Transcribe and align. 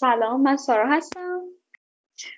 سلام 0.00 0.42
من 0.42 0.56
سارا 0.56 0.86
هستم. 0.96 1.40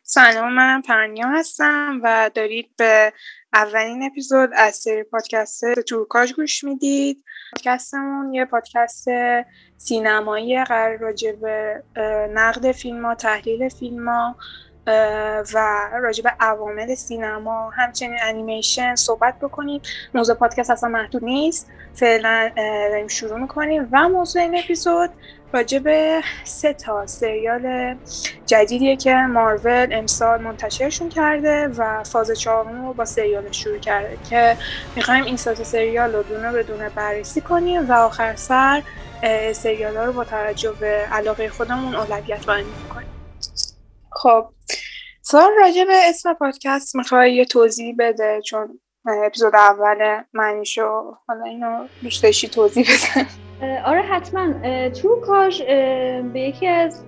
سلام 0.02 0.52
من 0.52 0.82
پرنیا 0.82 1.28
هستم 1.28 2.00
و 2.02 2.30
دارید 2.34 2.76
به 2.76 3.12
اولین 3.52 4.02
اپیزود 4.02 4.50
از 4.56 4.74
سری 4.74 5.02
پادکست 5.02 5.80
تورکاج 5.80 6.32
گوش 6.34 6.64
می‌دید. 6.64 7.24
پادکستمون 7.52 8.34
یه 8.34 8.44
پادکست 8.44 9.08
سینمایی 9.76 10.64
قرار 10.64 10.96
راجع 10.96 11.32
به 11.32 11.82
نقد 12.34 12.72
فیلم 12.72 13.06
ها 13.06 13.14
تحلیل 13.14 13.68
فیلم 13.68 14.08
ها 14.08 14.36
و 15.54 15.88
راجع 15.92 16.22
به 16.22 16.32
عوامل 16.40 16.94
سینما. 16.94 17.70
همچنین 17.70 18.18
انیمیشن 18.22 18.94
صحبت 18.94 19.38
بکنیم. 19.38 19.82
موضوع 20.14 20.36
پادکست 20.36 20.70
اصلا 20.70 20.88
محدود 20.88 21.24
نیست. 21.24 21.70
فعلا 21.94 22.50
داریم 22.56 23.08
شروع 23.08 23.38
می‌کنیم. 23.38 23.88
و 23.92 24.08
موضوع 24.08 24.42
این 24.42 24.58
اپیزود 24.58 25.10
راجع 25.52 25.78
به 25.78 26.22
سه 26.44 26.72
تا 26.72 27.06
سریال 27.06 27.96
جدیدیه 28.46 28.96
که 28.96 29.14
مارول 29.14 29.88
امسال 29.92 30.40
منتشرشون 30.40 31.08
کرده 31.08 31.68
و 31.68 32.04
فاز 32.04 32.30
چهارم 32.30 32.86
رو 32.86 32.92
با 32.92 33.04
سریال 33.04 33.52
شروع 33.52 33.78
کرده 33.78 34.18
که 34.30 34.56
می‌خوایم 34.96 35.24
این 35.24 35.36
سه 35.36 35.54
سریال 35.54 36.12
رو 36.12 36.22
دونه 36.22 36.52
به 36.52 36.62
دونه 36.62 36.88
بررسی 36.88 37.40
کنیم 37.40 37.90
و 37.90 37.92
آخر 37.92 38.36
سر 38.36 38.82
سریال 39.52 39.96
ها 39.96 40.04
رو 40.04 40.12
با 40.12 40.24
توجه 40.24 40.72
به 40.72 41.06
علاقه 41.12 41.48
خودمون 41.48 41.94
اولویت 41.94 42.46
بندی 42.46 42.70
کنیم. 42.94 43.08
خب 44.12 44.48
سوال 45.22 45.50
راجع 45.60 45.84
به 45.84 46.08
اسم 46.08 46.34
پادکست 46.34 46.96
می‌خوای 46.96 47.34
یه 47.34 47.44
توضیح 47.44 47.94
بده؟ 47.98 48.40
چون 48.46 48.80
اپیزود 49.06 49.54
اول 49.54 50.22
منیشو 50.32 51.16
حالا 51.26 51.44
اینو 51.44 51.86
دوست 52.02 52.22
داشتی 52.22 52.48
توضیح 52.48 52.84
بده 52.84 53.26
آره 53.84 54.02
حتما. 54.02 54.54
کاش 55.26 55.62
به 56.32 56.40
یکی 56.40 56.66
از 56.66 57.04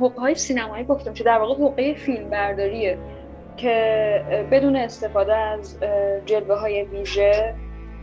حقه 0.00 0.20
های 0.20 0.34
سینمایی 0.34 0.84
گفتم 0.84 1.14
که 1.14 1.24
در 1.24 1.38
واقع 1.38 1.64
حقه 1.64 1.94
فیلم 1.94 2.30
برداریه 2.30 2.98
که 3.56 4.46
بدون 4.50 4.76
استفاده 4.76 5.36
از 5.36 5.78
جلوه 6.26 6.54
های 6.54 6.82
ویژه 6.82 7.54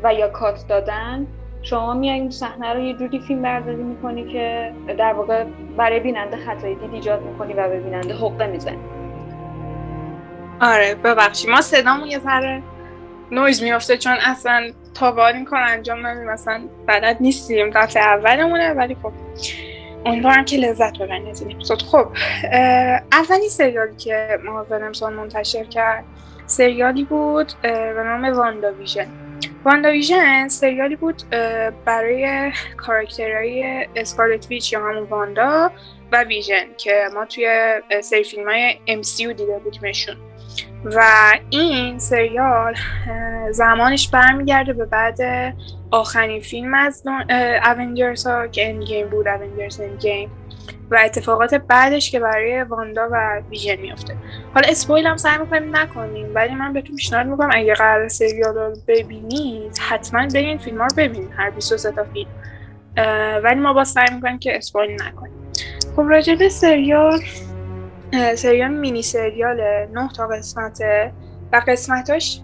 و 0.04 0.14
یا 0.14 0.30
کات 0.30 0.68
دادن 0.68 1.28
شما 1.62 1.94
میای 1.94 2.20
این 2.20 2.30
صحنه 2.30 2.74
رو 2.74 2.80
یه 2.80 2.94
جوری 2.94 3.20
فیلم 3.20 3.42
برداری 3.42 3.84
می‌کنی 3.84 4.34
که 4.34 4.74
در 4.98 5.14
واقع 5.14 5.44
برای 5.78 6.00
بیننده 6.00 6.38
خطایی 6.38 6.76
دید 6.76 6.94
ایجاد 6.94 7.22
می‌کنی 7.22 7.54
و 7.54 7.70
به 7.70 7.80
بیننده 7.80 8.14
حقه 8.14 8.48
می‌زنی. 8.48 8.80
آره 10.62 10.96
ببخشی 10.96 11.52
ما 11.52 11.62
صدامون 11.62 12.08
یه 12.08 12.20
ذره 12.20 12.64
نویز 13.32 13.64
میافته 13.64 13.98
چون 13.98 14.14
اصلا 14.22 14.72
تا 14.94 15.12
به 15.12 15.23
حال 15.23 15.34
این 15.34 15.46
کار 15.46 15.62
انجام 15.62 16.08
ندیم 16.08 16.24
مثلا 16.24 16.62
بلد 16.88 17.18
نیستیم. 17.20 17.70
دفعه 17.70 18.04
اولمونه 18.04 18.74
ولی 18.74 18.96
خب 19.04 19.12
امیدوارم 20.06 20.46
که 20.46 20.58
لذت 20.58 20.98
ببرین 20.98 21.28
از 21.28 21.42
این 21.42 21.56
اپیزود 21.56 21.82
خب 21.82 22.08
اولی 23.12 23.50
سریالی 23.50 23.96
که 23.96 24.40
ما 24.46 24.66
امسال 24.72 25.14
منتشر 25.14 25.64
کرد 25.64 26.04
سریالی 26.46 27.04
بود 27.04 27.52
به 27.62 28.04
نام 28.06 28.38
WandaVision 28.38 29.08
WandaVision 29.66 30.48
سریالی 30.48 30.96
بود 30.96 31.24
برای 31.86 32.52
کاراکترهای 32.78 33.88
Scarlet 33.96 34.48
Witch 34.50 34.74
یا 34.74 34.80
همون 34.80 35.04
Wanda 35.04 35.72
و 36.12 36.24
Vision 36.24 36.66
که 36.78 37.04
ما 37.14 37.26
توی 37.26 37.72
سری 38.02 38.24
فیلم 38.24 38.50
های 38.50 38.76
MCU 38.88 39.20
دیده 39.20 39.60
بودیمشون. 39.64 40.16
و 40.86 41.02
این 41.50 42.00
سریال 42.00 42.76
زمانش 43.52 44.10
برمیگرده 44.10 44.74
به 44.74 44.86
بعد 44.86 45.18
آخرین 45.92 46.42
فیلم 46.42 46.74
از 46.74 47.04
Avengers 47.78 48.28
ها 48.28 48.48
که 48.48 48.70
Endgame 48.70 49.10
بود 49.10 49.28
Avengers 49.28 49.80
Endgame 49.80 50.32
و 50.92 51.00
اتفاقات 51.06 51.56
بعدش 51.56 52.12
که 52.12 52.20
برای 52.20 52.64
Wanda 52.64 53.10
و 53.12 53.42
Vision 53.50 53.76
میفته 53.76 54.16
حالا 54.54 54.68
spoil 54.70 55.08
هم 55.08 55.18
سعی 55.18 55.38
می‌کنیم 55.38 55.76
نکنیم 55.76 56.28
ولی 56.34 56.56
من 56.56 56.74
بهتون 56.74 56.96
پیشنهاد 56.96 57.26
می‌کنم 57.26 57.50
اگه 57.54 57.74
قرار 57.74 58.08
سریال 58.08 58.56
رو 58.56 58.74
ببینید 58.88 59.78
حتما 59.90 60.28
برین 60.28 60.58
فیلم 60.58 60.82
رو 60.82 60.88
ببینید 60.98 61.30
هر 61.38 61.50
23 61.50 61.92
تا 61.92 62.04
فیلم. 62.04 62.30
ولی 63.44 63.60
ما 63.60 63.74
با 63.74 63.84
سعی 63.84 64.16
می‌کنیم 64.16 64.40
که 64.40 64.58
spoil 64.58 64.92
نکنیم. 64.92 65.34
خب 65.96 66.02
راجع 66.02 66.36
به 66.36 66.50
سریال 66.50 67.20
سریال 68.36 68.72
مینی 68.72 69.02
سریال 69.02 69.88
نه 69.94 70.10
تا 70.18 70.28
قسمته. 70.28 71.12
و 71.54 71.62
قسمتاش 71.68 72.42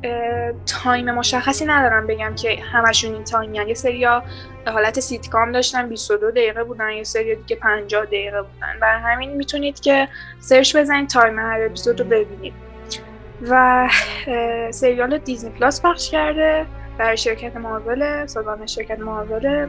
time 0.66 1.12
مشخصی 1.12 1.66
ندارن 1.66 2.08
بگم 2.08 2.36
که 2.36 2.58
همشون 2.74 3.14
این 3.14 3.24
time 3.24 3.54
یه 3.54 3.74
سریا 3.74 4.24
حالت 4.68 5.00
سیتکام 5.00 5.52
داشتن 5.52 5.90
22 5.90 6.32
دقیقه 6.32 6.64
بودن 6.64 6.92
یه 6.92 7.04
سری 7.04 7.36
دیگه 7.36 7.56
50 7.56 8.06
دقیقه 8.06 8.42
بودن. 8.42 8.80
برای 8.82 9.02
همین 9.02 9.32
می‌تونید 9.32 9.80
که 9.80 10.08
search 10.40 10.76
بزنید 10.76 11.10
time 11.10 11.40
هر 11.40 11.62
اپیزود 11.66 12.00
رو 12.00 12.06
ببینید. 12.06 12.54
و 13.50 13.90
سریال 14.72 15.18
Disney 15.18 15.50
Plus 15.50 15.82
پخش 15.82 16.12
کرده 16.12 16.66
برای 16.98 17.18
شرکت 17.18 17.58
مارول 17.58 18.26
سازمان 18.26 18.66
شرکت 18.66 19.00
مارول. 19.00 19.68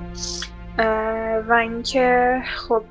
و 1.49 1.53
اینکه 1.53 2.39
خب 2.57 2.83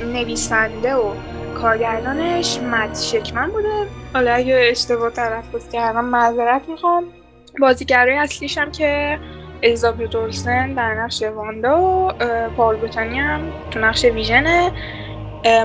نویسنده 0.00 0.94
و 0.94 1.14
کارگردانش 1.62 2.58
مت 2.58 3.00
شکمن 3.00 3.50
بوده. 3.50 3.86
حالا 4.14 4.32
اگه 4.32 4.68
اشتباه 4.70 5.10
تلفظ 5.10 5.68
کردم 5.68 6.04
معذرت 6.04 6.62
می‌خوام. 6.68 7.04
بازیگرای 7.60 8.16
اصلیش 8.16 8.58
هم 8.58 8.70
که 8.72 9.18
الیزابت 9.62 10.14
اولسن 10.14 10.74
در 10.74 10.94
نقش 10.94 11.22
واندا 11.22 11.80
و 11.80 12.12
پال 12.56 12.76
بوتانی 12.76 13.18
هم 13.18 13.40
تو 13.70 13.80
نقش 13.80 14.04
ویژنه 14.04 14.72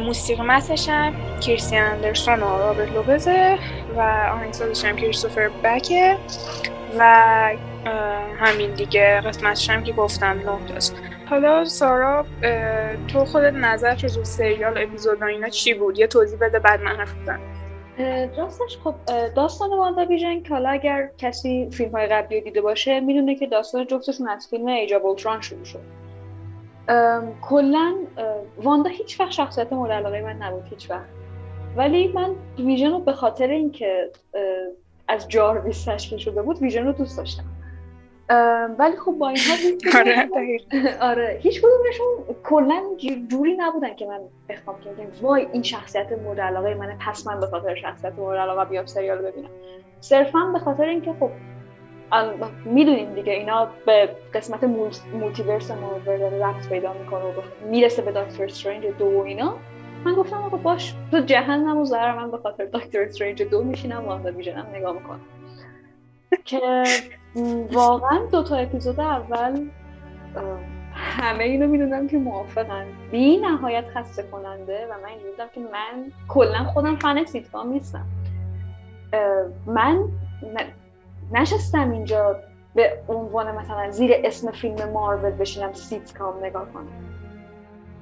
موسیقی 0.02 0.42
متنش 0.42 0.90
هم 0.90 1.14
کریستیان 1.42 1.86
اندرسون 1.86 2.44
و 2.44 2.58
رابرت 2.58 2.92
لوبزه 2.92 3.58
و 3.98 4.02
آهنگسازش 4.34 4.86
هم 4.86 4.96
کریستوفر 4.96 5.50
بکه 5.64 6.18
و 7.00 7.04
همین 8.40 8.74
دیگه 8.74 9.22
قسمتش 9.22 9.70
هم 9.70 9.84
که 9.84 9.92
گفتم 9.92 10.42
نه 10.46 10.60
حالا 11.30 11.66
سارا 11.66 12.26
تو 13.08 13.26
خودت 13.26 13.54
نظر 13.54 13.96
رو 14.16 14.24
سریال 14.24 14.78
اپیزود 14.78 15.24
اینا 15.24 15.50
چی 15.50 15.74
بود؟ 15.74 16.00
یه 16.00 16.08
توضیح 16.08 16.40
بده 16.40 16.60
بعد 16.60 16.82
من 16.82 16.96
حرف 16.96 17.14
راستش 18.38 18.78
خب 18.84 18.96
داستان 19.36 19.70
واندا 19.70 20.06
ویژن 20.06 20.44
که 20.44 20.50
حالا 20.50 20.70
اگر 20.70 21.10
کسی 21.18 21.70
فیلم 21.72 21.92
های 21.92 22.08
قبلی 22.08 22.42
دیده 22.42 22.62
باشه 22.62 23.00
می‌دونه 23.00 23.36
که 23.36 23.48
داستان 23.48 23.88
جفتشون 23.88 24.30
از 24.30 24.48
فیلم 24.48 24.68
ایجاب 24.68 25.06
اوتران 25.06 25.42
شروع 25.42 25.64
شد. 25.64 25.84
کلا 27.42 27.96
واندا 28.58 28.90
هیچ 28.90 29.20
وقت 29.20 29.32
شخصیت 29.32 29.74
مورد 29.74 29.92
علاقه 29.92 30.22
من 30.22 30.36
نبود 30.36 30.64
هیچ 30.70 30.92
وقت. 30.92 31.10
ولی 31.78 32.08
من 32.08 32.36
ویژن 32.58 32.92
رو 32.92 33.00
به 33.00 33.14
خاطر 33.14 33.48
اینکه 33.48 34.10
از 35.08 35.28
Jarvis 35.28 35.86
تشکیل 35.86 36.18
شده 36.18 36.42
بود 36.42 36.62
Vision 36.62 36.86
رو 36.86 36.92
دوست 36.92 37.18
داشتم. 37.18 37.44
ولی 38.80 38.98
خب 38.98 39.12
با 39.12 39.30
این 39.30 39.38
حال 39.94 40.02
آره, 40.02 40.30
آره 41.12 41.40
هیچ 41.42 41.62
کدومشون 41.62 42.36
کلا 42.44 42.84
جوری 43.28 43.56
نبودن 43.58 43.96
که 43.96 44.06
من 44.06 44.20
بخوام 44.50 44.82
که 44.82 44.90
وای 45.22 45.48
این 45.52 45.64
شخصیت 45.64 46.12
مورد 46.12 46.40
علاقه 46.40 46.74
منه 46.74 46.98
پس 47.00 47.28
من 47.28 47.40
به 47.40 47.48
خاطر 47.48 47.76
شخصیت 47.76 48.14
مورد 48.14 48.40
علاقه 48.40 48.70
بیام 48.70 48.86
سریال 48.86 49.18
ببینم. 49.18 49.50
صرفا 50.00 50.40
به 50.54 50.60
خاطر 50.60 50.84
اینکه 50.84 51.14
خب 51.20 51.30
می‌دونیم 52.66 53.14
دیگه 53.14 53.34
اینا 53.34 53.70
به 53.86 54.10
قسمت 54.34 54.64
multiverse 55.14 55.72
مارول 55.72 56.42
ربط 56.42 56.70
پیدا 56.70 56.94
می‌کنه 56.94 57.24
و 57.24 57.42
می‌رسه 57.70 58.02
به 58.02 58.12
دکتر 58.12 58.44
Strange 58.44 58.86
دو 58.86 59.06
و 59.06 59.20
اینا. 59.20 59.58
من 60.06 60.14
گفتم 60.14 60.38
آقا 60.38 60.58
باشه 60.58 60.94
به 61.12 61.20
جهنم 61.20 61.78
و 61.78 61.86
ضرر 61.86 62.16
من 62.16 62.32
به 62.32 62.38
خاطر 62.38 62.66
دکتر 62.66 63.02
Strange 63.02 63.42
دو 63.44 63.64
میشینم 63.64 64.06
WandaVision 64.06 64.32
م 64.32 64.68
نگاه 64.74 64.94
می‌کنم. 64.94 65.22
که 66.46 66.84
واقعا 67.74 68.20
دو 68.32 68.44
تا 68.44 68.56
اپیزود 68.56 69.00
اول 69.00 69.68
همه 70.94 71.44
اینو 71.44 71.68
می‌دونم 71.68 72.08
که 72.08 72.18
موافقن. 72.18 72.86
بی 73.12 73.38
نهایت 73.38 73.86
خسته 73.94 74.24
کننده 74.24 74.88
و 74.88 74.94
من 75.04 75.10
اینجوری 75.10 75.34
که 75.54 75.60
من 75.60 76.12
کلا 76.28 76.64
خودم 76.64 76.96
fan 76.96 77.26
sitcom 77.26 77.70
نیستم. 77.70 78.06
من 79.66 80.04
نشستم 81.32 81.92
اینجا 81.92 82.36
به 82.76 83.00
عنوان 83.08 83.56
مثلا 83.56 83.92
زیر 83.92 84.12
اسم 84.24 84.52
فیلم 84.52 84.90
مارول 84.94 85.32
بشینم 85.32 85.74
سیتکام 85.74 86.34
نگاه 86.44 86.66
کنم. 86.74 86.88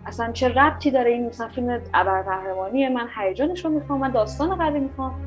اصلا 0.06 0.32
چه 0.32 0.50
ربطی 0.50 0.92
داره 0.92 1.12
این 1.12 1.26
مثلا 1.26 1.48
فیلم 1.48 1.82
ابرقهرمانیه 1.94 2.90
من 2.90 3.08
هیجانش 3.18 3.66
رو 3.66 3.72
می‌خوام 3.72 4.00
من 4.00 4.12
داستان 4.12 4.56
قوی 4.56 4.80
می‌خوام. 4.80 5.22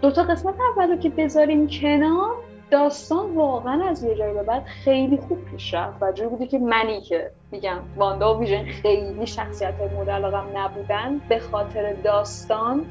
دو 0.00 0.10
تا 0.10 0.22
قسمت 0.22 0.54
اول 0.76 0.90
رو 0.90 0.96
که 0.96 1.08
بذاریم 1.08 1.68
کنار 1.68 2.30
داستان 2.70 3.34
واقعا 3.34 3.88
از 3.88 4.04
یه 4.04 4.14
جایی 4.14 4.34
به 4.34 4.42
بعد 4.42 4.64
خیلی 4.64 5.16
خوب 5.16 5.44
پیش 5.44 5.74
رفت 5.74 6.02
و 6.02 6.12
جوری 6.12 6.28
بودی 6.28 6.46
که 6.46 6.58
منی 6.58 7.00
که 7.00 7.30
میگم 7.50 7.78
واندا 7.96 8.34
و 8.34 8.40
ویژن 8.40 8.64
خیلی 8.64 9.26
شخصیت 9.26 9.74
مورد 9.94 10.10
علاقم 10.10 10.44
نبودن 10.54 11.20
به 11.28 11.38
خاطر 11.38 11.92
داستان 11.92 12.84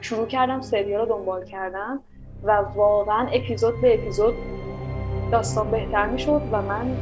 شروع 0.00 0.26
کردم 0.26 0.60
سریال 0.60 1.00
رو 1.00 1.06
دنبال 1.06 1.44
کردم 1.44 2.00
و 2.42 2.52
واقعا 2.74 3.28
اپیزود 3.32 3.80
به 3.82 3.94
اپیزود 3.94 4.34
داستان 5.32 5.70
بهتر 5.70 6.06
می‌شد 6.06 6.42
و 6.52 6.62
من 6.62 6.96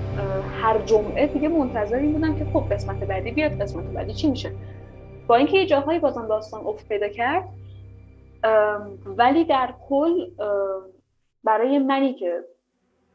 هر 0.63 0.79
جمعه 0.79 1.27
دیگه 1.27 1.49
منتظر 1.49 1.97
این 1.97 2.13
بودم 2.13 2.39
که 2.39 2.45
خب 2.45 2.75
قسمت 2.75 2.97
بعدی 3.05 3.31
بیاد 3.31 3.63
قسمت 3.63 3.85
بعدی 3.85 4.15
چی 4.15 4.31
میشه؟ 4.31 4.53
با 5.27 5.37
اینکه 5.37 5.59
یه 5.59 5.67
جاهایی 5.67 5.99
بازم 5.99 6.29
داستان 6.29 6.67
افت 6.67 6.89
پیدا 6.89 7.09
کرد 7.09 7.49
ولی 9.07 9.45
در 9.45 9.75
کل 9.89 10.27
برای 11.45 11.79
منی 11.79 12.15
که 12.15 12.45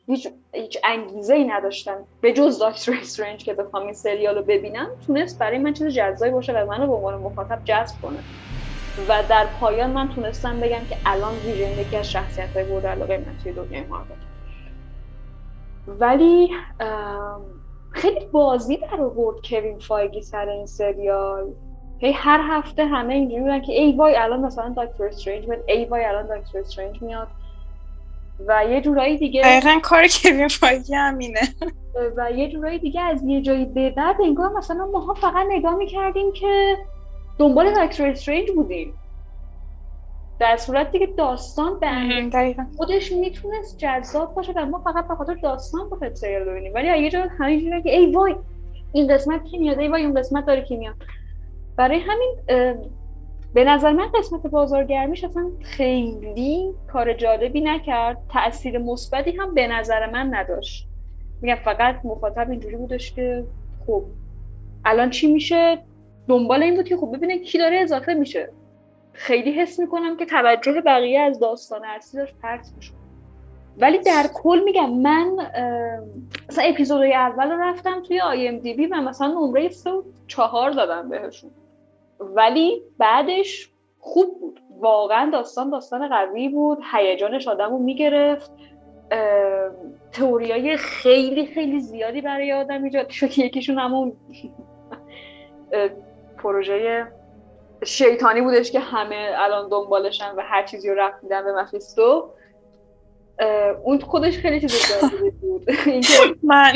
هیچ, 0.06 0.28
هیچ 0.54 0.78
انگیزه 0.84 1.34
ای 1.34 1.44
نداشتم. 1.44 1.98
به 2.22 2.34
جز 2.34 2.60
داکتر 2.60 2.94
استرنج 3.02 3.44
که 3.44 3.54
بخوام 3.54 3.84
این 3.84 3.94
سریال 3.94 4.36
رو 4.36 4.44
ببینم 4.44 4.90
تونست 5.08 5.40
برای 5.40 5.58
من 5.58 5.74
چیز 5.74 5.88
جزایی 5.88 6.32
باشه 6.32 6.54
و 6.54 6.66
منو 6.66 6.88
به 6.88 6.94
عنوان 6.94 7.16
مخاطب 7.16 7.60
جذب 7.66 8.02
کنه. 8.02 8.20
و 9.10 9.24
در 9.30 9.46
پایان 9.60 9.90
من 9.90 10.10
تونستم 10.10 10.60
بگم 10.60 10.86
که 10.90 10.98
الان 11.06 11.34
ویژن 11.36 11.80
یکی 11.80 11.98
از 11.98 12.12
شخصیت 12.12 12.50
های 12.56 12.64
بود 12.66 12.86
علاقه 12.86 13.18
من 13.18 13.38
توی 13.44 13.52
دنیای 13.52 13.84
مارول. 13.84 14.18
ولی 15.88 16.50
خیلی 17.92 18.26
بازی 18.26 18.78
در 18.78 19.02
آورد 19.02 19.38
کوین 19.50 19.80
فایگی 19.80 20.22
سر 20.22 20.50
این 20.50 20.66
سریال. 20.66 21.54
هی 22.00 22.12
هر 22.12 22.40
هفته 22.44 22.86
همه 22.86 23.14
اینجوری 23.14 23.42
بودن 23.42 23.62
که 23.62 23.74
ای 23.74 23.92
وای 23.92 24.16
الان 24.16 24.40
مثلا 24.40 24.70
دکتر 24.78 25.06
استرنج 25.06 25.48
میاد 25.48 25.64
ای 25.68 25.86
وای 25.86 26.06
الان 26.06 26.40
دکتر 26.40 26.60
استرنج 26.60 27.02
میاد. 27.02 27.28
و 28.48 28.64
یه 28.70 28.82
جورایی 28.82 29.18
دیگه 29.18 29.42
دقیقا 29.42 29.80
کار 29.84 30.08
کوین 30.24 30.48
فایگی 30.48 30.94
همینه. 30.94 31.40
و 32.18 32.32
یه 32.32 32.50
جورایی 32.50 32.80
دیگه 32.80 33.02
از 33.02 33.24
یه 33.24 33.42
جایی 33.42 33.66
به 33.66 33.90
بعد 33.90 34.16
انگار 34.24 34.54
مثلا 34.54 34.86
ماها 34.86 35.14
فقط 35.14 35.46
نگاه 35.50 35.76
می‌کردیم 35.76 36.32
که 36.34 36.78
دنبال 37.40 37.74
دکتر 37.74 38.08
استرنج 38.08 38.52
بودیم. 38.52 38.94
در 40.40 40.58
صورتی 40.58 41.00
که 41.00 41.08
داستان 41.08 41.80
به 41.80 41.88
خودش 42.78 43.12
می‌تونست 43.12 43.78
جذاب 43.78 44.36
باشه 44.36 44.54
و 44.56 44.66
ما 44.66 44.80
فقط 44.80 45.08
به 45.08 45.16
خاطر 45.16 45.34
داستان 45.34 45.90
بخوایم 45.90 46.14
سریال 46.14 46.44
ببینیم. 46.44 46.74
ولی 46.74 47.04
یه 47.04 47.10
جا 47.10 47.26
همینجوری 47.40 47.82
که 47.82 47.98
ای 47.98 48.12
وای 48.12 48.36
این 48.94 49.14
قسمت 49.14 49.44
کی 49.44 49.58
میاد؟ 49.58 49.80
ای 49.80 49.88
وای 49.88 50.02
این 50.02 50.14
قسمت 50.14 50.46
داره 50.46 50.62
کی 50.62 50.78
میاد؟ 50.78 50.96
برای 51.78 52.00
همین 52.00 52.36
به 53.58 53.64
نظر 53.64 53.92
من 53.92 54.12
قسمت 54.12 54.48
بازارگرمیش 54.48 55.24
اصلا 55.24 55.52
خیلی 55.62 56.74
کار 56.88 57.14
جالبی 57.14 57.62
نکرد. 57.62 58.18
تاثیر 58.34 58.78
مثبتی 58.78 59.32
هم 59.32 59.54
به 59.54 59.68
نظر 59.68 60.10
من 60.10 60.36
نداشت. 60.36 60.88
میگم 61.42 61.56
فقط 61.56 61.96
مخاطب 62.04 62.50
اینجوری 62.50 62.76
بودش 62.76 63.14
که 63.14 63.46
خب 63.88 64.04
الان 64.86 65.10
چی 65.10 65.34
میشه؟ 65.34 65.78
دنبال 66.28 66.64
این 66.64 66.76
بود 66.76 66.88
که 66.88 66.98
خب 66.98 67.16
ببینه 67.18 67.40
کی 67.40 67.58
داره 67.58 67.78
اضافه 67.78 68.14
میشه. 68.14 68.50
خیلی 69.14 69.52
حس 69.52 69.80
می‌کنم 69.80 70.18
که 70.18 70.26
توجه 70.26 70.82
بقیه 70.82 71.20
از 71.20 71.40
داستان 71.40 71.86
اصلی 71.86 72.20
داشت 72.20 72.36
پرت 72.42 72.72
میشه 72.76 72.94
ولی 73.78 74.00
در 74.00 74.26
کل 74.34 74.62
میگم 74.66 74.90
من 74.90 75.36
مثلا 76.50 76.66
اپیزودهای 76.66 77.14
اول 77.14 77.52
رفتم 77.52 78.04
توی 78.08 78.22
آی 78.22 78.48
ام 78.48 78.58
دی 78.58 78.74
بی 78.74 78.86
و 78.86 79.02
مثلا 79.02 79.28
نمره 79.28 79.70
سه 79.70 79.92
و 79.92 80.04
چهار 80.28 80.72
دادم 80.72 81.10
بهشون. 81.10 81.52
ولی 82.20 82.82
بعدش 82.98 83.70
خوب 84.00 84.40
بود. 84.40 84.60
واقعا 84.80 85.30
داستان 85.32 85.70
داستان 85.70 86.08
قوی 86.10 86.50
بود. 86.50 86.80
هیجانش 86.94 87.48
آدم 87.48 87.70
رو 87.70 87.78
می‌گرفت. 87.78 88.52
تئوریای 90.12 90.78
خیلی 90.78 91.46
خیلی 91.46 91.80
زیادی 91.80 92.22
برای 92.22 92.54
آدم 92.54 92.84
ایجاد 92.84 93.10
شد. 93.10 93.38
یکیشون 93.38 93.80
همون 93.80 94.14
پروژه 96.38 97.08
شیطانی 97.86 98.42
بودش 98.42 98.72
که 98.72 98.80
همه 98.80 99.34
الان 99.38 99.70
دنبالشن 99.70 100.36
و 100.36 100.42
هر 100.42 100.64
چیزی 100.64 100.90
رو 100.90 100.96
رفت 100.96 101.24
میدن 101.24 101.44
به 101.44 101.54
مفیستو 101.54 102.30
اون 103.84 104.00
خودش 104.00 104.38
خیلی 104.38 104.62
چیز 104.62 104.92
بود 105.42 105.70
من 106.44 106.74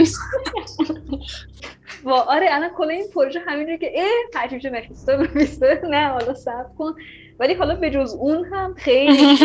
و 2.03 2.09
آره 2.09 2.47
الان 2.51 2.69
کل 2.69 2.89
این 2.89 3.07
پروژه 3.15 3.39
همین 3.39 3.77
که 3.77 3.91
اه 3.95 4.41
هرچی 4.41 4.55
میشه 4.55 4.69
مفیستو 4.69 5.11
مفیستو 5.17 5.65
نه 5.89 6.07
حالا 6.07 6.33
صبر 6.33 6.69
کن 6.77 6.93
ولی 7.39 7.53
حالا 7.53 7.75
به 7.75 7.89
جز 7.89 8.13
اون 8.19 8.45
هم 8.45 8.73
خیلی 8.73 9.37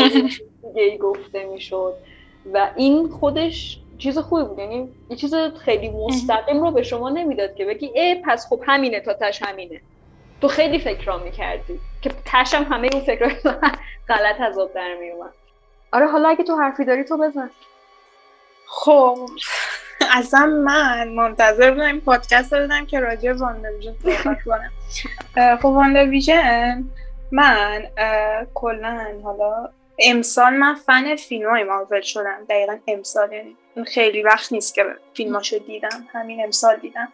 دیگه 0.74 0.98
گفته 0.98 1.44
می‌شد 1.44 1.94
و 2.52 2.70
این 2.76 3.08
خودش 3.08 3.80
چیز 3.98 4.19
خوبی 4.19 4.42
بود 4.42 4.58
یعنی 4.58 4.88
یه 5.10 5.16
چیز 5.16 5.34
خیلی 5.34 5.88
مستقیم 5.88 6.62
رو 6.62 6.70
به 6.70 6.82
شما 6.82 7.10
نمی‌داد 7.10 7.54
که 7.54 7.64
بگی 7.64 7.86
ای 7.94 8.14
پس 8.24 8.46
خب 8.48 8.62
همینه 8.66 9.00
تا 9.00 9.14
تش 9.14 9.42
همینه 9.42 9.80
تو 10.40 10.48
خیلی 10.48 10.78
فکر 10.78 11.16
می‌کردی 11.16 11.78
که 12.02 12.10
تشم 12.24 12.62
همه 12.62 12.88
اون 12.92 13.02
فکر 13.02 13.28
غلط 14.08 14.40
از 14.40 14.58
آب 14.58 14.74
در 14.74 14.94
میومد 15.00 15.34
آره 15.92 16.06
حالا 16.06 16.28
اگه 16.28 16.44
تو 16.44 16.56
حرفی 16.56 16.84
داری 16.84 17.04
تو 17.04 17.16
بزن. 17.16 17.50
خب 18.66 19.18
اصلا 20.12 20.46
من 20.46 21.08
منتظر 21.08 21.70
بودم 21.70 21.86
این 21.86 22.00
پادکست 22.00 22.52
رو 22.52 22.64
بدم 22.64 22.86
که 22.86 23.00
راجع 23.00 23.32
ویژن 23.78 23.94
صحبت 24.02 24.38
کنم. 24.44 24.72
خب 25.56 25.66
ویژن 26.08 26.84
من 27.32 27.82
کلا 28.54 29.20
حالا 29.24 29.68
امسال 29.98 30.54
من 30.54 30.74
فن 30.74 31.16
فیلم 31.16 31.50
های 31.50 31.64
مارول 31.64 32.00
شدم. 32.00 32.44
دقیقا 32.48 32.78
امسال 32.88 33.32
یعنی 33.32 33.56
خیلی 33.86 34.22
وقت 34.22 34.52
نیست 34.52 34.74
که 34.74 34.84
فیلماشو 35.14 35.58
دیدم. 35.58 36.08
همین 36.12 36.44
امسال 36.44 36.76
دیدم. 36.76 37.12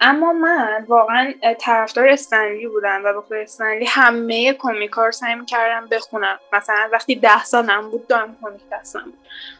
اما 0.00 0.32
من 0.32 0.84
واقعا 0.88 1.32
طرفدار 1.60 2.08
استن 2.08 2.43
لی 2.43 2.66
بودم 2.68 3.02
و 3.04 3.20
به 3.30 3.42
استن 3.42 3.67
لی 3.67 3.84
همه 3.88 4.52
کمیکا 4.52 5.04
رو 5.04 5.12
سعی 5.12 5.34
می‌کردم 5.34 5.88
بخونم. 5.90 6.38
مثلا 6.52 6.88
وقتی 6.92 7.16
ده 7.16 7.44
سالم 7.44 7.90
بود 7.90 8.06
دارم 8.06 8.36
کمیک 8.42 8.62
دستم 8.72 9.04
بود. 9.04 9.18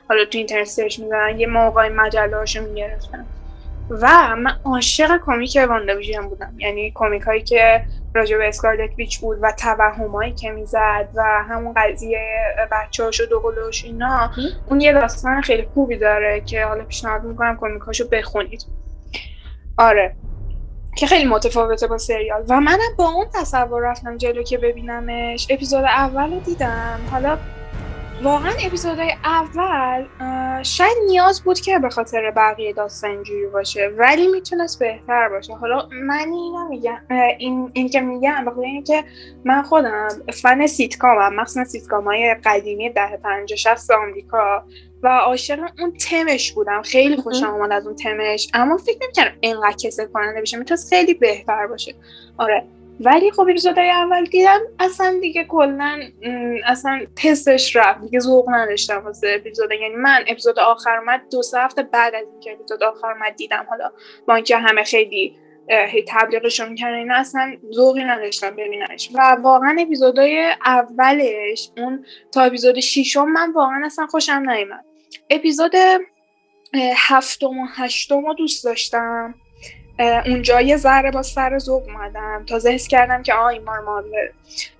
حالا 0.08 0.24
تو 0.24 0.38
اینترنت 0.38 0.66
search 0.66 0.98
می‌زنن 0.98 1.40
یه 1.40 1.46
موقعی 1.46 1.88
مجله 1.88 2.36
هاشو 2.36 2.62
می‌گرفتم. 2.62 3.26
و 3.90 4.36
من 4.36 4.52
عاشق 4.64 5.20
کمیک 5.26 5.58
وانداویژن 5.68 6.28
بودم. 6.28 6.54
یعنی 6.58 6.92
کمیک 6.94 7.22
هایی 7.22 7.42
که 7.42 7.82
راجع 8.14 8.38
به 8.38 8.48
اسکارلت 8.48 8.90
ویچ 8.98 9.20
بود 9.20 9.38
و 9.42 9.52
توهمایی 9.52 10.32
که 10.32 10.50
می‌زد 10.50 11.08
و 11.14 11.22
همون 11.22 11.74
قضیه 11.76 12.20
بچه 12.72 13.04
هاشو 13.04 13.24
دوقلوش 13.24 13.84
اینا 13.84 14.30
اون 14.70 14.80
یه 14.80 14.92
داستان 14.92 15.42
خیلی 15.42 15.68
خوبی 15.74 15.96
داره 15.96 16.40
که 16.40 16.64
حالا 16.64 16.84
پیشنهاد 16.84 17.22
می‌کنم 17.22 17.58
کمیکاشو 17.60 18.08
بخونید. 18.08 18.64
آره. 19.78 20.16
که 20.96 21.06
خیلی 21.06 21.24
متفاوته 21.24 21.86
با 21.86 21.98
سریال. 21.98 22.44
و 22.48 22.60
منم 22.60 22.96
با 22.98 23.08
اون 23.08 23.26
تصور 23.34 23.82
رفتم 23.82 24.16
جلو 24.16 24.42
که 24.42 24.58
ببینمش. 24.58 25.46
اپیزود 25.50 25.84
اول 25.84 26.32
رو 26.32 26.40
دیدم. 26.40 27.00
حالا 27.10 27.38
واقعا 28.22 28.52
اپیزودهای 28.66 29.12
اول 29.24 30.04
شاید 30.62 30.96
نیاز 31.06 31.42
بود 31.42 31.60
که 31.60 31.78
به 31.78 31.88
خاطر 31.88 32.30
بقیه 32.30 32.72
داستان 32.72 33.10
اینجوری 33.10 33.46
باشه 33.46 33.90
ولی 33.98 34.26
می‌تونست 34.26 34.78
بهتر 34.78 35.28
باشه. 35.28 35.54
حالا 35.54 35.88
من 35.92 36.18
اینو 36.18 36.68
میگم 36.68 36.98
این, 37.38 37.70
این 37.72 37.88
که 37.88 38.00
میگم 38.00 38.44
بخاطر 38.44 38.62
اینکه 38.62 39.04
من 39.44 39.62
خودم 39.62 40.08
fan 40.42 40.66
sitcom 40.66 41.25
م 41.25 41.34
مخصوصا 41.34 41.64
سیتکام 41.64 42.04
های 42.04 42.36
قدیمی 42.44 42.90
ده 42.90 43.16
پنجاه 43.16 43.56
شست 43.56 43.90
آمریکا 43.90 44.64
و 45.04 45.08
عاشق 45.08 45.58
اون 45.78 45.92
تمش 45.92 46.52
بودم. 46.52 46.82
خیلی 46.82 47.16
خوشم 47.16 47.46
آمد 47.46 47.72
از 47.72 47.86
اون 47.86 47.96
تمش. 47.96 48.48
اما 48.54 48.76
فکر 48.76 48.98
نمی‌کردم 49.02 49.36
اینقدر 49.40 49.76
کسل 49.76 50.06
کننده 50.06 50.40
بشه. 50.40 50.56
می‌تونست 50.56 50.94
خیلی 50.94 51.14
بهتر 51.14 51.66
باشه. 51.66 51.94
آره. 52.38 52.64
ولی 53.00 53.30
خب 53.30 53.40
اپیزودهای 53.40 53.90
اول 53.90 54.24
دیدم 54.24 54.60
اصلا 54.78 55.18
دیگه 55.20 55.44
کلا 55.44 56.00
اصلا 56.66 57.06
تستش 57.16 57.76
رفت. 57.76 58.00
دیگه 58.00 58.18
ذوق 58.18 58.50
نداشتم 58.50 59.04
واسه 59.04 59.36
اپیزود. 59.40 59.72
یعنی 59.72 59.94
من 59.94 60.24
اپیزود 60.28 60.58
آخر 60.58 60.98
اومد 60.98 61.22
دو 61.32 61.42
سه 61.42 61.60
هفته 61.60 61.82
بعد 61.82 62.14
از 62.14 62.26
اینکه 62.32 62.52
اپیزود 62.52 62.82
آخر 62.82 63.12
اومد 63.12 63.36
دیدم. 63.36 63.66
حالا 63.70 63.90
با 64.28 64.34
اینکه 64.34 64.56
همه 64.56 64.84
خیلی 64.84 65.36
هی 65.68 66.04
تبلیغشون 66.08 66.68
می‌کردن 66.68 66.94
اینا 66.94 67.14
اصلا 67.14 67.56
ذوقی 67.74 68.04
نداشتم 68.04 68.50
ببینمش 68.50 69.10
و 69.14 69.36
واقعا 69.42 69.76
اپیزودهای 69.80 70.52
اولش 70.64 71.70
اون 71.76 72.04
تا 72.32 72.42
اپیزود 72.42 72.80
ششم 72.80 73.28
من 73.28 73.52
واقعا 73.52 73.82
اصلا 73.86 74.06
خوشم 74.06 74.50
نیومد. 74.50 74.84
اپیزود 75.30 75.72
هفتم 76.96 77.58
و 77.58 77.66
هشتم 77.76 78.26
رو 78.26 78.34
دوست 78.34 78.64
داشتم. 78.64 79.34
اونجا 80.26 80.60
یه 80.60 80.76
ذره 80.76 81.10
با 81.10 81.22
سر 81.22 81.58
ذوق 81.58 81.82
اومدم. 81.82 82.44
تازه 82.46 82.70
حس 82.70 82.88
کردم 82.88 83.22
که 83.22 83.34
آه 83.34 83.46
این 83.46 83.64
مار 83.64 84.04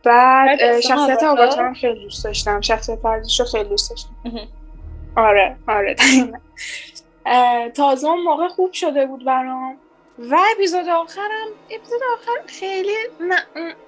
بعد 0.04 0.80
شخصیت 0.80 1.22
آگاتا 1.22 1.62
هم 1.64 1.74
خیلی 1.74 2.02
دوست 2.02 2.24
داشتم. 2.24 2.60
شخصیت 2.60 2.98
فرزیش 2.98 3.40
رو 3.40 3.46
خیلی 3.46 3.68
دوست 3.68 3.90
داشتم. 3.90 4.10
آره 5.16 5.56
آره 5.68 5.96
تازه 7.70 8.08
اون 8.08 8.22
موقع 8.22 8.48
خوب 8.48 8.72
شده 8.72 9.06
بود 9.06 9.24
برام. 9.24 9.76
و 10.18 10.36
اپیزود 10.54 10.88
آخرم 10.88 11.46
اپیزود 11.70 12.00
آخر 12.12 12.46
خیلی 12.46 12.96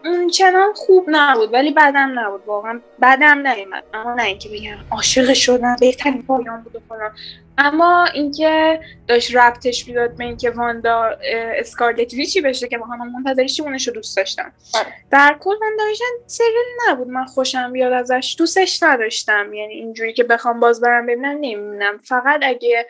اون 0.04 0.28
چنان 0.28 0.72
خوب 0.72 1.04
نبود 1.08 1.52
ولی 1.52 1.70
بعدم 1.70 2.18
نبود 2.18 2.42
واقعا 2.46 2.80
بعدم 2.98 3.46
نیومد. 3.46 3.84
اما 3.94 4.14
نه 4.14 4.22
اینکه 4.22 4.48
بگم 4.48 4.76
عاشق 4.90 5.32
شدم 5.32 5.76
بهترین 5.80 6.22
پایان 6.22 6.62
بود 6.62 6.82
فلان. 6.88 7.12
اما 7.58 8.04
اینکه 8.04 8.80
داشت 9.08 9.36
ربطش 9.36 9.88
می‌داد 9.88 10.16
به 10.16 10.24
اینکه 10.24 10.50
واندا 10.50 11.18
اسکارلت 11.56 12.14
ویچی 12.14 12.40
بشه 12.40 12.68
که 12.68 12.78
واقعا 12.78 12.96
منتظرش 12.96 13.60
اونش 13.60 13.88
رو 13.88 13.94
دوست 13.94 14.16
داشتم. 14.16 14.52
آره. 14.74 14.86
در 15.10 15.36
کل 15.40 15.54
من 15.60 15.76
داشتن 15.78 16.04
سریال 16.26 16.64
نبود 16.88 17.08
من 17.08 17.24
خوشم 17.24 17.72
بیاد 17.72 17.92
ازش. 17.92 18.36
دوستش 18.38 18.82
نداشتم. 18.82 19.52
یعنی 19.54 19.74
اینجوری 19.74 20.12
که 20.12 20.24
بخوام 20.24 20.60
باز 20.60 20.80
برم 20.80 21.06
ببینم 21.06 21.38
نمی‌بینم. 21.40 21.98
فقط 21.98 22.40
اگه 22.42 22.86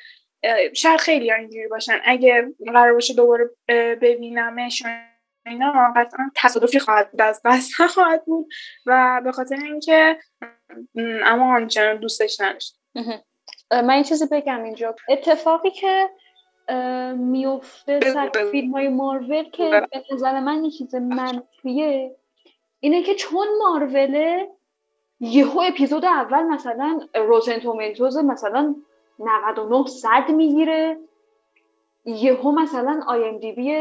شاید 0.74 1.00
خیلی 1.00 1.32
اینجوری 1.32 1.68
باشن. 1.68 1.98
اگه 2.04 2.54
قرار 2.66 2.92
باشه 2.92 3.14
دوباره 3.14 3.50
ببینمش 4.00 4.82
اینا 5.46 5.92
قطعا 5.96 6.30
تصادفی 6.36 6.78
خواهد 6.78 7.10
بود 7.10 7.22
از 7.22 7.40
قصد 7.44 7.86
خواهد 7.86 8.24
بود. 8.24 8.48
و 8.86 9.20
به 9.24 9.32
خاطر 9.32 9.56
اینکه 9.56 10.18
اما 11.24 11.54
آنچنان 11.56 11.96
دوستش 11.96 12.40
نداشت. 12.40 12.80
من 13.72 13.90
این 13.90 14.02
چیزی 14.02 14.26
بگم 14.32 14.62
اینجا. 14.62 14.94
اتفاقی 15.08 15.70
که 15.70 16.10
میفته 17.16 18.00
سر 18.00 18.30
فیلم 18.50 18.72
های 18.72 18.88
مارول 18.88 19.50
که 19.50 19.70
به 19.92 20.02
نظر 20.12 20.40
من 20.40 20.64
یه 20.64 20.70
چیز 20.70 20.94
منفیه 20.94 22.16
اینه 22.80 23.02
که 23.02 23.14
چون 23.14 23.46
ماروله 23.58 24.48
یهو 25.20 25.60
اپیزود 25.68 26.04
اول 26.04 26.42
مثلا 26.42 27.00
روزن 27.14 27.58
تومیتوز 27.58 28.16
مثلا 28.16 28.74
99 29.18 29.86
صد 29.86 30.30
می‌گیره. 30.30 30.96
یهو 32.04 32.50
مثلا 32.52 33.00
آی 33.06 33.24
ام 33.24 33.38
دی 33.38 33.52
بی 33.52 33.74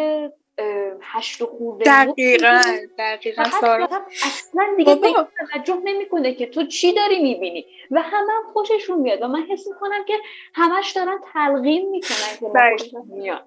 هشت 1.02 1.42
و 1.42 1.46
خورده 1.46 1.84
دقیقا 1.86 2.62
دقیقا 2.98 3.44
اصلا 3.44 4.74
دیگه 4.78 4.96
توجه 4.96 5.78
نمی‌کنه 5.84 6.34
که 6.34 6.46
تو 6.46 6.64
چی 6.64 6.94
داری 6.94 7.22
می‌بینی. 7.22 7.66
و 7.92 8.02
همه 8.02 8.32
هم 8.32 8.54
خوششون 8.54 9.00
میاد 9.00 9.22
و 9.22 9.28
من 9.28 9.42
حس 9.50 9.68
می‌کنم 9.68 10.06
که 10.06 10.14
همش 10.54 10.92
دارن 10.92 11.20
تلقین 11.34 11.90
می‌کنن 11.90 12.78
که 12.78 12.98
میاد. 13.08 13.44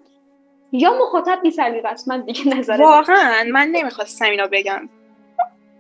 یا 0.73 0.99
مخاطب 1.02 1.40
بی 1.42 1.50
سلیقه 1.50 1.88
است 1.88 2.09
من 2.09 2.21
دیگه 2.21 2.59
نظر 2.59 2.83
واقعا 2.83 3.45
من 3.52 3.68
نمی‌خواستم 3.68 4.25
اینا 4.25 4.47
بگم. 4.52 4.88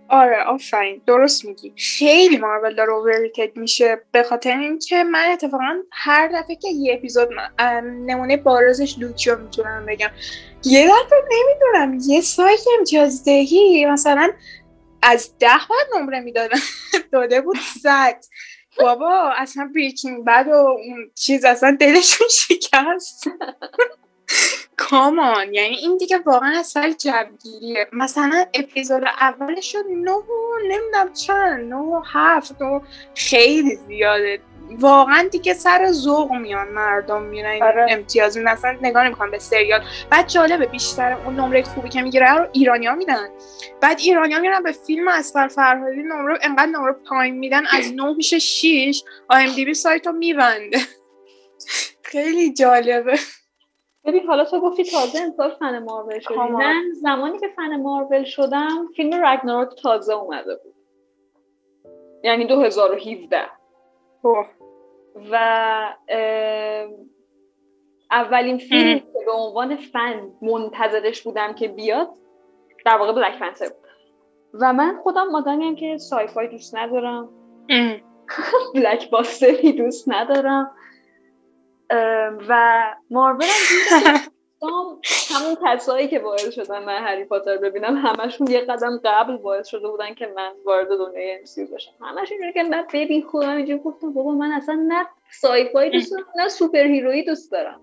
آره 0.08 0.42
آفرین 0.42 1.02
درست 1.06 1.44
میگی. 1.44 1.72
خیلی 1.76 2.36
مارول 2.36 2.74
داره 2.74 2.92
اوورریتد 2.92 3.56
میشه 3.56 4.00
به 4.12 4.22
خاطر 4.22 4.58
اینکه 4.58 5.04
من 5.04 5.28
اتفاقا 5.32 5.82
هر 5.92 6.28
دفعه 6.28 6.56
که 6.56 6.68
یه 6.68 6.94
اپیزود 6.94 7.28
نمونه 7.84 8.36
بارزش 8.36 8.98
لوکیو 8.98 9.36
می‌تونم 9.38 9.86
بگم. 9.86 10.10
یه 10.64 10.86
دفعه 10.86 11.18
نمی‌دونم 11.30 11.98
یه 12.06 12.20
سایت 12.20 12.60
امتیازدهی 12.78 13.86
مثلا 13.86 14.30
از 15.02 15.38
ده 15.38 15.48
باید 15.68 16.02
نمره 16.02 16.20
می‌دادن 16.20 16.58
داده 17.12 17.40
بود 17.40 17.56
صد. 17.82 18.24
بابا 18.80 19.32
اصلا 19.36 19.70
بریکینگ 19.74 20.24
بد 20.24 20.48
و 20.48 20.52
اون 20.54 21.10
چیز 21.14 21.44
اصلا 21.44 21.76
دلشون 21.80 22.28
شکست. 22.28 23.24
come 24.76 25.28
on 25.28 25.54
یعنی 25.54 25.76
این 25.76 25.96
دیگه 25.96 26.18
واقعا 26.18 26.62
سر 26.62 26.90
جوگیریه 26.90 27.86
مثلا 27.92 28.46
اپیزود 28.54 29.02
اولش 29.20 29.72
شد 29.72 29.84
نه 29.88 30.12
نمی‌دونم 30.62 31.12
چند 31.12 31.72
نه 31.72 32.02
هفت 32.12 32.62
و 32.62 32.82
خیلی 33.14 33.76
زیاده. 33.76 34.40
واقعا 34.70 35.28
دیگه 35.30 35.54
سر 35.54 35.92
ذوق 35.92 36.32
میان 36.32 36.68
مردم 36.68 37.22
میرن 37.22 37.62
آره. 37.62 37.86
امتیاز 37.90 38.38
میدن. 38.38 38.50
اصلا 38.50 38.76
نگاه 38.82 39.04
نمی‌کنن 39.04 39.30
به 39.30 39.38
سریال. 39.38 39.80
بعد 40.10 40.28
جالبه 40.28 40.66
بیشتر 40.66 41.16
اون 41.24 41.34
نمره 41.34 41.62
خوبی 41.62 41.88
که 41.88 42.02
می‌گیره 42.02 42.32
رو 42.34 42.48
ایرانیا 42.52 42.94
میدن. 42.94 43.28
بعد 43.80 43.98
ایرانیا 44.00 44.38
میرن 44.38 44.62
به 44.62 44.72
فیلم 44.72 45.08
اسفر 45.08 45.48
فرهادی 45.48 46.02
نمره 46.02 46.38
انقدر 46.42 46.66
نمره 46.66 46.92
پایین 46.92 47.34
میدن 47.38 47.62
از 47.66 47.92
9 47.92 48.12
میشه 48.12 48.38
6 48.38 49.02
آی 49.28 49.44
ام 49.44 49.54
دی 49.54 49.64
بی 49.64 49.74
سایت 49.74 50.06
رو 50.06 50.12
میبنده. 50.12 50.78
خیلی 52.02 52.52
جالبه. 52.52 53.18
ببین 54.04 54.26
حالا 54.26 54.44
تو 54.44 54.60
گفتی 54.60 54.84
تازه 54.84 55.18
امسال 55.20 55.50
فن 55.50 55.78
مارول 55.78 56.18
شدی. 56.18 56.34
من 56.34 56.82
زمانی 56.92 57.38
که 57.38 57.48
فن 57.56 57.82
مارول 57.82 58.24
شدم 58.24 58.86
فیلم 58.96 59.24
رگناروک 59.24 59.82
تازه 59.82 60.14
اومده 60.14 60.56
بود. 60.56 60.74
یعنی 62.24 62.44
2017 62.46 63.38
اوه. 64.22 64.46
و 65.30 65.38
اولین 68.10 68.58
فیلم 68.58 68.98
که 68.98 69.24
به 69.26 69.32
عنوان 69.32 69.76
فن 69.76 70.30
منتظرش 70.42 71.22
بودم 71.22 71.52
که 71.52 71.68
بیاد 71.68 72.10
در 72.84 72.96
واقع 72.98 73.12
بلک 73.12 73.38
پنتر 73.38 73.68
بود. 73.68 73.88
و 74.54 74.72
من 74.72 74.98
خودم 75.02 75.34
آدمیم 75.34 75.76
که 75.76 75.98
sci-fi 75.98 76.48
دوست 76.48 76.76
ندارم. 76.76 77.28
blockbuster 78.74 79.10
ی 79.10 79.72
دوست 79.82 80.04
ندارم. 80.08 80.70
و 82.48 82.82
مارول 83.10 83.44
هم 84.02 84.20
همون 85.34 85.56
کسایی 85.66 86.08
که 86.08 86.18
باعث 86.18 86.48
شدن 86.48 86.84
من 86.84 87.04
هری 87.04 87.24
پاتر 87.24 87.56
ببینم 87.56 87.96
همشون 87.96 88.50
یه 88.50 88.60
قدم 88.60 89.00
قبل 89.04 89.36
باعث 89.36 89.68
شده 89.68 89.88
بودن 89.88 90.14
که 90.14 90.32
من 90.36 90.52
وارد 90.66 90.88
دنیای 90.88 91.32
ام 91.32 91.66
بشم. 91.74 91.90
همش 92.00 92.32
اینجوری 92.32 92.52
که 92.52 92.62
من 92.62 92.84
ببین 92.94 93.22
خودم 93.22 93.56
اینجوری 93.56 93.78
گفتم 93.78 94.12
بابا 94.12 94.30
من 94.30 94.52
اصلا 94.52 94.84
نه 94.88 95.06
sci-fi 95.30 95.90
دوست 95.90 96.12
دارم 96.12 96.24
نه 96.36 96.48
superhero 96.48 96.78
یی 96.82 97.24
دوست 97.24 97.52
دارم. 97.52 97.80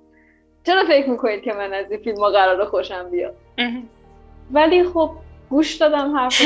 چرا 0.65 0.83
فکر 0.85 1.09
می‌کنید 1.09 1.41
که 1.41 1.53
من 1.53 1.73
از 1.73 1.91
این 1.91 1.99
فیلم 1.99 2.17
ها 2.17 2.29
قرار 2.29 2.65
خوشم 2.65 3.09
بیاد؟ 3.09 3.35
ولی 4.51 4.83
خب 4.83 5.11
گوش 5.49 5.75
دادم 5.75 6.17
حرف 6.17 6.41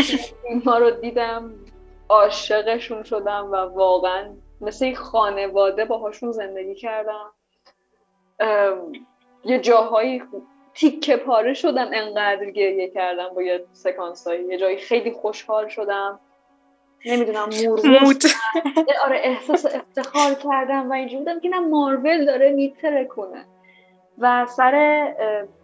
ها 0.66 0.78
رو 0.78 0.92
دیدم 0.92 1.52
عاشقشون 2.10 3.04
شدم 3.04 3.52
و 3.52 3.56
واقعا 3.56 4.30
مثل 4.62 4.94
خانواده 4.94 5.86
باهاشون 5.86 6.32
زندگی 6.32 6.76
کردم. 6.76 7.32
یه 9.46 9.60
جاهایی 9.60 10.24
تیکه 10.74 11.18
پاره 11.18 11.54
شدم 11.54 11.90
انقدر 11.94 12.50
گریه 12.50 12.90
کردم 12.90 13.30
با 13.36 13.44
یه 13.44 13.66
سکانس 13.72 14.28
هایی 14.28 14.46
یه 14.46 14.58
جایی 14.58 14.78
خیلی 14.78 15.12
خوشحال 15.12 15.68
شدم. 15.68 16.20
نمی‌دونم 17.06 17.50
مورمود 17.66 18.24
آره 19.06 19.20
احساس 19.24 19.66
افتخار 19.66 20.34
کردم 20.34 20.90
و 20.90 20.94
اینجوری 20.94 21.24
بودم 21.24 21.40
که 21.40 21.50
نه 21.50 21.60
مارول 21.60 22.26
داره 22.26 22.52
میتره 22.52 23.06
کنه. 23.06 23.46
و 24.18 24.46
سر 24.46 24.72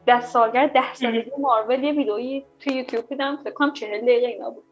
ده 0.05 0.22
سالگرد 0.22 0.72
ده 0.72 0.94
سالگی 0.94 1.32
مارول 1.38 1.84
یه 1.84 1.91
ویدئویی 1.91 2.46
توی 2.60 2.74
یوتیوب 2.74 3.10
دیدم. 3.10 3.39
فکر 3.44 3.53
کنم 3.53 3.74
چهل 3.74 4.01
دقیقه 4.01 4.27
اینا 4.27 4.50
بود. 4.50 4.63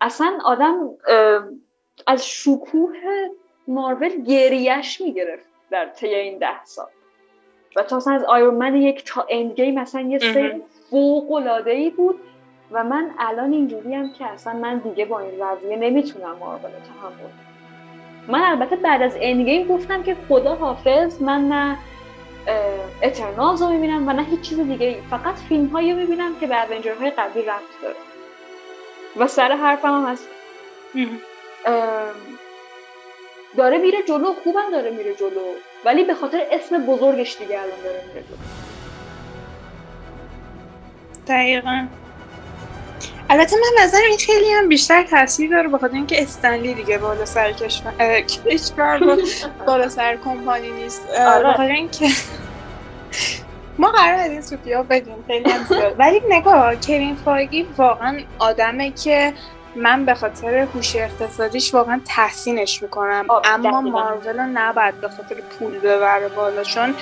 اصلا 0.00 0.38
آدم 0.44 0.90
از 2.06 2.26
شکوه 2.26 2.92
مارول 3.68 4.22
گریش 4.22 5.00
می‌گرفت 5.00 5.46
در 5.70 5.86
طی 5.86 6.14
این 6.14 6.38
ده 6.38 6.64
سال. 6.64 6.86
و 7.76 7.82
تا 7.82 7.96
مثلا 7.96 8.14
از 8.14 8.24
آیرون 8.24 8.54
من 8.54 8.76
یک 8.76 9.04
تا 9.04 9.26
اند 9.30 9.52
گیم 9.52 9.74
مثلا 9.80 10.00
یه 10.00 10.18
سری 10.18 10.62
فوق 10.90 11.32
العاده 11.32 11.70
ای 11.70 11.90
بود 11.90 12.20
و 12.70 12.84
من 12.84 13.10
الان 13.18 13.52
اینجوری 13.52 13.94
هم 13.94 14.12
که 14.12 14.26
اصلا 14.26 14.52
من 14.52 14.78
دیگه 14.78 15.04
با 15.04 15.20
این 15.20 15.40
وضعیه 15.40 15.76
نمی‌تونم 15.76 16.36
مارول 16.40 16.58
تحمل 16.60 17.30
من 18.28 18.42
البته 18.42 18.76
بعد 18.76 19.02
از 19.02 19.16
اند 19.20 19.48
گیم 19.48 19.68
گفتم 19.68 20.02
که 20.02 20.16
خدا 20.28 20.54
حافظ 20.54 21.22
من 21.22 21.48
نه 21.48 21.78
اترنالز 23.02 23.62
رو 23.62 23.68
می‌بینم 23.68 24.08
و 24.08 24.12
نه 24.12 24.22
هیچ 24.24 24.40
چیز 24.40 24.60
دیگه 24.60 24.96
فقط 25.10 25.34
فیلم 25.34 25.66
هایی 25.66 25.92
رو 25.92 25.98
می‌بینم 25.98 26.34
که 26.40 26.46
به 26.46 26.56
های 27.00 27.10
قبلی 27.10 27.42
رفت 27.42 27.82
داره. 27.82 27.96
و 29.16 29.26
سر 29.26 29.52
حرفم 29.52 29.88
هم 29.88 30.06
هست. 30.06 30.28
داره 33.56 33.78
میره 33.78 34.02
جلو 34.02 34.32
خوبم 34.44 34.70
داره 34.72 34.90
میره 34.90 35.14
جلو. 35.14 35.40
ولی 35.84 36.04
به 36.04 36.14
خاطر 36.14 36.42
اسم 36.52 36.86
بزرگش 36.86 37.36
دیگه 37.38 37.58
الان 37.60 37.78
داره 37.84 38.00
میره 38.08 38.24
دقیقا. 41.26 41.86
البته 43.30 43.56
من 43.56 43.82
نظر 43.84 43.98
این 44.08 44.18
خیلی 44.18 44.52
هم 44.52 44.68
بیشتر 44.68 45.02
تاثیر 45.02 45.50
داره 45.50 45.68
به 45.68 45.78
خاطر 45.78 45.94
اینکه 45.94 46.22
استنلی 46.22 46.74
دیگه 46.74 46.98
بالا 46.98 47.24
سر 47.24 47.52
کشور 47.52 48.20
کشور 48.20 49.00
بالا 49.66 49.88
سر 49.88 50.16
کمپانی 50.24 50.70
نیست. 50.70 51.02
آره. 51.18 51.42
به 51.42 51.52
خاطر 51.52 51.72
اینکه 51.72 52.08
ما 53.78 53.90
قرار 53.90 54.18
از 54.18 54.30
این 54.30 54.40
سوفیا 54.42 54.82
بدیم 54.82 55.24
خیلی 55.26 55.50
هم 55.50 55.66
ولی 55.98 56.22
نگاه 56.28 56.76
کرین 56.76 57.16
فایگی 57.16 57.66
واقعا 57.76 58.20
آدمه 58.38 58.90
که 58.90 59.32
من 59.76 60.04
به 60.04 60.14
خاطر 60.14 60.54
هوش 60.54 60.96
اقتصادیش 60.96 61.74
واقعا 61.74 62.00
تحسینش 62.04 62.82
می‌کنم. 62.82 63.26
اما 63.44 63.80
مارول 63.80 64.40
رو 64.40 64.46
نباید 64.54 65.00
به 65.00 65.08
خاطر 65.08 65.34
پول 65.34 65.78
ببره 65.78 66.28
بالا 66.28 66.62
چون 66.62 66.94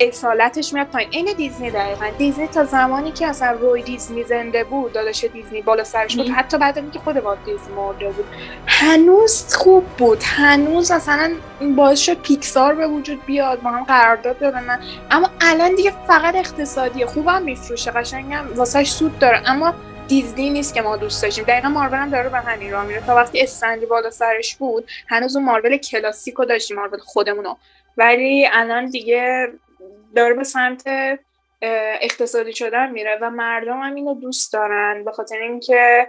اصالتش 0.00 0.72
میاد 0.72 0.86
پایین. 0.86 1.08
این 1.12 1.28
دیزنی 1.36 1.70
دقیقا. 1.70 2.06
دیزنی 2.18 2.46
تا 2.46 2.64
زمانی 2.64 3.12
که 3.12 3.26
اصلا 3.26 3.50
روی 3.50 3.82
دیزنی 3.82 4.24
زنده 4.24 4.64
بود 4.64 4.92
داداش 4.92 5.24
دیزنی 5.24 5.62
بالا 5.62 5.84
سرش 5.84 6.16
بود. 6.16 6.28
حتی 6.28 6.58
بعد 6.58 6.78
اینکه 6.78 6.98
خود 6.98 7.16
وات 7.16 7.38
دیزنی 7.44 7.74
مرده 7.76 8.08
بود. 8.08 8.24
هنوز 8.66 9.54
خوب 9.54 9.84
بود. 9.84 10.22
هنوز 10.22 10.90
اصلا 10.90 11.32
باعث 11.76 11.98
شد 11.98 12.20
پیکسار 12.20 12.74
به 12.74 12.86
وجود 12.86 13.24
بیاد 13.26 13.62
با 13.62 13.70
هم 13.70 13.84
قرارداد 13.84 14.38
ببنن 14.38 14.80
اما 15.10 15.30
الان 15.40 15.74
دیگه 15.74 15.92
فقط 16.06 16.34
اقتصادیه. 16.34 17.06
خوبم 17.06 17.42
میفروشه 17.42 17.90
قشنگم. 17.90 18.44
واسهش 18.54 18.92
سود 18.92 19.18
داره. 19.18 19.42
اما 19.46 19.74
دیزنی 20.08 20.50
نیست 20.50 20.74
که 20.74 20.82
ما 20.82 20.96
دوست 20.96 21.22
داشتیم. 21.22 21.44
دقیقا 21.44 21.68
مارول 21.68 21.98
هم 21.98 22.10
داره 22.10 22.28
به 22.28 22.38
همین 22.38 22.72
راه 22.72 22.86
میره. 22.86 23.06
تا 23.06 23.14
وقتی 23.16 23.40
استندی 23.40 23.86
بالا 23.86 24.10
سرش 24.10 24.56
بود 24.56 24.90
هنوز 25.08 25.36
اون 25.36 25.44
مارول 25.44 25.76
کلاسیکو 25.76 26.44
داشتیم 26.44 26.76
مارول 26.76 26.98
خودمونو. 26.98 27.56
ولی 27.96 28.48
الان 28.52 28.86
دیگه 28.86 29.52
داره 30.16 30.34
به 30.34 30.44
سمت 30.44 30.82
اقتصادی 32.00 32.52
شدن 32.52 32.90
میره 32.90 33.18
و 33.22 33.30
مردم 33.30 33.80
هم 33.80 33.94
اینو 33.94 34.14
دوست 34.14 34.52
دارن. 34.52 35.04
به 35.04 35.12
خاطر 35.12 35.36
اینکه 35.36 36.08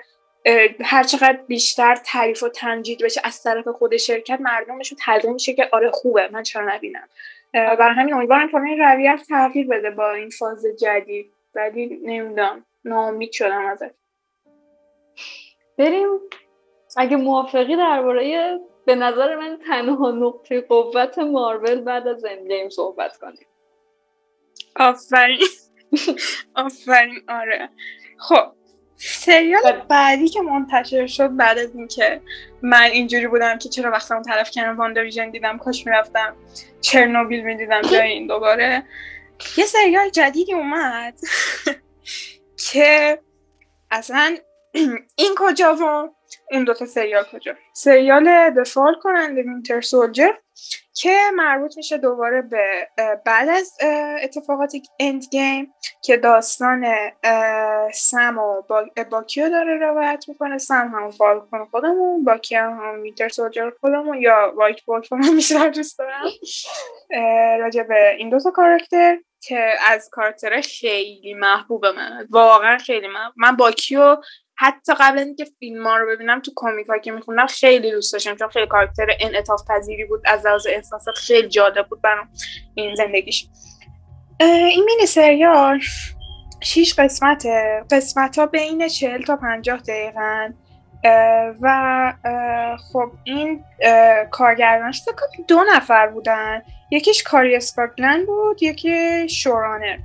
هر 0.82 1.03
چقدر 1.03 1.39
بیشتر 1.48 1.96
تعریف 2.06 2.44
و 2.44 2.50
تنجید 2.50 3.03
بشه 3.03 3.22
از 3.24 3.44
طرف 3.44 3.68
خود 3.68 3.98
شرکت 3.98 4.41
مردمشون 4.41 4.98
تلقی 5.06 5.27
میشه 5.27 5.53
که 5.53 5.70
آره 5.72 5.91
خوبه 5.91 6.29
من 6.32 6.44
چرا 6.44 6.75
نبینم؟ 6.75 7.08
برای 7.53 7.96
همین 7.96 8.13
امیدوارم 8.13 8.51
که 8.51 8.58
این 8.58 8.79
رویه 8.79 9.18
تغییر 9.29 9.68
بده 9.68 9.91
با 9.91 10.12
این 10.12 10.29
فاز 10.29 10.65
جدید. 10.79 11.32
ولی 11.56 12.00
نمی‌دونم. 12.03 12.65
ناامید 12.89 13.31
شدم 13.31 13.65
ازش. 13.65 13.89
بریم. 15.77 16.19
اگه 16.98 17.17
موافقی 17.17 17.75
درباره 17.75 18.60
به 18.86 18.96
نظر 18.96 19.36
من 19.36 19.60
تنها 19.67 20.12
نقطه 20.12 20.62
قوت 20.62 21.19
مارول 21.19 21.81
بعد 21.81 22.08
از 22.08 22.25
اندگیم 22.25 22.69
صحبت 22.69 23.17
کنیم. 23.17 23.48
آفرین. 24.75 25.39
آفرین. 26.55 27.22
آره. 27.29 27.69
خب 28.17 28.51
سریال 28.96 29.62
بله. 29.63 29.84
بعدی 29.89 30.27
که 30.27 30.41
منتشر 30.41 31.08
شد 31.08 31.36
بعد 31.36 31.58
از 31.58 31.75
اینکه 31.75 32.22
من 32.62 32.89
اینجوری 32.91 33.27
بودم 33.27 33.58
که 33.58 33.69
چرا 33.69 33.91
وقتمو 33.91 34.22
تلف 34.22 34.51
کردم 34.51 34.77
واندا 34.77 35.01
ویژن 35.01 35.29
دیدم 35.29 35.58
کاش 35.58 35.86
می‌رفتم 35.86 36.36
چرنوبیل 36.81 37.43
می‌دیدم 37.43 37.81
جای 37.81 38.12
این 38.12 38.27
دوباره 38.27 38.84
یه 39.58 39.65
سریال 39.65 40.10
جدیدی 40.10 40.53
اومد. 40.53 41.19
که 42.60 43.20
اصلا 43.92 44.38
این 45.22 45.36
کجا 45.38 45.75
و 45.75 46.10
اون 46.51 46.63
دوتا 46.63 46.86
سریال 46.86 47.24
کجا؟ 47.24 47.54
سریال 47.74 48.50
دفال 48.50 48.96
کننده 49.04 49.42
وینتر 49.42 49.82
سولجر 49.82 50.32
که 50.94 51.18
مربوط 51.36 51.78
میشه 51.78 51.98
دوباره 51.98 52.42
به 52.42 52.88
بعد 53.25 53.50
از 53.50 53.78
اتفاقات 54.24 54.74
اند 55.00 55.24
گیم 55.32 55.74
که 56.04 56.18
داستان 56.18 56.86
سم 57.94 58.38
و 58.38 58.62
باکیو 59.12 59.50
داره 59.50 59.78
روایت 59.78 60.25
می‌کنه. 60.28 60.58
سم 60.58 60.92
هم 60.96 61.12
فالکون 61.12 61.66
خودمون 61.66 62.24
باکی 62.24 62.56
هم, 62.56 62.80
هم 62.84 63.01
وینتر 63.01 63.30
سولجر 63.30 63.72
خودمون 63.82 64.22
یا 64.22 64.54
وایت 64.56 64.82
ولف 64.82 65.13
من 65.13 65.36
بیشتر 65.36 65.70
دوست 65.70 66.00
دارم. 66.00 66.25
راجع 67.60 67.84
به 67.84 68.16
این 68.18 68.30
دوتا 68.30 68.51
کاراکتر. 68.51 69.18
که 69.41 69.69
از 69.88 70.10
کاراکتر 70.12 70.62
خیلی 70.62 71.34
محبوب 71.34 71.86
من. 71.86 72.27
واقعا 72.29 72.77
خیلی 72.77 73.08
محبوب. 73.08 73.34
من 73.38 73.55
باکیو 73.55 74.17
حتی 74.58 74.93
قبل 75.00 75.19
اینکه 75.19 75.46
فیلم 75.60 75.88
ها 75.88 75.98
رو 75.98 76.15
ببینم 76.15 76.41
تو 76.41 76.51
کمیک 76.55 76.88
که 77.03 77.12
میخوندم 77.12 77.46
خیلی 77.46 77.91
دوست 77.91 78.13
داشتم 78.13 78.36
چون 78.36 78.48
خیلی 78.48 78.67
کاراکتر 78.67 79.08
انعطاف 79.19 79.62
پذیری 79.69 80.05
بود 80.05 80.22
از 80.25 80.46
لحاظ 80.46 80.67
احساسات 80.67 81.15
خیلی 81.15 81.48
جالب 81.48 81.88
بود 81.88 82.01
برام 82.01 82.29
این 82.75 82.96
زندگیش. 82.96 83.48
این 84.39 84.84
مینی 84.86 85.05
سریال 85.05 85.79
شیش 86.62 87.00
قسمته. 87.00 87.84
قسمت 87.91 88.39
ها 88.39 88.46
بین 88.46 88.88
چهل 88.88 89.22
تا 89.22 89.36
پنجاه 89.36 89.77
دقیقه 89.77 90.53
و 91.62 92.13
خب 92.93 93.12
این 93.24 93.63
کارگردانش 94.31 95.01
دو 95.48 95.63
نفر 95.75 96.08
بودن. 96.08 96.62
یکیش 96.91 97.24
کاری 97.24 97.55
اسکاگلند 97.56 98.25
بود 98.25 98.63
یکی 98.63 99.29
showrunner 99.29 99.98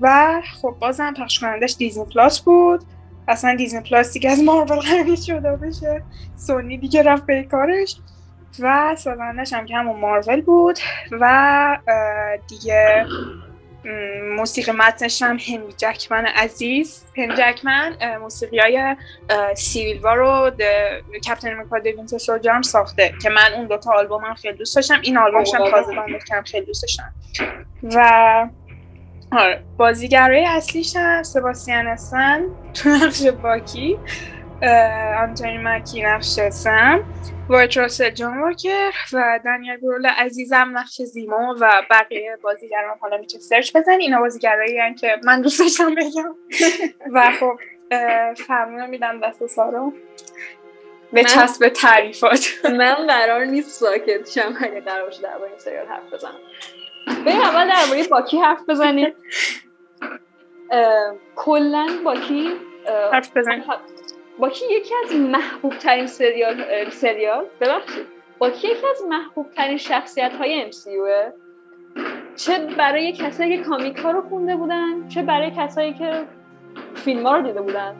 و 0.00 0.40
خب 0.62 0.76
بازم 0.80 1.14
پخش 1.14 1.38
کنندش 1.38 1.74
دیزنی 1.78 2.04
پلاس 2.04 2.40
بود. 2.40 2.84
اصلا 3.28 3.54
دیزنی 3.54 3.80
پلاس 3.80 4.12
دیگه 4.12 4.30
از 4.30 4.42
مارول 4.42 4.80
قرار 4.80 5.16
شده 5.16 5.56
بشه. 5.56 6.02
سونی 6.36 6.78
دیگه 6.78 7.02
رفت 7.02 7.26
به 7.26 7.42
کارش. 7.42 7.96
و 8.60 8.96
سازندش 8.98 9.52
هم 9.52 9.66
که 9.66 9.76
همون 9.76 10.00
مارول 10.00 10.40
بود. 10.40 10.78
و 11.20 11.78
دیگه 12.48 13.06
موسیقی 14.36 14.72
متنش 14.72 15.22
هم 15.22 15.38
هنری 15.38 15.72
جکمن 15.76 16.26
عزیز. 16.26 17.04
هنری 17.16 17.36
جکمن 17.36 18.16
موسیقی 18.20 18.58
های 18.58 18.96
سیویل 19.56 20.00
وار 20.00 20.16
رو 20.16 20.50
کپتن 21.26 21.52
امریکا 21.52 21.78
دیوینتر 21.78 22.18
سولجر 22.18 22.62
ساخته 22.62 23.14
که 23.22 23.30
من 23.30 23.52
اون 23.56 23.66
دوتا 23.66 23.92
آلبوم 23.92 24.24
هم 24.24 24.34
خیلی 24.34 24.56
دوست 24.56 24.76
داشتم. 24.76 25.00
این 25.02 25.18
آلبومش 25.18 25.54
هم 25.54 25.70
تازه 25.70 25.92
کردم 26.28 26.42
خیلی 26.42 26.66
دوست 26.66 26.82
داشتم. 26.82 27.12
و 27.82 28.48
آره 29.32 29.62
بازیگرای 29.76 30.44
اصلیش 30.44 30.96
هم 30.96 31.22
سباستیان 31.22 31.86
اسن 31.86 32.46
تو 32.74 32.88
نقش 32.96 33.26
باکی. 33.26 33.98
آنتونی 34.62 35.58
مکی 35.58 36.02
نقش 36.02 36.24
سم 36.50 37.04
وایت 37.48 37.76
راسل 37.76 38.10
جان 38.10 38.38
واکر 38.38 38.92
و 39.12 39.40
دانیل 39.44 39.76
برول 39.76 40.06
عزیزم 40.06 40.70
نقش 40.74 41.02
زیما 41.02 41.56
و 41.60 41.82
بقیه 41.90 42.38
بازیگران 42.42 42.96
حالا 43.00 43.16
میشه 43.16 43.38
سرچ 43.38 43.76
بزن 43.76 43.92
اینا 44.00 44.20
بازیگرایی 44.20 44.94
که 44.94 45.16
من 45.24 45.40
دوست 45.40 45.60
داشتم 45.60 45.94
بگم. 45.94 46.34
و 47.14 47.32
خب 47.40 47.58
فرمون 48.46 48.86
میدم 48.86 49.20
دست 49.20 49.46
سارا 49.46 49.92
به 51.12 51.24
چسب 51.24 51.68
تعریفات. 51.68 52.46
من 52.64 53.06
قرار 53.06 53.44
نیست 53.44 53.70
ساکت 53.70 54.30
شم 54.30 54.54
اگه 54.60 54.80
قرار 54.80 55.04
باشه 55.04 55.22
در 55.22 55.28
این 55.28 55.58
سریال 55.58 55.86
حرف 55.86 56.12
بزنم. 56.12 56.40
بریم 57.26 57.40
اول 57.40 57.68
درباره 57.68 58.08
باکی 58.08 58.38
حرف 58.38 58.68
بزنیم. 58.68 59.14
کلا 61.36 61.86
باکی 62.04 62.50
حرف 63.12 63.36
بزنیم. 63.36 63.64
باکی 64.40 64.64
یکی 64.70 64.94
از 65.04 65.14
محبوب 65.14 65.78
ترین 65.78 66.06
سریال 66.06 66.90
سریال؟ 66.90 67.44
ببخشید. 67.60 68.06
باکی 68.38 68.68
یکی 68.68 68.86
از 68.90 69.02
محبوب 69.08 69.50
ترین 69.50 69.76
شخصیت 69.76 70.32
های 70.32 70.70
MCUه 70.70 71.32
چه 72.36 72.58
برای 72.78 73.12
کسایی 73.12 73.56
که 73.56 73.62
کامیک 73.62 73.96
ها 73.96 74.10
رو 74.10 74.22
خونده 74.28 74.56
بودن 74.56 75.08
چه 75.08 75.22
برای 75.22 75.50
کسایی 75.56 75.94
که 75.94 76.24
فیلم 76.94 77.26
ها 77.26 77.36
رو 77.36 77.42
دیده 77.42 77.62
بودن. 77.62 77.96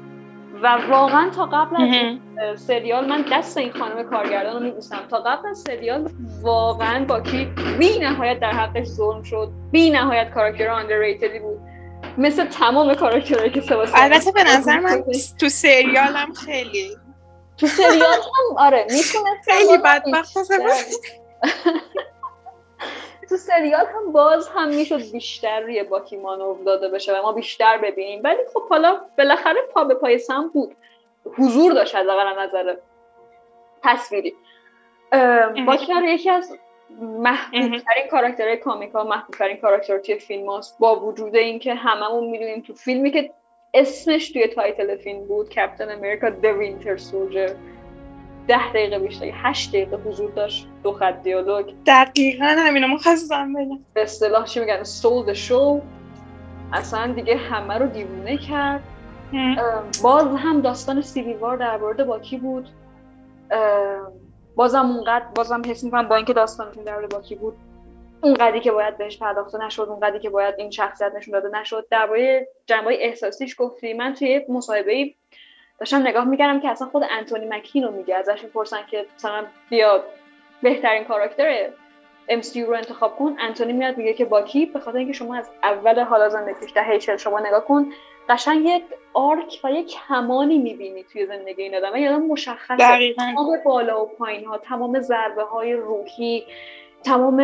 و 0.63 0.79
واقعا 0.91 1.31
تا 1.31 1.47
قبل 1.47 1.77
از 1.77 2.61
سریال 2.61 3.09
من 3.09 3.25
دست 3.33 3.59
این 3.59 3.73
خانم 3.73 4.03
کارگردان 4.03 4.55
رو 4.55 4.61
میبوسم. 4.61 5.01
تا 5.11 5.19
قبل 5.19 5.49
از 5.49 5.59
سریال 5.59 6.11
واقعا 6.43 7.05
باکی 7.05 7.49
بی 7.79 7.99
نهایت 7.99 8.41
در 8.41 8.51
حقش 8.51 8.87
ظلم 8.87 9.23
شد. 9.23 9.49
بی 9.73 9.91
نهایت 9.91 10.31
کاراکتر 10.31 10.69
آندرریتدی 10.69 11.39
بود. 11.39 11.70
مثل 12.19 12.45
تمام 12.45 12.95
کاراکترهایی 12.95 13.51
که 13.51 13.61
سباستی 13.61 14.01
البته 14.03 14.33
به 14.33 14.45
نظر 14.45 14.81
من 14.81 15.05
تو 15.41 15.49
سریالم 15.49 16.33
خیلی. 16.47 16.97
تو 17.59 17.67
سریال 17.67 18.19
هم 18.19 18.57
آره 18.59 18.87
می‌تونه 18.91 19.31
خیلی 19.45 19.79
بدبخت 19.79 20.35
تو 23.29 23.37
سریال 23.37 23.87
هم 23.87 24.13
باز 24.13 24.49
هم 24.49 24.69
می‌شد 24.69 25.13
بیشتر 25.13 25.61
روی 25.61 25.83
باکی 25.83 26.17
مانور 26.17 26.65
داده 26.65 26.89
بشه 26.89 27.19
و 27.19 27.23
ما 27.23 27.33
بیشتر 27.33 27.79
ببینیم. 27.79 28.21
ولی 28.25 28.39
خب 28.55 28.69
حالا 28.69 29.01
بالاخره 29.19 29.61
پا 29.75 29.85
به 29.85 29.95
پای 29.95 30.19
سم 30.19 30.51
بود. 30.55 30.77
حضور 31.39 31.73
داشت 31.73 31.95
از 31.95 32.07
نظر 32.39 32.75
تصویری. 33.83 34.35
باکی 35.67 35.93
یکی 36.05 36.31
از 36.31 36.59
محبوب 37.01 37.79
ترین 37.79 38.09
کاراکترهای 38.11 38.57
کامیکا 38.57 39.05
محبوب 39.05 39.35
ترین 39.35 39.57
کاراکتر 39.57 39.99
توی 39.99 40.19
فیلم 40.19 40.47
هاست. 40.47 40.79
با 40.79 41.01
وجود 41.01 41.37
اینکه 41.37 41.75
هممون 41.75 42.31
می‌دونیم 42.31 42.61
تو 42.61 42.75
فیلمی 42.75 43.11
که 43.11 43.31
اسمش 43.75 44.31
توی 44.31 44.47
title 44.47 44.97
فیلم 44.97 45.25
بود 45.25 45.49
Captain 45.49 45.91
America 45.91 46.31
The 46.31 46.45
Winter 46.45 46.97
Soldier 46.97 47.55
ده 48.49 48.73
دقیقه 48.73 48.99
بیشتر 48.99 49.31
هشت 49.33 49.73
دقیقه 49.73 49.97
حضور 49.97 50.31
داشت. 50.31 50.67
دو 50.83 50.93
خط 50.93 51.23
دیالوگ. 51.23 51.75
دقیقا 51.87 52.57
همینو 52.59 52.87
ما 52.87 52.99
خواستم 52.99 53.53
بگم. 53.53 53.79
به 53.95 54.03
اصطلاح 54.03 54.45
چی 54.45 54.61
میگن؟ 54.61 54.83
stole 54.85 55.33
the 55.33 55.53
show 55.53 55.81
اصلا 56.73 57.13
دیگه 57.13 57.37
همه 57.37 57.75
رو 57.75 57.87
دیوونه 57.87 58.37
کرد. 58.37 58.83
باز 60.03 60.27
هم 60.37 60.61
داستان 60.61 61.03
سیویل 61.03 61.41
وار 61.41 61.57
در 61.57 61.77
مورد 61.77 62.07
باکی 62.07 62.37
بود؟ 62.37 62.69
بازم 64.55 64.91
اونقدر 64.91 65.25
بازم 65.35 65.63
حس 65.67 65.85
می‌کنم 65.85 66.09
با 66.09 66.17
اینکه 66.17 66.33
داستانتون 66.33 66.85
دور 66.85 67.07
باکی 67.07 67.35
بود 67.35 67.55
اونقدری 68.23 68.61
که 68.61 68.73
باید 68.73 68.99
بهش 68.99 69.19
پرداخته 69.19 69.67
نشد 69.67 69.87
اونقدری 69.91 70.19
که 70.19 70.31
باید 70.31 70.55
این 70.59 70.71
شخصیت 70.71 71.13
نشون 71.15 71.41
داده 71.41 71.59
نشد. 71.59 71.87
درباره 71.91 72.49
جنبه 72.67 73.05
احساسیش 73.07 73.57
گفتی. 73.59 73.93
من 73.93 74.15
توی 74.15 74.47
مصاحبه 74.49 75.15
داشتم 75.79 75.97
نگاه 75.97 76.25
می‌کردم 76.25 76.61
که 76.61 76.69
اصلا 76.69 76.89
خود 76.89 77.03
انتونی 77.11 77.47
مکین 77.47 77.85
رو 77.85 77.91
میگه. 77.91 78.15
ازش 78.15 78.45
می‌پرسن 78.45 78.87
که 78.91 79.07
مثلا 79.17 79.45
بیاد 79.71 80.05
بهترین 80.63 81.05
کاراکتر 81.05 81.71
MCU 82.29 82.57
رو 82.57 82.75
انتخاب 82.75 83.17
کن. 83.17 83.37
انتونی 83.39 83.73
میاد 83.73 83.97
میگه 83.97 84.15
که 84.15 84.25
باکی 84.25 84.67
به 84.67 84.81
خاطر 84.81 84.99
اینکه 84.99 85.13
شما 85.13 85.37
از 85.37 85.51
اول 85.63 86.01
حالا 86.01 86.29
زندگیش 86.29 86.73
ده 86.75 86.83
هیچل 86.83 87.17
شما 87.17 87.41
نگاه 87.41 87.65
کن. 87.65 87.87
قشنگ 88.31 88.67
یک 88.67 88.83
آرک 89.15 89.61
و 89.65 89.73
یک 89.73 89.97
کمانی 90.09 90.59
می‌بینی 90.59 91.05
توی 91.05 91.27
زندگی 91.27 91.63
این 91.63 91.75
آدم. 91.75 91.97
یادم 91.97 92.23
مشخصه 92.23 93.15
تمام 93.15 93.59
بالا 93.65 94.05
و 94.05 94.09
پایین 94.09 94.45
ها 94.45 94.59
تمام 94.59 95.01
ضربه 95.01 95.45
های 95.45 95.73
روحی 95.73 96.45
تمام 97.05 97.41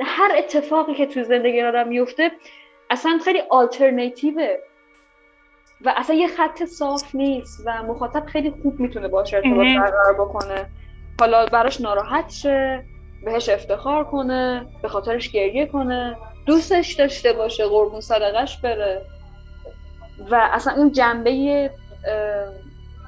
هر 0.00 0.32
اتفاقی 0.38 0.94
که 0.94 1.06
توی 1.06 1.24
زندگی 1.24 1.56
این 1.56 1.66
آدم 1.66 1.88
میفته 1.88 2.30
اصلا 2.90 3.18
خیلی 3.24 3.42
آلترناتیوه 3.50 4.56
و 5.80 5.94
اصلا 5.96 6.16
یه 6.16 6.28
خط 6.28 6.64
صاف 6.64 7.14
نیست 7.14 7.62
و 7.66 7.82
مخاطب 7.82 8.26
خیلی 8.26 8.54
خوب 8.62 8.80
می‌تونه 8.80 9.08
باشه 9.08 9.36
ارتباط 9.36 9.66
برقرار 9.66 10.14
بکنه. 10.14 10.66
حالا 11.20 11.46
براش 11.46 11.80
ناراحت 11.80 12.30
شه 12.30 12.84
بهش 13.24 13.48
افتخار 13.48 14.04
کنه 14.04 14.66
به 14.82 14.88
خاطرش 14.88 15.30
گریه 15.30 15.66
کنه 15.66 16.16
دوستش 16.46 16.92
داشته 16.92 17.32
باشه 17.32 17.66
قربون 17.66 18.00
صدقش 18.00 18.60
بره. 18.60 19.02
و 20.30 20.48
اصلا 20.52 20.72
اون 20.72 20.92
جنبه 20.92 21.70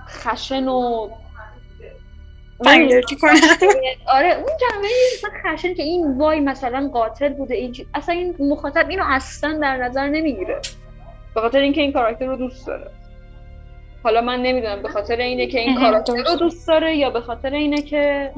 خشن 0.09 0.68
و 0.68 1.09
آره 4.16 4.35
اون 4.37 4.53
جنبه 4.61 4.88
خشن 5.44 5.75
که 5.75 5.83
این 5.83 6.18
وای 6.18 6.40
مثلا 6.40 6.90
قاتل 6.92 7.29
بوده 7.29 7.55
این 7.55 7.75
اصلا 7.94 8.14
این 8.14 8.35
مخاطب 8.38 8.88
اینو 8.88 9.03
اصلا 9.07 9.59
در 9.62 9.77
نظر 9.77 10.09
نمی‌گیره. 10.09 10.61
به 11.35 11.40
خاطر 11.40 11.59
اینکه 11.59 11.81
این 11.81 11.92
کاراکتر 11.92 12.27
رو 12.27 12.37
دوست 12.37 12.66
داره. 12.66 12.90
حالا 14.03 14.21
من 14.21 14.42
نمی‌دونم 14.42 14.83
به 14.83 14.88
خاطر 14.88 15.16
اینه 15.16 15.47
که 15.47 15.61
این 15.61 15.81
کاراکتر 15.81 16.16
رو 16.16 16.37
دوست 16.37 16.68
داره 16.68 16.97
یا 16.97 17.11
به 17.11 17.21
خاطر 17.21 17.55
اینه 17.55 17.83
که 17.83 18.33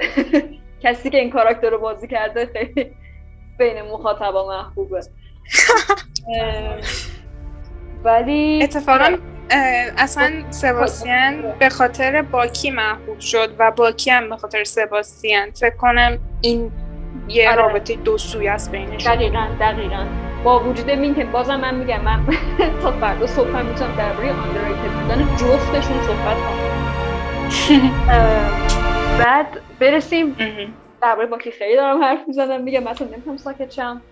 کسی 0.82 1.10
که 1.10 1.18
این 1.18 1.30
کاراکتر 1.30 1.70
رو 1.70 1.78
بازی 1.78 2.08
کرده 2.08 2.46
خیلی 2.46 2.90
بین 3.58 3.82
مخاطبا 3.82 4.46
محبوبه. 4.46 5.00
ولی 8.04 8.62
اتفاقا 8.62 9.16
اصلا 9.98 10.30
سباستیان 10.50 11.54
به 11.58 11.68
خاطر 11.68 12.22
باکی 12.22 12.70
محبوب 12.70 13.20
شد 13.20 13.54
و 13.58 13.70
باکی 13.70 14.10
هم 14.10 14.28
به 14.30 14.36
خاطر 14.36 14.64
سباستیان 14.64 15.50
فکر 15.50 15.76
کنم 15.76 16.18
این 16.40 16.72
یه 17.28 17.50
آره. 17.50 17.62
رابطه 17.62 17.94
دو 17.94 18.18
سوی 18.18 18.48
است 18.48 18.72
بینش 18.72 19.06
دقیقا 19.06 19.46
دقیقا. 19.60 20.06
با 20.44 20.60
وجود 20.60 20.88
این 20.88 21.14
که 21.14 21.24
بازم 21.24 21.60
من 21.60 21.74
میگم 21.74 22.00
من 22.00 22.26
تا 22.82 22.92
فردا 22.92 23.26
صبح 23.26 23.48
هم 23.48 23.66
می‌تونم 23.66 23.96
درباره 23.96 24.32
آندرریتد 24.32 25.02
بودن 25.02 25.36
جفتشون 25.36 26.02
صحبت 26.02 26.36
کنم. 26.36 26.76
بعد 29.24 29.46
برسیم 29.80 30.36
درباره 31.02 31.26
باکی 31.26 31.50
خیلی 31.50 31.76
دارم 31.76 32.04
حرف 32.04 32.18
می‌زنم. 32.28 32.62
میگم 32.62 32.82
مثلا 32.82 33.08
نمی‌تونم 33.08 33.36
ساکت 33.36 33.70
شم. 33.70 34.02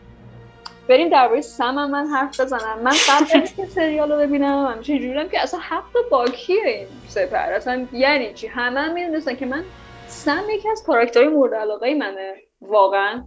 بریم 0.88 1.09
درباره 1.09 1.40
سم 1.40 1.79
هم 1.79 1.90
من 1.90 2.07
حرف 2.07 2.40
بزنم. 2.40 2.79
من 2.83 2.92
قبل 3.09 3.42
از 3.42 3.57
که 3.57 3.66
سریال 3.77 4.12
رو 4.12 4.18
ببینم 4.18 4.66
همیشه 4.66 4.99
جورم 4.99 5.29
که 5.29 5.40
اصلا 5.40 5.61
حق 5.61 6.09
باکیه 6.11 6.66
این 6.66 6.87
سپر. 7.09 7.53
اصلا 7.53 7.87
یعنی 7.92 8.35
چی؟ 8.35 8.47
همه 8.47 8.81
هم 8.81 8.94
می‌دونستن 8.94 9.37
که 9.37 9.47
من 9.47 9.64
سم 10.07 10.44
یکی 10.51 10.68
از 10.68 10.83
کاراکترهای 10.87 11.29
مورد 11.29 11.55
علاقه 11.55 11.94
منه. 11.94 12.35
واقعا. 12.61 13.25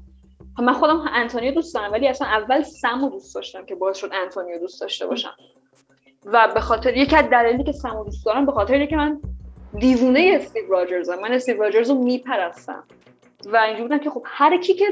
من 0.60 0.74
خودم 0.74 1.06
انتونیو 1.13 1.52
دوست 1.52 1.74
دارم 1.76 1.91
ولی 1.91 2.08
اصلا 2.08 2.28
اول 2.28 2.62
سم 2.62 3.02
رو 3.02 3.10
دوست 3.10 3.36
داشتم 3.36 3.65
که 3.65 3.76
باعث 3.76 3.98
شد 3.98 4.10
انتونیو 4.13 4.60
دوست 4.60 4.82
داشته 4.82 5.08
باشم. 5.08 5.36
و 6.26 6.48
به 6.54 6.60
خاطر 6.60 6.98
یکی 6.98 7.15
از 7.15 7.26
دلایلی 7.26 7.63
که 7.63 7.72
سم 7.72 7.98
رو 7.98 8.04
دوست 8.04 8.26
دارم 8.26 8.46
به 8.46 8.52
خاطر 8.52 8.74
اینکه 8.74 8.96
من 8.96 9.22
دیوونه 9.80 10.32
استیو 10.41 10.70
راجرزم. 10.70 11.20
من 11.20 11.34
استیو 11.34 11.63
راجرز 11.63 11.89
رو 11.89 12.04
میپرستم. 12.04 12.84
و 13.45 13.58
اینجوری 13.58 13.84
بودم 13.84 13.97
که 13.97 14.10
خب 14.10 14.23
هر 14.26 14.58
کی 14.58 14.73
که 14.73 14.86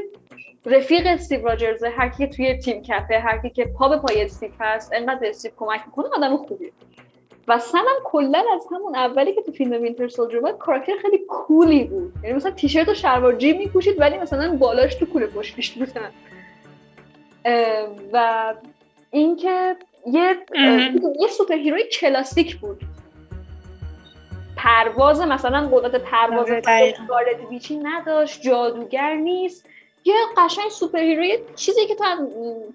رفیق 0.65 1.01
استیو 1.05 1.45
راجرز 1.45 1.83
هر 1.83 2.09
کی 2.09 2.17
که 2.17 2.27
توی 2.27 2.57
تیم 2.57 2.81
کپه 2.81 3.19
هر 3.19 3.37
کی 3.37 3.49
که 3.49 3.65
پا 3.65 3.89
به 3.89 3.97
پای 3.97 4.23
استیو 4.23 4.49
هست 4.59 4.93
انقدر 4.93 5.29
استیو 5.29 5.51
کمک 5.57 5.81
می‌کنه 5.85 6.05
آدم 6.17 6.37
خوبیه. 6.37 6.71
و 7.47 7.59
سمم 7.59 7.95
کلا 8.03 8.43
از 8.55 8.67
همون 8.71 8.95
اولی 8.95 9.33
که 9.33 9.41
تو 9.41 9.51
فیلم 9.51 9.81
وینتر 9.81 10.07
سولجر 10.07 10.39
بود 10.39 10.57
کاراکتر 10.57 10.93
خیلی 11.01 11.17
cool 11.17 11.70
ی 11.70 11.83
بود. 11.83 12.13
یعنی 12.23 12.35
مثلا 12.35 12.51
تیشرت 12.51 12.89
و 12.89 12.93
شلوار 12.93 13.35
جیب 13.35 13.57
میپوشید 13.57 14.01
ولی 14.01 14.17
مثلا 14.17 14.55
بالاش 14.55 14.95
تو 14.95 15.05
کوله 15.05 15.27
پشتیش 15.27 15.71
بودن 15.71 16.11
و 18.13 18.53
اینکه 19.11 19.75
یه 20.05 20.37
یه 21.19 21.27
superhero 21.37 21.53
ی 21.55 21.83
کلاسیک 21.83 22.57
بود. 22.57 22.81
پرواز 24.65 25.21
مثلا 25.21 25.69
قدرت 25.73 25.95
پرواز 25.95 26.47
گارد 27.07 27.39
ویچی 27.49 27.77
نداشت 27.77 28.41
جادوگر 28.41 29.15
نیست. 29.15 29.65
یه 30.05 30.15
قشنگ 30.37 30.69
superhero 30.69 31.37
چیزی 31.55 31.87
که 31.87 31.95
تو 31.95 32.03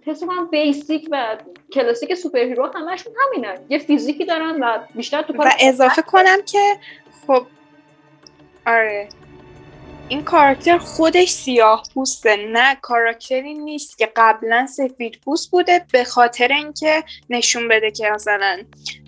حس 0.07 0.25
کنم 0.25 0.47
basic 0.47 1.09
و 1.11 1.37
کلاسیک 1.73 2.15
superhero 2.15 2.71
همشون 2.75 3.13
همینن. 3.27 3.59
یه 3.69 3.79
فیزیکی 3.79 4.25
دارن 4.25 4.57
و 4.61 4.79
بیشتر 4.95 5.23
تو 5.23 5.33
و 5.33 5.51
اضافه 5.61 6.03
کنم 6.03 6.43
که 6.47 6.77
خب 7.27 7.47
آره. 8.67 9.09
این 10.11 10.25
کاراکتر 10.25 10.79
خودش 10.79 11.31
سیاه 11.31 11.83
پوسته 11.95 12.37
نه 12.37 12.75
کاراکتری 12.75 13.55
نیست 13.55 13.99
که 13.99 14.13
قبلا 14.17 14.67
سفید 14.67 15.19
پوست 15.25 15.51
بوده 15.51 15.85
به 15.93 16.05
خاطر 16.05 16.49
اینکه 16.49 17.05
نشون 17.31 17.69
بده 17.69 17.91
که 17.91 18.11
مثلا 18.11 18.59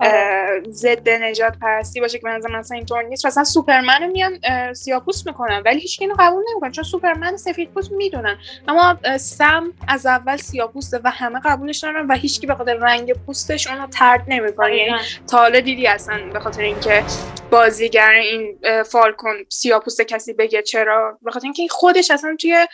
آره. 0.00 0.62
ضد 0.70 1.08
نژاد 1.08 1.52
پرستی 1.62 2.00
باشه 2.00 2.18
که 2.18 2.26
مثلا 2.26 2.58
مثلا 2.58 2.76
اینطور 2.76 3.02
نیست. 3.02 3.26
مثلا 3.26 3.44
سوپرمن 3.44 4.02
رو 4.02 4.06
میان 4.06 4.40
سیاه 4.72 5.04
پوست 5.04 5.26
می‌کنن 5.26 5.62
ولی 5.64 5.80
هیچ 5.80 5.98
اینو 6.00 6.14
قبول 6.18 6.44
نمی‌کنن 6.50 6.72
چون 6.72 6.84
سوپرمن 6.84 7.36
سفید 7.36 7.70
پوست 7.70 7.92
می‌دونن. 7.92 8.38
اما 8.68 8.98
سم 9.18 9.72
از 9.88 10.06
اول 10.06 10.36
سیاه 10.36 10.72
پوسته 10.72 11.00
و 11.04 11.10
همه 11.10 11.40
قبولش 11.44 11.78
دارن 11.78 12.06
و 12.06 12.14
هیچکی 12.14 12.46
به 12.46 12.54
خاطر 12.54 12.74
رنگ 12.74 13.12
پوستش 13.26 13.66
اونو 13.66 13.86
ترد 13.86 14.24
نمی‌کنه. 14.28 14.76
یعنی 14.76 14.92
تا 15.30 15.38
حالا 15.38 15.60
دیدی 15.60 15.86
اصلا 15.86 16.18
به 16.32 16.40
خاطر 16.40 16.62
اینکه 16.62 17.04
بازیگر 17.50 18.10
این 18.10 18.58
فالکون 18.82 19.34
سیاه 19.48 19.80
پوست 19.80 20.02
کسی 20.02 20.32
بگه 20.32 20.62
چرا 20.62 20.91
چرا 20.92 21.18
بخاطر 21.26 21.44
اینکه 21.44 21.68
خودش 21.70 22.10
اصلا 22.10 22.36
توی 22.40 22.66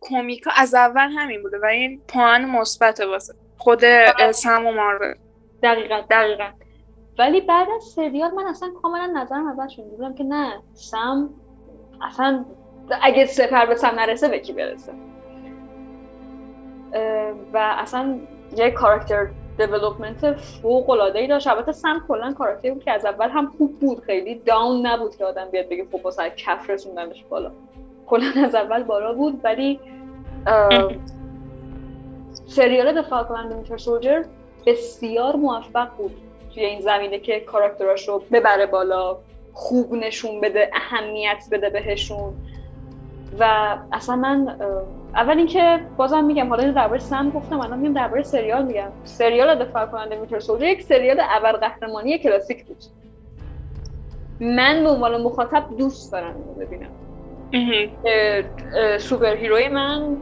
کمیکا 0.00 0.50
از 0.56 0.74
اول 0.74 1.08
همین 1.16 1.42
بوده 1.42 1.58
و 1.58 1.64
این 1.64 2.02
پوان 2.08 2.44
مثبت 2.44 3.00
واسه 3.00 3.34
خود 3.58 3.80
سم 4.30 4.66
و 4.66 4.72
مارول. 4.72 5.14
دقیقا 5.62 6.00
دقیقا. 6.10 6.50
ولی 7.18 7.40
بعد 7.40 7.68
از 7.76 7.82
سریال 7.82 8.30
من 8.30 8.46
اصلا 8.46 8.70
کاملا 8.82 9.06
نظرم 9.06 9.48
عوض 9.48 9.70
شد 9.70 9.82
بودم 9.82 10.14
که 10.14 10.24
نه 10.24 10.62
سم 10.74 11.30
اصلا 12.02 12.44
اگه 13.02 13.26
سپر 13.26 13.66
به 13.66 13.74
سم 13.74 14.00
نرسه 14.00 14.28
به 14.28 14.38
کی 14.38 14.52
برسه؟ 14.52 14.92
و 17.52 17.58
اصلا 17.78 18.18
یه 18.56 18.70
کاراکتر 18.70 19.26
دیولوپمنت 19.66 20.32
فوق 20.32 20.90
العاده 20.90 21.18
ای 21.18 21.26
داشت. 21.26 21.46
البته 21.46 21.72
سم 21.72 22.04
کلا 22.08 22.32
کاراکتری 22.32 22.70
بود 22.70 22.84
که 22.84 22.92
از 22.92 23.04
اول 23.04 23.28
هم 23.28 23.52
خوب 23.58 23.80
بود. 23.80 24.00
خیلی 24.00 24.34
داون 24.34 24.86
نبود 24.86 25.16
که 25.16 25.24
آدم 25.24 25.48
بیاد 25.50 25.68
بگه 25.68 25.86
خب 25.92 26.10
سر 26.10 26.28
کف 26.28 26.70
رسوندنش 26.70 27.24
بالا. 27.24 27.50
کلا 28.06 28.26
از 28.44 28.54
اول 28.54 28.82
بالا 28.82 29.12
بود. 29.12 29.40
ولی 29.44 29.80
سریال 32.46 33.02
The 33.02 33.06
Falcon 33.06 33.68
and 33.68 33.70
Winter 33.70 34.26
بسیار 34.66 35.36
موفق 35.36 35.88
بود 35.98 36.12
توی 36.54 36.64
این 36.64 36.80
زمینه 36.80 37.18
که 37.18 37.40
کاراکتراش 37.40 38.08
رو 38.08 38.22
ببره 38.32 38.66
بالا 38.66 39.18
خوب 39.52 39.92
نشون 39.92 40.40
بده 40.40 40.70
اهمیت 40.74 41.44
بده 41.52 41.70
بهشون. 41.70 42.34
و 43.38 43.76
اصلا 43.92 44.16
من 44.16 44.56
اول 45.14 45.38
اینکه 45.38 45.80
بازم 45.96 46.24
میگم 46.24 46.48
حالا 46.48 46.70
درباره 46.70 47.00
سم 47.00 47.30
گفتم 47.30 47.60
الان 47.60 47.78
میگم 47.78 47.94
درباره 47.94 48.22
سریال 48.22 48.64
میگم. 48.64 48.88
سریال 49.04 49.64
دفاع 49.64 49.86
کننده 49.86 50.16
میتر 50.16 50.40
سولجر 50.40 50.66
یک 50.66 50.82
سریال 50.82 51.20
اول 51.20 51.52
قهرمانی 51.52 52.18
کلاسیک 52.18 52.64
بود. 52.66 52.84
من 54.40 54.82
به 54.82 54.88
عنوان 54.90 55.22
مخاطب 55.22 55.64
دوست 55.78 56.12
دارم 56.12 56.34
اینو 56.36 56.52
ببینم. 56.66 56.90
سوپر 58.98 59.36
هیروی 59.36 59.68
من 59.68 60.16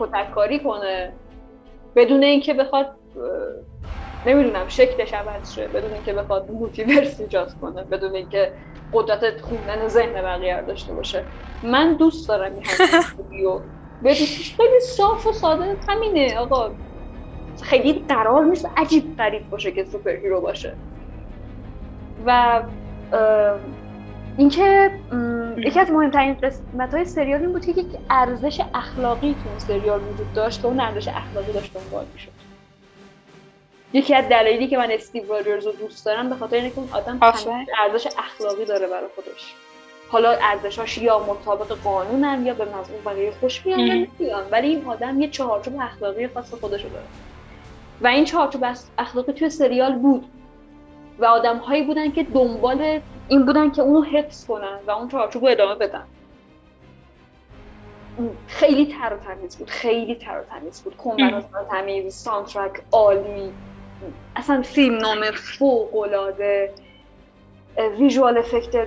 کتککاری 0.00 0.58
کنه. 0.58 1.12
بدون 1.96 2.22
اینکه 2.22 2.54
بخواد 2.54 2.86
نمی‌دونم 4.26 4.68
شکلش 4.68 5.14
عوض 5.14 5.54
شه. 5.54 5.68
بدون 5.68 5.92
اینکه 5.92 6.12
بخواد 6.12 6.50
multiverse 6.50 7.20
ایجاد 7.20 7.54
کنه. 7.60 7.84
بدون 7.84 8.14
اینکه 8.14 8.52
قدرت 8.92 9.40
خوندن 9.40 9.88
ذهن 9.88 10.22
بقیه 10.22 10.62
داشته 10.62 10.92
باشه. 10.92 11.24
من 11.62 11.94
دوست 11.94 12.28
دارم 12.28 12.52
این 12.54 12.62
ویدیو 14.02 14.26
خیلی 14.56 14.80
صاف 14.80 15.26
و 15.26 15.32
ساده 15.32 15.76
همینه 15.88 16.38
آقا. 16.38 16.70
خیلی 17.62 18.04
قرار 18.08 18.44
نیست 18.44 18.68
عجیب 18.76 19.16
غریب 19.16 19.50
باشه 19.50 19.72
که 19.72 19.84
superhero 19.84 20.40
باشه. 20.40 20.76
و 22.26 22.62
اینکه 24.36 24.90
یکی 25.56 25.80
از 25.80 25.90
مهمترین 25.90 26.34
قسمت 26.34 26.94
های 26.94 27.04
سریال 27.04 27.40
این 27.40 27.52
بود 27.52 27.66
که 27.66 27.72
یک 27.72 27.86
ارزش 28.10 28.60
اخلاقی 28.74 29.36
تو 29.42 29.48
اون 29.48 29.58
سریال 29.58 30.00
وجود 30.02 30.32
داشت 30.32 30.64
و 30.64 30.66
اون 30.66 30.80
ارزش 30.80 31.08
اخلاقی 31.08 31.52
داشت 31.52 31.74
دنبال 31.74 32.06
می‌شد. 32.14 32.30
یکی 33.92 34.14
از 34.14 34.28
دلایلی 34.28 34.68
که 34.68 34.78
من 34.78 34.90
استیو 34.90 35.32
راجرز 35.32 35.66
رو 35.66 35.72
دوست 35.72 36.06
دارم 36.06 36.30
به 36.30 36.36
خاطر 36.36 36.56
اینکه 36.56 36.78
اون 36.78 36.88
آدم 36.92 37.18
ارزش 37.78 38.06
اخلاقی 38.06 38.64
داره 38.64 38.86
برای 38.86 39.08
خودش. 39.14 39.54
حالا 40.10 40.30
ارزشاش 40.30 40.98
یا 40.98 41.18
مطابق 41.18 41.72
قانونن 41.84 42.46
یا 42.46 42.54
به 42.54 42.64
مضمون 42.64 43.00
بقیه 43.06 43.32
خوش 43.40 43.66
میان 43.66 43.80
نمیان 43.80 44.44
ولی 44.50 44.68
این 44.68 44.84
آدم 44.84 45.20
یه 45.20 45.28
چهارچوب 45.28 45.80
اخلاقی 45.80 46.28
خاص 46.28 46.54
خودشو 46.54 46.88
داره. 46.88 47.04
و 48.00 48.06
این 48.06 48.24
چهارچوب 48.24 48.64
اخلاقی 48.98 49.32
توی 49.32 49.50
سریال 49.50 49.92
بود. 49.92 50.26
و 51.18 51.24
آدم 51.24 51.56
هایی 51.56 51.82
بودن 51.82 52.12
که 52.12 52.22
دنبال 52.22 53.00
این 53.28 53.46
بودن 53.46 53.70
که 53.70 53.82
اونو 53.82 54.02
حفظ 54.02 54.46
کنن 54.46 54.78
و 54.86 54.90
اون 54.90 55.08
چهارچوب 55.08 55.44
رو 55.44 55.50
ادامه 55.50 55.74
بدن. 55.74 56.04
خیلی 58.46 58.86
تر 58.86 59.14
و 59.14 59.16
تمیز 59.16 59.56
بود. 59.56 59.70
خیلی 59.70 60.14
تر 60.14 60.40
و 60.40 60.44
تمیز 60.54 60.82
بود. 60.82 60.96
کمبرات 60.98 61.44
تمیز. 61.70 62.14
سانترک 62.14 62.82
عالی. 62.92 63.52
اصلا 64.36 64.62
فیلم 64.62 64.96
نام 64.96 65.30
فوق 65.30 65.96
العاده 65.96 66.74
ویژوال 67.98 68.38
افکت 68.38 68.86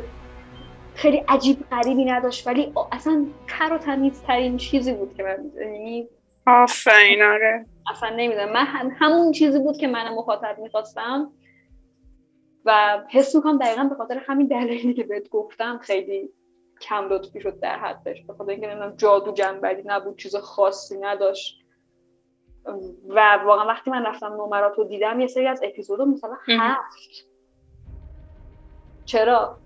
خیلی 0.96 1.24
عجیب 1.28 1.70
غریبی 1.72 2.06
نداشت 2.06 2.48
ولی 2.48 2.74
اصلا 2.92 3.26
تر 3.48 3.74
و 3.74 3.78
تمیز 3.78 4.22
ترین 4.22 4.58
چیزی 4.58 4.94
بود 4.94 5.14
که 5.14 5.24
من 5.24 5.52
یعنی 5.56 6.10
آفرین 6.48 7.24
آره. 7.24 7.66
اصلا 7.92 8.10
نمی‌دونم. 8.10 8.52
من 8.54 8.66
همون 9.00 9.32
چیزی 9.32 9.60
بود 9.60 9.78
که 9.78 9.88
من 9.88 10.14
مخاطب 10.14 10.60
می‌خواستم. 10.60 11.32
و 12.66 13.00
حس 13.10 13.36
می‌کنم 13.36 13.58
دقیقا 13.58 13.84
به 13.84 13.96
خاطر 13.96 14.22
همین 14.28 14.48
دلایلی 14.48 14.94
که 14.94 15.04
بهت 15.04 15.30
گفتم 15.30 15.78
خیلی 15.78 16.30
کم 16.82 17.08
لطفی 17.10 17.42
شد 17.42 17.60
در 17.60 17.80
حدش. 17.80 18.24
به 18.28 18.34
خاطر 18.34 18.52
اینکه 18.52 18.68
نمی‌دونم 18.68 18.96
جادو 18.96 19.32
جنبری 19.32 19.84
نبود 19.86 20.18
چیز 20.18 20.36
خاصی 20.36 20.98
نداشت. 20.98 21.60
و 23.10 23.40
واقعا 23.46 23.68
وقتی 23.68 23.92
من 23.92 24.06
رفتم 24.06 24.34
نمرات 24.34 24.78
رو 24.78 24.84
دیدم 24.84 25.20
یه 25.20 25.28
سری 25.28 25.48
از 25.48 25.62
اپیزود 25.64 26.02
مثلا 26.02 26.38
هفت. 26.48 27.28
چرا؟ 29.06 29.58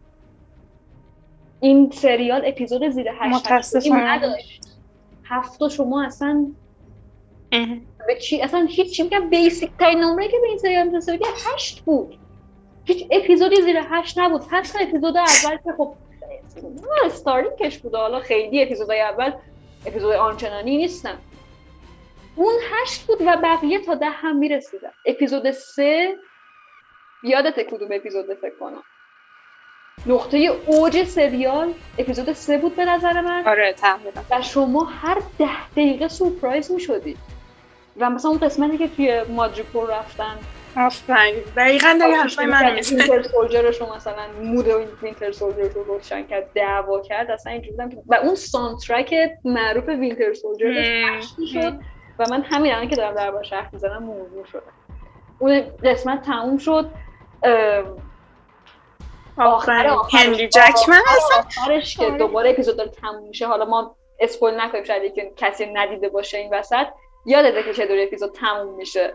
این 1.62 1.91
سریال 1.91 2.41
اپیزود 2.46 2.89
زیر 2.89 3.10
هشت 3.20 3.48
نداشت. 3.91 4.62
هفت 5.24 5.67
شما 5.67 6.06
اصلا 6.06 6.52
به 8.08 8.20
چی 8.22 8.41
اصلا 8.41 8.67
هیچ 8.70 8.98
چی 8.98 9.04
میگم. 9.04 9.30
بیسیک 9.30 9.72
ترین 9.80 10.00
نمره 10.00 10.28
که 10.28 10.38
به 10.41 10.48
این 10.48 10.58
سریال 10.58 10.88
می‌رسه 10.88 11.20
هشت 11.54 11.82
بود. 11.82 12.17
هیچ 12.86 13.08
اپیزودی 13.12 13.62
زیر 13.62 13.78
هشت 13.89 14.17
نبود. 14.17 14.41
حتی 14.50 14.80
اپیزود 14.82 15.17
اول 15.17 15.58
که 15.63 15.74
خب 15.78 15.96
کش 17.60 17.78
بود. 17.78 17.96
حالا 17.96 18.20
خیلی 18.20 18.63
اپیزودهای 18.63 19.02
اول 19.02 19.32
اپیزود 19.86 20.13
آنچنانی 20.13 20.78
نیستن. 20.78 21.17
اون 22.36 22.54
هشت 22.72 23.08
بود 23.08 23.22
و 23.22 23.38
بقیه 23.43 23.80
تا 23.80 23.96
ده 23.96 24.10
هم 24.10 24.38
می‌رسیدن. 24.38 24.91
اپیزود 25.06 25.52
سه 25.52 26.15
یادت 27.24 27.63
کدوم 27.63 27.89
اپیزود 27.91 28.34
فکر 28.34 28.56
کنم. 28.60 28.84
نقطه 30.05 30.38
اوج 30.65 31.03
سریال 31.03 31.73
اپیزود 31.97 32.33
سه 32.33 32.57
بود 32.57 32.75
به 32.75 32.86
نظر 32.86 33.21
من. 33.21 33.43
آره 33.47 33.73
تقریبا 33.73 34.21
و 34.31 34.41
شما 34.41 34.83
هر 34.83 35.17
ده 35.39 35.69
دقیقه 35.71 36.07
سورپرایز 36.07 36.71
می 36.71 37.15
و 37.99 38.10
مثلا 38.10 38.31
اون 38.31 38.39
قسمتی 38.39 38.77
که 38.77 38.88
توی 38.88 39.23
مادریپور 39.29 39.89
رفتن. 39.89 40.38
آفرین. 40.77 41.36
دقیقا 41.57 41.99
حرفای 42.21 42.45
من 42.45 42.73
وینتر 42.73 43.23
سولجرش 43.23 43.81
رو 43.81 43.95
مثلا 43.95 44.23
مود 44.43 44.67
Winter 45.02 45.32
Soldier 45.32 45.69
رو 45.69 45.83
روشن 45.83 46.23
کرد 46.23 46.53
دعوا 46.53 47.01
کرد 47.01 47.31
اصلا 47.31 47.53
اینجوری 47.53 47.75
که 47.89 47.97
و 48.07 48.15
اون 48.15 48.36
soundtrack 48.36 49.15
معروف 49.45 49.88
Winter 49.88 50.34
Soldier 50.34 51.21
شد. 51.53 51.73
و 52.19 52.25
من 52.29 52.41
همین 52.41 52.71
الان 52.71 52.88
که 52.88 52.95
دارم 52.95 53.15
در 53.15 53.31
حرف 53.51 53.73
می‌زنم 53.73 54.03
موضوع 54.03 54.45
شده. 54.45 54.62
اون 55.39 55.62
قسمت 55.83 56.21
تموم 56.21 56.57
شد. 56.57 56.89
آخر 59.39 59.97
هنری 60.13 60.47
جکمن 60.47 61.02
آخرش 61.38 61.97
که 61.97 62.06
آره. 62.06 62.17
دوباره 62.17 62.50
اپیزود 62.50 62.78
داره 62.78 62.89
تموم 62.89 63.28
میشه. 63.28 63.47
حالا 63.47 63.65
ما 63.65 63.95
spoil 64.19 64.62
نکنیم 64.62 64.84
شاید 64.84 65.13
که 65.13 65.32
کسی 65.38 65.65
ندیده 65.65 66.10
باشه 66.10 66.38
این 66.38 66.54
وسط. 66.54 66.88
یادته 67.26 67.63
که 67.63 67.73
چطور 67.73 67.97
اپیزود 68.00 68.32
تموم 68.32 68.76
میشه. 68.76 69.13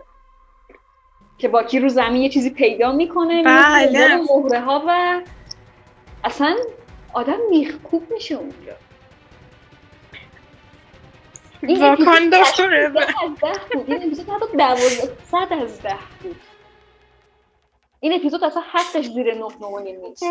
که 1.37 1.47
باکی 1.47 1.79
رو 1.79 1.89
زمین 1.89 2.21
یه 2.21 2.29
چیزی 2.29 2.49
پیدا 2.49 2.91
می‌کنه 2.91 3.43
بله. 3.43 4.15
مهره 4.15 4.59
ها 4.59 4.83
و 4.87 5.21
اصلا 6.23 6.55
آدم 7.13 7.37
میخکوب 7.49 8.11
میشه 8.11 8.35
اونجا. 8.35 8.73
واکاندا 11.63 12.43
فوره 12.43 12.91
این 13.87 14.03
اپیزود 14.03 14.29
حتی 14.29 14.57
دوازده 14.57 15.17
صد 15.31 15.53
از 15.63 15.81
ده 15.81 15.95
بود. 16.23 16.35
این 18.03 18.13
اپیزود 18.13 18.43
اصلا 18.43 18.63
حقش 18.71 19.05
زیر 19.05 19.33
نه 19.33 19.47
نه 19.61 19.91
نیست. 19.91 20.23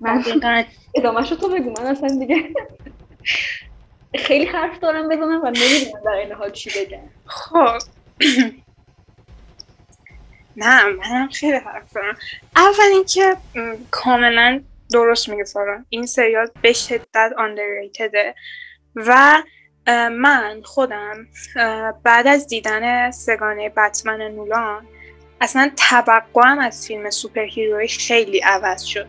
من 0.00 0.24
ادامه 0.94 1.24
شو 1.24 1.36
تو 1.36 1.48
بگو 1.48 1.70
من 1.70 1.86
اصلا 1.86 2.18
دیگه 2.18 2.54
خیلی 4.14 4.44
حرف 4.44 4.78
دارم 4.78 5.08
بزنم 5.08 5.40
و 5.44 5.46
نمی‌دونم 5.46 6.04
در 6.04 6.10
این 6.10 6.32
حال 6.32 6.50
چی 6.50 6.70
بگم. 6.84 7.08
خب. 7.26 7.78
نه 10.56 10.84
منم 10.84 11.28
خیلی 11.28 11.56
حرف 11.56 11.92
دارم. 11.92 12.16
اول 12.56 12.92
اینکه 12.92 13.36
کاملا 13.90 14.62
درست 14.92 15.28
میگه 15.28 15.44
سارا. 15.44 15.84
این 15.88 16.06
سریال 16.06 16.50
به 16.62 16.72
شدت 16.72 17.32
آندرریتده 17.38 18.34
و 18.96 19.42
من 20.10 20.60
خودم 20.64 21.26
بعد 22.02 22.26
از 22.26 22.46
دیدن 22.46 23.10
سگانه 23.10 23.68
بتمن 23.68 24.22
نولان 24.22 24.86
اصلا 25.40 25.70
توقعم 25.90 26.58
از 26.58 26.86
فیلم 26.86 27.10
superhero 27.10 27.44
ی 27.44 27.88
خیلی 27.88 28.40
عوض 28.40 28.82
شد. 28.82 29.06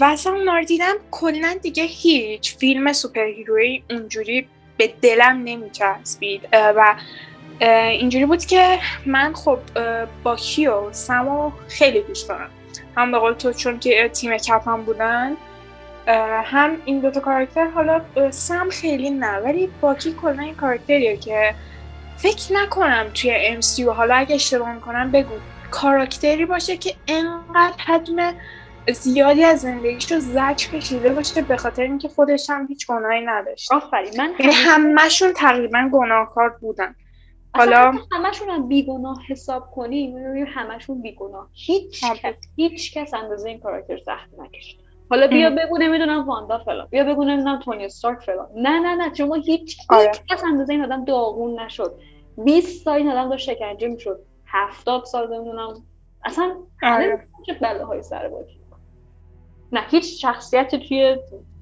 و 0.00 0.04
اصلا 0.04 0.32
اونا 0.32 0.62
دیدم 0.62 0.94
کلا 1.10 1.56
دیگه 1.62 1.82
هیچ 1.84 2.56
فیلم 2.56 2.92
superhero 2.92 3.24
ی 3.24 3.82
اونجوری 3.90 4.48
به 4.76 4.92
دلم 5.02 5.42
نمیچسبید. 5.44 6.48
و 6.52 6.94
اینجوری 7.90 8.26
بود 8.26 8.44
که 8.44 8.78
من 9.06 9.34
خب 9.34 9.58
باکی 10.22 10.36
و 10.36 10.92
سمو 10.92 11.52
خیلی 11.68 12.02
دوست 12.02 12.28
دارم. 12.28 12.50
هم 12.96 13.12
به 13.12 13.18
قول 13.18 13.32
تو 13.32 13.52
چون 13.52 13.78
که 13.78 14.08
team 14.08 14.36
Cap 14.36 14.70
م 14.70 14.82
بودن 14.82 15.36
هم 16.44 16.76
این 16.84 17.00
دوتا 17.00 17.20
کاراکتر 17.20 17.68
حالا 17.68 18.00
سم 18.30 18.68
خیلی 18.70 19.10
نه 19.10 19.38
ولی 19.38 19.68
باکی 19.80 20.14
کلا 20.22 20.42
این 20.42 20.54
کاراکتریه 20.54 21.16
که 21.16 21.54
فکر 22.16 22.52
نکنم 22.52 23.06
توی 23.14 23.60
MCU 23.60 23.88
حالا 23.88 24.14
اگه 24.14 24.34
اشتباه 24.34 24.72
می‌کنم 24.72 25.10
بگو 25.10 25.34
کاراکتری 25.70 26.46
باشه 26.46 26.76
که 26.76 26.94
انقدر 27.08 27.82
حجم 27.86 28.34
زیادی 28.92 29.44
از 29.44 29.60
زندگیشو 29.60 30.20
زج 30.20 30.68
کشیده 30.68 31.12
باشه 31.12 31.42
به 31.42 31.56
خاطر 31.56 31.82
اینکه 31.82 32.08
خودش 32.08 32.50
هم 32.50 32.66
هیچ 32.66 32.86
گناهی 32.86 33.20
نداشت. 33.20 33.72
آفرین 33.72 34.16
من 34.18 34.32
یعنی 34.38 34.52
همشون 34.52 35.32
تقریبا 35.32 35.90
گناهکار 35.92 36.48
بودن. 36.48 36.94
حالا 37.56 37.92
همشون 38.12 38.48
هم 38.48 38.68
بیگناه 38.68 39.22
حساب 39.28 39.70
کنیم 39.70 40.16
همشون 40.46 41.02
بیگناه. 41.02 41.48
هیچ 41.52 42.04
کس 42.04 42.34
هیچ 42.56 42.94
کس 42.94 43.14
اندازه 43.14 43.48
این 43.48 43.60
کاراکتر 43.60 43.98
سخت 44.06 44.28
نکشید 44.38 44.87
حالا 45.10 45.26
بیا 45.26 45.50
بگو 45.50 45.78
نمی‌دونم 45.78 46.28
واندا 46.28 46.58
فلان. 46.58 46.88
بیا 46.90 47.04
بگو 47.04 47.24
نمی‌دونم 47.24 47.60
تونی 47.60 47.84
استارک 47.84 48.20
فلان. 48.20 48.48
نه 48.54 48.78
نه 48.80 48.94
نه 48.94 49.14
شما 49.14 49.34
هیچ 49.34 49.78
آره. 49.90 50.12
کس 50.30 50.44
اندازه 50.44 50.72
این 50.72 50.84
آدم 50.84 51.04
داغون 51.04 51.60
نشد. 51.60 51.94
20 52.44 52.84
سال 52.84 52.96
این 52.96 53.08
آدم 53.08 53.30
داشت 53.30 53.52
شکنجه 53.52 53.88
می‌شد. 53.88 54.20
70 54.46 55.04
سال 55.04 55.34
نمی‌دونم. 55.34 55.74
اصلا 56.24 56.56
آره. 56.82 57.28
چه 57.46 57.52
بلاهای 57.52 58.02
سر 58.02 58.28
بود 58.28 58.46
نه 59.72 59.80
هیچ 59.90 60.22
شخصیت 60.22 60.74
توی 60.74 61.16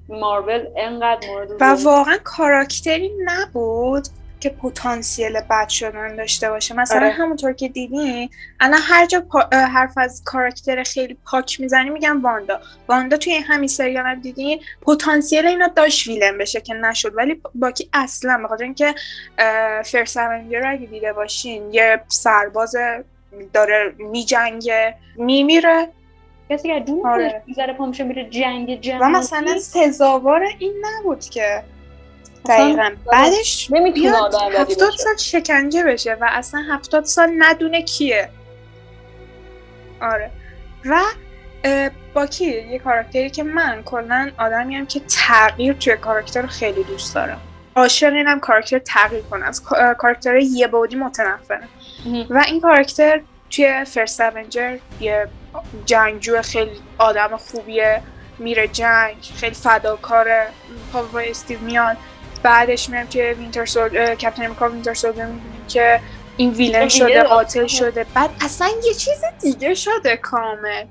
مارول 0.09 0.65
انقدر 0.77 1.27
مورد 1.29 1.51
و 1.59 1.75
واقعا 1.83 2.17
کاراکتری 2.23 3.11
نبود. 3.25 4.07
که 4.39 4.49
پتانسیل 4.49 5.39
بد 5.39 5.69
شدن 5.69 6.15
داشته 6.15 6.49
باشه. 6.49 6.75
مثلا 6.75 6.97
آره. 6.97 7.09
همونطور 7.09 7.53
که 7.53 7.67
دیدین 7.67 8.29
الان 8.59 8.79
هر 8.83 9.05
جا 9.05 9.25
حرف 9.51 9.97
از 9.97 10.23
کاراکتر 10.25 10.83
خیلی 10.83 11.17
پاک 11.25 11.59
می‌زنی 11.59 11.89
میگم 11.89 12.23
واندا. 12.23 12.59
واندا 12.87 13.17
توی 13.17 13.33
همین 13.33 13.67
سریال 13.67 14.05
هم 14.05 14.21
دیدین 14.21 14.59
پتانسیل 14.81 15.45
اینا 15.45 15.67
داشت 15.67 16.07
ویلن 16.07 16.37
بشه 16.37 16.61
که 16.61 16.73
نشد. 16.73 17.11
ولی 17.15 17.41
باکی 17.55 17.89
اصلا 17.93 18.41
بخاطر 18.43 18.63
اینکه 18.63 18.95
فرس 19.85 20.17
رو 20.17 20.71
اگه 20.71 20.87
دیده 20.91 21.13
باشین 21.13 21.73
یه 21.73 22.01
سرباز 22.07 22.75
داره 23.53 23.95
میجنگه 23.97 24.95
میمیره. 25.15 25.87
کسی 26.49 26.67
که 26.67 26.85
جون 26.87 27.05
آره. 27.05 27.43
پا 27.77 27.85
میره 27.85 28.29
جنگ 28.29 28.81
جنگ 28.81 29.01
و 29.01 29.09
مثلا 29.09 29.57
سزاوار 29.59 30.43
این 30.59 30.73
نبود 30.85 31.19
که 31.19 31.63
دقیقا. 32.45 32.91
بعدش 33.11 33.71
بیاد 33.93 34.35
هفتاد 34.35 34.91
سال 34.91 35.17
شکنجه 35.17 35.83
بشه 35.83 36.13
و 36.13 36.27
اصلا 36.29 36.61
هفتاد 36.69 37.05
سال 37.05 37.29
ندونه 37.37 37.81
کیه. 37.81 38.29
آره. 40.01 40.31
و 40.85 41.01
با 42.13 42.25
کی؟ 42.25 42.45
یه 42.45 42.79
کاراکتری 42.79 43.29
که 43.29 43.43
من 43.43 43.83
کلا 43.83 44.31
آدمیم 44.37 44.85
که 44.85 45.01
تغییر 45.27 45.73
توی 45.73 45.97
کاراکتر 45.97 46.41
رو 46.41 46.47
خیلی 46.47 46.83
دوست 46.83 47.15
دارم. 47.15 47.41
عاشق 47.75 48.13
اینم 48.13 48.39
کاراکتر 48.39 48.79
تغییر 48.79 49.21
کنه. 49.21 49.45
از 49.45 49.63
کاراکتر 49.97 50.35
یه 50.35 50.67
بعدی 50.67 50.95
متنفرم 50.95 51.67
و 52.29 52.43
این 52.47 52.61
کاراکتر 52.61 53.21
توی 53.49 53.85
First 53.85 54.21
Avenger 54.21 54.77
یه 54.99 55.27
جنگجو 55.85 56.41
خیلی 56.41 56.71
آدم 56.97 57.37
خوبیه 57.37 58.01
میره 58.39 58.67
جنگ 58.67 59.15
خیلی 59.35 59.55
فداکاره. 59.55 60.47
پا 60.93 61.00
به 61.00 61.15
پای 61.15 61.29
استیو 61.29 61.59
میاد. 61.59 61.97
بعدش 62.43 62.89
میرم 62.89 63.07
که 63.07 63.35
Winter 63.39 63.65
Soldier 63.65 64.15
Captain 64.15 64.43
America 64.43 64.69
Winter 64.69 64.93
Soldier 64.93 65.11
می‌بینیم 65.11 65.65
که 65.67 65.99
این 66.37 66.51
villain 66.51 66.87
شده 66.87 67.23
قاتل 67.23 67.67
شده. 67.67 68.05
بعد 68.15 68.29
اصلا 68.41 68.67
یه 68.67 68.93
چیز 68.93 69.21
دیگه 69.41 69.73
شده 69.73 70.17
کامل. 70.17 70.85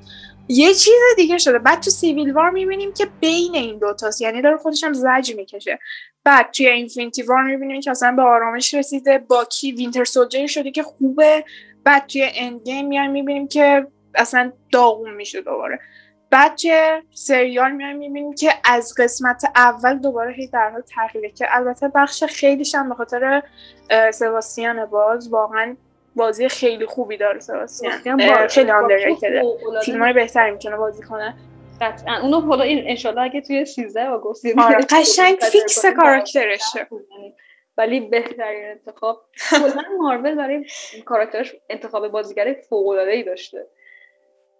یه 0.48 0.74
چیز 0.74 1.00
دیگه 1.16 1.38
شده. 1.38 1.58
بعد 1.58 1.80
تو 1.80 1.90
Civil 1.90 2.32
War 2.32 2.50
می‌بینیم 2.50 2.92
که 2.92 3.06
بین 3.20 3.54
این 3.54 3.78
دوتاست 3.78 4.22
یعنی 4.22 4.42
داره 4.42 4.56
خودش 4.56 4.84
هم 4.84 4.92
زجر 4.92 5.34
می‌کشه. 5.36 5.78
بعد 6.24 6.50
توی 6.50 6.66
Infinity 6.66 7.22
War 7.22 7.42
می‌بینیم 7.42 7.80
که 7.80 7.90
اصلا 7.90 8.12
به 8.12 8.22
آرامش 8.22 8.74
رسیده. 8.74 9.18
باکی 9.18 9.72
Winter 9.72 10.04
Soldier 10.04 10.46
شده 10.46 10.70
که 10.70 10.82
خوبه. 10.82 11.44
بعد 11.84 12.06
توی 12.06 12.30
Endgame 12.34 12.88
میایم 12.88 13.10
می‌بینیم 13.10 13.48
که 13.48 13.86
اصلا 14.14 14.52
داغون 14.72 15.14
میشه 15.14 15.40
دوباره. 15.40 15.80
بعد 16.30 16.54
تو 16.54 17.02
سریال 17.14 17.70
میایم 17.70 17.96
می‌بینیم 17.96 18.34
که 18.34 18.50
از 18.64 18.94
قسمت 18.98 19.44
اول 19.56 19.98
دوباره 19.98 20.32
هی 20.32 20.46
در 20.46 20.70
حال 20.70 20.80
تغییره 20.80 21.30
که 21.30 21.46
البته 21.50 21.88
بخش 21.88 22.24
خیلیش 22.24 22.74
هم 22.74 22.88
به 22.88 22.94
خاطر 22.94 23.42
سباستیان 24.10 24.86
باز 24.86 25.32
واقعا 25.32 25.76
بازی 26.16 26.48
خیلی 26.48 26.86
خوبی 26.86 27.16
داره 27.16 27.40
سباستیان. 27.40 28.48
خیلی 28.48 28.70
آندرریتده 28.70 29.42
فیلم 29.84 30.02
های 30.02 30.12
بهتری 30.12 30.50
می‌تونه 30.50 30.76
بازی 30.76 31.02
کنه. 31.02 31.34
قطعا. 31.80 32.20
اونو 32.22 32.40
حالا 32.40 32.62
این 32.64 32.84
انشالله 32.88 33.20
اگه 33.20 33.40
توی 33.40 33.64
13 33.64 34.08
آگوست 34.08 34.46
آره 34.58 34.78
قشنگ 34.90 35.38
فیکس 35.52 35.86
کاراکترشه. 35.86 36.86
ولی 37.78 38.00
بهترین 38.00 38.70
انتخاب. 38.70 39.24
کلا 39.50 39.82
مارول 39.98 40.34
برای 40.34 40.64
کاراکترش 41.04 41.56
انتخاب 41.70 42.08
بازیگر 42.08 42.56
فوق 42.68 42.88
العاده 42.88 43.10
ای 43.10 43.22
داشته. 43.22 43.66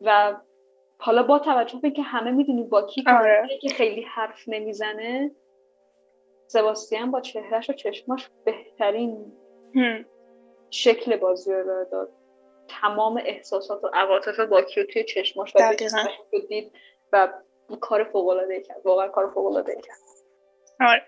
و 0.00 0.35
حالا 0.99 1.23
با 1.23 1.39
توجه 1.39 1.79
به 1.83 1.91
که 1.91 2.03
همه 2.03 2.31
می‌دونی 2.31 2.63
با 2.63 2.83
کی 2.83 3.05
آره. 3.07 3.49
که 3.61 3.69
خیلی 3.69 4.03
حرف 4.03 4.45
نمی‌زنه 4.47 5.31
سباستیان 6.47 7.11
با 7.11 7.21
چهرهش 7.21 7.71
و 7.71 7.73
چشماش 7.73 8.29
بهترین 8.45 9.33
شکل 10.71 11.17
بازی 11.17 11.53
رو 11.53 11.85
داد. 11.93 12.09
تمام 12.69 13.23
احساسات 13.25 13.85
و 13.85 13.91
عواطف 13.95 14.41
باکی 14.41 14.81
رو 14.81 14.87
توی 14.87 15.05
چشماش 15.05 15.53
و 15.57 15.75
دید 16.49 16.73
و 17.13 17.29
کار 17.81 18.05
فوق 18.05 18.29
العاده 18.29 18.61
کرد. 18.61 18.81
واقعا 18.85 19.09
کار 19.09 19.31
فوق 19.31 19.47
العاده 19.47 19.75
کرد. 19.75 19.99
آره. 20.81 21.03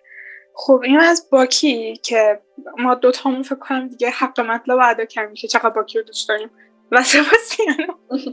خب 0.55 0.81
این 0.85 1.01
از 1.01 1.29
باکی 1.31 1.97
که 1.97 2.41
ما 2.79 2.95
دو 2.95 3.11
تامون 3.11 3.43
فکر 3.43 3.59
کنم 3.59 3.89
دیگه 3.89 4.11
حق 4.11 4.41
مطلب 4.41 4.79
ادا 4.83 5.05
کم 5.05 5.31
میشه 5.31 5.49
چقدر 5.49 5.71
باکی 5.71 5.99
رو 5.99 6.05
دوست 6.05 6.29
داریم. 6.29 6.51
و 6.93 7.03
سباستیانو 7.03 7.95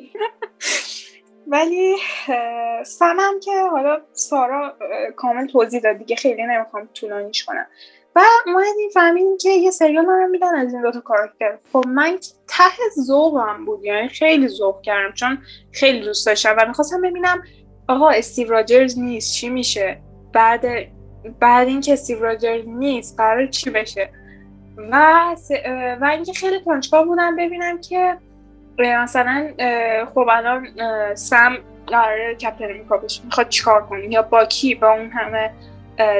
ولی 1.48 1.96
سمم 2.86 3.40
که 3.44 3.52
حالا 3.72 4.02
سارا 4.14 4.74
کامل 5.16 5.48
توضیح 5.48 5.80
داد 5.80 5.98
دیگه 5.98 6.16
خیلی 6.16 6.44
نمی‌خوام 6.44 6.90
طولانیش 6.94 7.46
کنم. 7.46 7.68
و 8.16 8.22
اومدیم 8.46 8.90
فهمیدیم 8.94 9.38
که 9.38 9.50
یه 9.50 9.72
سریال 9.72 10.06
من 10.06 10.30
میدن 10.30 10.56
از 10.56 10.74
این 10.74 10.82
دوتا 10.82 11.00
کاراکتر. 11.00 11.58
خب 11.74 11.84
من 11.88 12.18
ته 12.48 13.02
ذوقم 13.08 13.66
بود 13.66 13.84
یعنی 13.84 14.08
خیلی 14.08 14.48
ذوق 14.48 14.82
کردم 14.82 15.14
چون 15.14 15.38
خیلی 15.72 16.00
دوست 16.00 16.26
داشتم 16.26 16.56
و 16.58 16.66
می‌خواستم 16.68 17.02
ببینم 17.02 17.44
آقا 17.90 18.10
استیو 18.10 18.50
راجرز 18.50 19.00
نیست 19.00 19.34
چی 19.34 19.50
میشه؟ 19.50 19.98
بعد 20.34 20.66
بعد 21.40 21.68
اینکه 21.68 21.94
استیو 21.94 22.24
راجرز 22.24 22.64
نیست 22.68 23.18
قرار 23.18 23.48
چی 23.48 23.70
بشه؟ 23.70 24.10
و 24.78 25.36
و 26.02 26.06
اینکه 26.06 26.34
خیلی 26.34 26.62
کنجکاو 26.66 27.06
بودم 27.06 27.36
ببینم 27.36 27.82
که 27.82 28.18
مثلا 28.80 29.54
خب 30.14 30.28
الان 30.32 30.68
سم 31.16 31.58
قرار 31.88 32.34
کپتن 32.34 32.66
امریکا 32.66 32.98
بشه. 32.98 33.26
می‌خواد 33.26 33.50
چیکار 33.50 33.86
کنه؟ 33.86 34.14
یا 34.14 34.22
باکی 34.22 34.76
با 34.76 34.92
اون 34.92 35.10
همه 35.10 35.52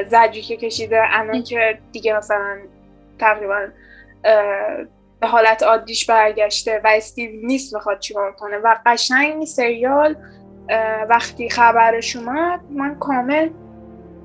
زجی 0.08 0.42
که 0.42 0.56
کشیده. 0.56 1.02
الان 1.10 1.42
که 1.42 1.78
دیگه 1.92 2.16
مثلا 2.16 2.58
تقریبا 3.18 3.66
به 5.20 5.26
حالت 5.26 5.62
عادیش 5.62 6.06
برگشته 6.06 6.80
و 6.84 6.88
استیو 6.88 7.30
نیست 7.46 7.74
می‌خواد 7.74 7.98
چیکار 7.98 8.32
کنه. 8.32 8.56
و 8.56 8.76
قشنگ 8.86 9.34
این 9.34 9.44
سریال 9.44 10.16
وقتی 11.08 11.50
خبرش 11.50 12.16
اومد 12.16 12.60
من 12.70 12.98
کامل 12.98 13.50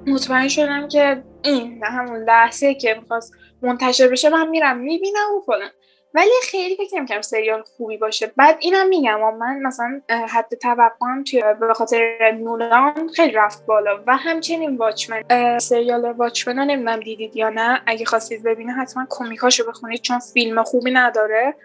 مطمئن 0.07 0.47
شدم 0.47 0.87
که 0.87 1.23
این 1.43 1.83
همون 1.83 2.23
لحظه 2.23 2.73
که 2.73 2.95
می‌خواست 3.01 3.33
منتشر 3.61 4.07
بشه 4.07 4.29
من 4.29 4.49
میرم 4.49 4.77
می‌بینم 4.77 5.35
و 5.37 5.41
فلان. 5.45 5.69
ولی 6.13 6.31
خیلی 6.43 6.75
فکر 6.75 6.95
نمی‌کنم 6.95 7.21
سریال 7.21 7.61
خوبی 7.61 7.97
باشه. 7.97 8.31
بعد 8.37 8.57
اینم 8.59 8.87
میگم 8.87 9.21
و 9.21 9.31
من 9.31 9.59
مثلا 9.59 10.01
حد 10.29 10.55
توقعم 10.61 11.23
توی 11.23 11.43
به 11.59 11.73
خاطر 11.73 12.31
نولان 12.31 13.09
خیلی 13.15 13.31
رفت 13.31 13.65
بالا. 13.65 14.03
و 14.07 14.17
همچنین 14.17 14.77
واچمن 14.77 15.23
سریال 15.57 16.05
واچمن 16.11 16.59
رو 16.59 16.65
نمی‌دونم 16.65 16.99
دیدید 16.99 17.35
یا 17.35 17.49
نه. 17.49 17.81
اگه 17.85 18.05
خواستید 18.05 18.43
ببینه 18.43 18.73
حتما 18.73 19.05
کمیکاشو 19.09 19.69
بخونید 19.69 20.01
چون 20.01 20.19
فیلم 20.19 20.63
خوبی 20.63 20.91
نداره 20.91 21.55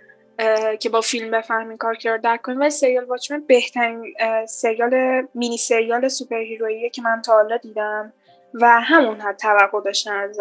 که 0.81 0.89
با 0.89 1.01
فیلم 1.01 1.31
بفهمین 1.31 1.77
کار 1.77 1.95
کرد 1.95 2.21
در 2.21 2.37
کنید. 2.37 2.59
ولی 2.59 2.71
سریال 2.71 3.05
واچمن 3.05 3.45
بهترین 3.47 4.15
سریال 4.49 5.23
مینی 5.35 5.59
سریال 5.59 6.09
سوپر 6.09 6.39
هیرویی 6.39 6.91
که 6.91 7.03
من 7.03 7.23
تا 7.23 7.33
حالا 7.33 7.57
دیدم. 7.57 8.13
و 8.55 8.81
همون 8.81 9.21
حد 9.21 9.37
توقع 9.37 9.81
داشتن 9.85 10.13
از 10.13 10.39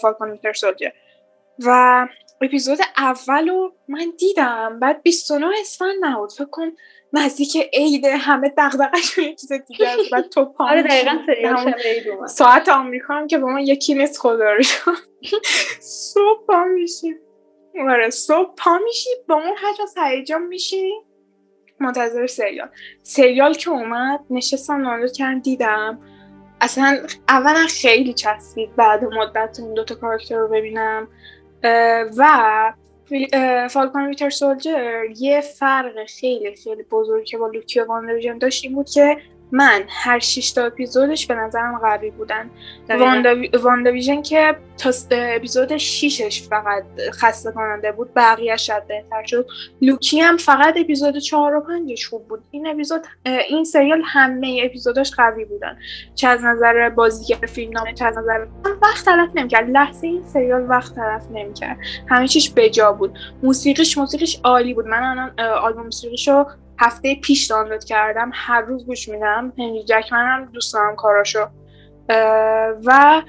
فالکون 0.00 0.38
و 1.66 2.06
اپیزود 2.42 2.78
اول 2.96 3.48
رو 3.48 3.74
من 3.88 4.12
دیدم. 4.18 4.78
بعد 4.80 5.02
29 5.02 5.46
اسفند 5.60 5.94
نبود. 6.00 6.32
فکر 6.32 6.44
کن 6.44 6.72
نزدیک 7.12 7.56
عید 7.72 8.04
همه 8.04 8.52
دغدغش 8.58 9.18
یه 9.18 9.34
چیز 9.34 9.52
دیگه 9.52 9.88
است. 9.88 10.10
بعد 10.12 10.28
تو 10.28 10.44
پا 10.44 10.64
آره 10.64 10.82
دقیقاً 10.82 12.26
ساعت 12.26 12.68
آمریکا 12.68 13.14
هم 13.14 13.26
که 13.26 13.38
با 13.38 13.48
ما 13.48 13.60
یکی 13.60 13.94
نیست 13.94 14.18
خدا 14.18 14.52
رو 14.52 14.62
صبح 15.80 16.46
پا 16.46 16.64
میشی. 16.64 17.14
آره 17.90 18.10
صبح 18.10 18.54
پا 18.56 18.78
میشی 18.84 19.10
با 19.28 19.34
اون 19.34 19.56
حجم 19.56 20.04
هیجان 20.06 20.42
میشی. 20.42 20.92
منتظر 21.80 22.26
سریال. 22.26 22.68
سریال 23.02 23.54
که 23.54 23.70
اومد 23.70 24.20
نشستم 24.30 24.82
دانلود 24.82 25.12
کردم 25.12 25.40
دیدم. 25.40 25.98
اصلا 26.60 27.06
اولا 27.28 27.66
خیلی 27.66 28.12
چسبید 28.14 28.76
بعد 28.76 29.04
مدت 29.04 29.60
اون 29.60 29.74
دوتا 29.74 29.94
کاراکتر 29.94 30.36
رو 30.36 30.48
ببینم. 30.48 31.08
و 32.16 32.72
Falcon 33.70 34.06
Winter 34.06 34.30
Soldier 34.30 35.04
یه 35.16 35.40
فرق 35.40 36.04
خیلی 36.04 36.56
خیلی 36.56 36.82
بزرگی 36.82 37.24
که 37.24 37.38
با 37.38 37.46
لوکی 37.48 37.80
و 37.80 37.84
WandaVision 37.84 38.38
داشت 38.38 38.64
این 38.64 38.74
بود 38.74 38.90
که 38.90 39.16
من 39.52 39.82
هر 39.88 40.18
شش 40.18 40.52
تا 40.52 40.64
اپیزودش 40.64 41.26
به 41.26 41.34
نظرم 41.34 41.78
قوی 41.78 42.10
بودن. 42.10 42.50
واندا 43.62 44.20
که 44.22 44.56
تا 44.78 44.90
اپیزود 45.10 45.76
6 45.76 46.42
فقط 46.50 46.84
خسته 47.12 47.52
کننده 47.52 47.92
بود 47.92 48.14
بقیه 48.16 48.56
شد 48.56 48.82
بهتر 48.88 49.24
شد. 49.26 49.46
لوکی 49.80 50.20
هم 50.20 50.36
فقط 50.36 50.74
اپیزود 50.76 51.18
4 51.18 51.54
و 51.54 51.60
5 51.60 52.06
خوب 52.06 52.28
بود. 52.28 52.44
این 52.50 52.66
اپیزود 52.66 53.06
این 53.48 53.64
سریال 53.64 54.02
همه 54.04 54.62
اپیزوداش 54.64 55.10
قوی 55.10 55.44
بودن. 55.44 55.78
چه 56.14 56.28
از 56.28 56.44
نظر 56.44 56.88
بازیگر 56.88 57.46
فیلمنامه 57.46 57.94
چه 57.94 58.04
از 58.04 58.18
نظر 58.18 58.46
وقت 58.82 59.04
تلف 59.04 59.30
نمی‌کرد. 59.34 59.70
لحظه 59.70 60.06
این 60.06 60.22
سریال 60.26 60.70
وقت 60.70 60.94
تلف 60.94 61.22
نمی‌کرد. 61.30 61.78
همه 62.08 62.28
چیش 62.28 62.52
بجا 62.56 62.92
بود. 62.92 63.18
موسیقیش 63.42 63.98
موسیقیش 63.98 64.40
عالی 64.44 64.74
بود. 64.74 64.86
من 64.86 65.02
الان 65.02 65.40
آلبوم 65.40 65.84
موسیقیشو 65.84 66.46
هفته 66.82 67.14
پیش 67.14 67.46
دانلود 67.46 67.84
کردم 67.84 68.30
هر 68.34 68.60
روز 68.60 68.86
گوش 68.86 69.08
میدم. 69.08 69.52
هنری 69.58 69.84
جکمن 69.84 70.26
هم 70.26 70.44
دوست 70.44 70.74
دارم 70.74 70.96
کاراشو. 70.96 71.46
و 72.84 73.22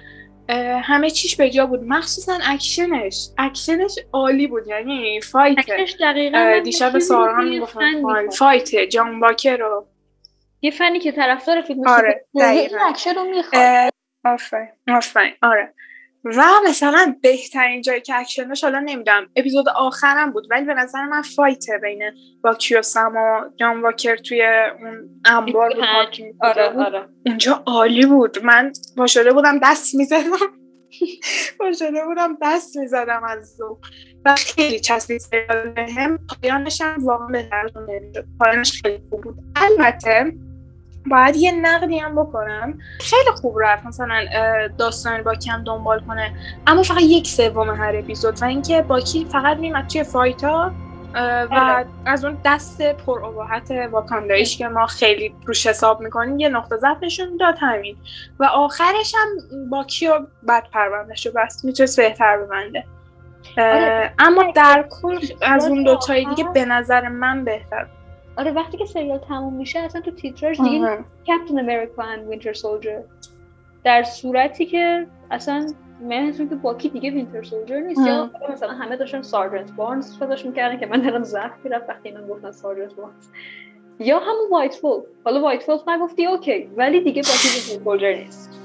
همه 0.84 1.10
چیش 1.10 1.36
به 1.36 1.50
جا 1.50 1.66
بود. 1.66 1.84
مخصوصا 1.84 2.38
اکشنش. 2.44 3.30
اکشنش 3.38 3.96
عالی 4.14 4.48
بود. 4.48 4.68
یعنی 4.68 5.22
fight. 5.22 5.56
دیشب 6.64 7.00
ساران 7.00 7.50
می‌گفتن 7.50 8.30
fight. 8.30 8.76
جان 8.76 9.20
واکر 9.20 9.58
رو. 9.58 9.88
یه 10.62 10.72
فنی 10.72 11.00
که 11.00 11.12
طرفدار 11.12 11.62
فیلم 11.62 11.88
آره 11.88 12.26
اکشن 12.90 13.16
رو 13.16 13.24
می‌خواد. 13.24 13.94
آفرین. 14.88 15.34
آره. 15.42 15.74
و 16.26 16.46
مثلا 16.68 17.16
بهترین 17.22 17.82
جایی 17.82 18.02
که 18.02 18.16
اکشنش 18.16 18.64
حالا 18.64 18.80
نمی‌دونم 18.80 19.28
اپیزود 19.36 19.70
آخرم 19.70 20.32
بود 20.32 20.48
ولی 20.52 20.66
به 20.66 20.74
نظر 20.74 21.06
من 21.06 21.22
fight 21.22 21.68
ه 21.68 21.78
بین 21.78 22.04
باکی 22.44 22.54
و 22.54 22.74
سم 22.74 23.14
و 23.16 23.50
جان 23.56 23.82
واکر 23.82 24.16
توی 24.16 24.42
اون 24.80 25.22
انبار 25.26 25.74
بود. 25.74 26.36
آره 26.42 26.70
آره. 26.70 27.08
اونجا 27.26 27.64
عالی 27.66 28.06
بود. 28.06 28.44
من 28.44 28.72
با 28.98 29.08
شده 29.08 29.34
بودم 29.34 29.60
دست 29.64 29.96
می‌زدم. 29.96 30.30
با 31.60 31.72
شده 31.72 32.06
بودم 32.06 32.38
دست 32.42 32.78
می‌زدم 32.78 33.24
از 33.24 33.56
ذوق 33.56 33.78
و 34.26 34.36
خیلی 34.36 34.80
چسبید 34.80 35.22
هم 35.98 36.20
پایانش 36.42 36.82
هم 36.82 37.06
واقعا 37.06 37.28
بهتر 37.28 37.70
پایانش 38.40 38.82
خیلی 38.82 39.04
خوب 39.10 39.22
بود. 39.22 39.36
البته 39.56 40.34
باید 41.06 41.36
یه 41.36 41.52
نقدی 41.52 42.00
هم 42.00 42.16
بکنم. 42.16 42.80
خیلی 43.00 43.32
خوب 43.42 43.58
رفت 43.62 43.86
مثلا 43.86 44.26
داستان 44.78 45.24
باکی 45.24 45.50
هم 45.50 45.64
دنبال 45.64 46.00
کنه. 46.00 46.34
اما 46.68 46.84
فقط 46.84 47.02
یک 47.02 47.28
سوم 47.28 47.70
هر 47.70 47.96
اپیزود 47.96 48.42
و 48.42 48.46
اینکه 48.46 48.82
باکی 48.82 49.26
فقط 49.26 49.58
میمد 49.58 49.88
توی 49.88 50.04
فایتا 50.04 50.72
و 51.16 51.48
آره. 51.52 51.86
از 52.06 52.26
اون 52.26 52.38
دست 52.46 52.82
پر 52.82 53.26
اباحت 53.26 53.72
واکاندایش 53.92 54.58
که 54.58 54.68
ما 54.68 54.86
خیلی 54.86 55.36
روش 55.46 55.68
حساب 55.68 56.02
می‌کنیم 56.02 56.40
یه 56.40 56.50
نقطه 56.50 56.78
ضعف 56.78 56.98
نشون 57.02 57.38
داد 57.38 57.56
همین. 57.60 57.98
و 58.40 58.46
آخرش 58.46 59.16
هم 59.16 59.70
باکی 59.70 60.08
و 60.08 60.20
بد 60.48 60.64
پروندهش 60.74 61.26
رو 61.26 61.32
بس 61.36 61.66
می‌تونست 61.66 62.00
بهتر 62.00 62.38
ببنده. 62.38 62.84
آره. 63.58 64.14
اما 64.20 64.52
در 64.56 64.86
کل 65.02 65.20
از 65.42 65.68
اون 65.68 65.84
دوتایی 65.84 66.26
دیگه 66.26 66.44
به 66.54 66.66
نظر 66.66 67.08
من 67.08 67.46
بهتر. 67.46 67.88
آره 68.38 68.52
وقتی 68.52 68.78
که 68.78 68.86
سریال 68.86 69.18
تموم 69.18 69.54
میشه 69.54 69.80
اصلا 69.80 70.02
تو 70.02 70.12
تیتراژ 70.12 70.62
دیگه 70.62 70.98
کپتن 71.28 71.60
امریکا 71.60 72.04
اند 72.04 72.28
وینتر 72.28 72.54
سولجر 72.54 73.02
در 73.84 74.04
صورتی 74.04 74.66
که 74.66 75.08
اصلا 75.32 75.68
من 76.02 76.32
که 76.32 76.44
باکی 76.44 76.90
دیگه 76.90 77.12
وینتر 77.12 77.44
سولجر 77.44 77.80
نیست 77.80 78.08
یا 78.08 78.32
مثلا 78.52 78.72
همه 78.72 78.96
داشتن 78.96 79.22
سارجنت 79.22 79.72
بارنز 79.72 80.20
صداش 80.20 80.46
می‌کردن 80.46 80.80
که 80.80 80.86
من 80.86 81.02
دارم 81.02 81.24
زخم 81.24 81.60
می‌رفت 81.64 81.90
وقتی 81.90 82.10
اینا 82.10 82.28
گفتن 82.28 82.52
سارجنت 82.52 82.96
بارنز 82.96 83.28
یا 84.00 84.20
همون 84.20 84.50
White 84.52 84.84
Wolf 84.84 85.04
حالا 85.26 85.42
White 85.42 85.70
Wolf 85.70 85.84
گفتی 86.02 86.26
okay. 86.26 86.70
ولی 86.78 87.02
دیگه 87.02 87.22
باکی 87.22 87.48
Winter 87.48 87.84
Soldier 87.84 88.16
نیست. 88.16 88.60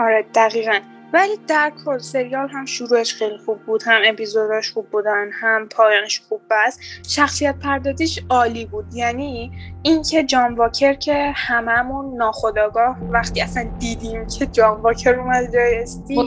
آره 0.00 0.26
دقیقا. 0.34 0.80
ولی 1.14 1.36
در 1.48 1.72
کل 1.84 1.98
سریال 1.98 2.48
هم 2.48 2.64
شروعش 2.64 3.14
خیلی 3.14 3.38
خوب 3.38 3.58
بود 3.62 3.82
هم 3.86 4.00
اپیزوداش 4.04 4.72
خوب 4.72 4.90
بودن 4.90 5.30
هم 5.32 5.68
پایانش 5.68 6.20
خوب 6.28 6.40
بست. 6.50 6.80
شخصیت 7.08 7.54
پردازیش 7.58 8.20
عالی 8.30 8.66
بود. 8.66 8.84
یعنی 8.94 9.52
اینکه 9.82 10.24
جان 10.24 10.54
واکر 10.54 10.94
که 10.94 11.32
هممون 11.36 12.16
ناخودآگاه 12.16 12.96
وقتی 13.10 13.42
اصلا 13.42 13.70
دیدیم 13.78 14.26
که 14.26 14.46
جان 14.46 14.80
واکر 14.80 15.14
اومد 15.14 15.52
جای 15.52 15.82
استیو. 15.82 16.20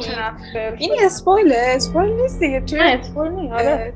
این 0.78 0.96
spoil 1.00 1.48
ه 1.48 1.58
spoil 1.58 2.14
نیست 2.14 2.40
دیگه 2.40 2.62
توی 2.62 2.80
آره. 3.52 3.94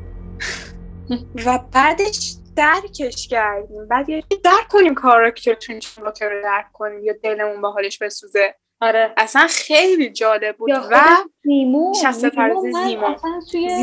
و 1.45 1.59
بعدش 1.73 2.35
درکش 2.55 3.27
کردیم. 3.27 3.87
بعد 3.87 4.09
یه 4.09 4.23
درک 4.43 4.67
کنیم 4.69 4.93
کاراکترتون 4.93 5.79
جان 5.79 6.05
واکر 6.05 6.29
رو 6.29 6.41
درک 6.43 6.71
کنیم 6.73 7.03
یا 7.03 7.13
دلمون 7.23 7.61
به 7.61 7.67
حالش 7.67 7.97
بسوزه. 7.97 8.55
آره. 8.81 9.13
اصلا 9.17 9.47
خیلی 9.49 10.09
جالب 10.09 10.57
بود. 10.57 10.69
و 10.71 10.99
زیمو. 11.43 11.93
شخصیت 12.01 12.35
پردازی 12.35 12.71
زیمو 12.71 13.15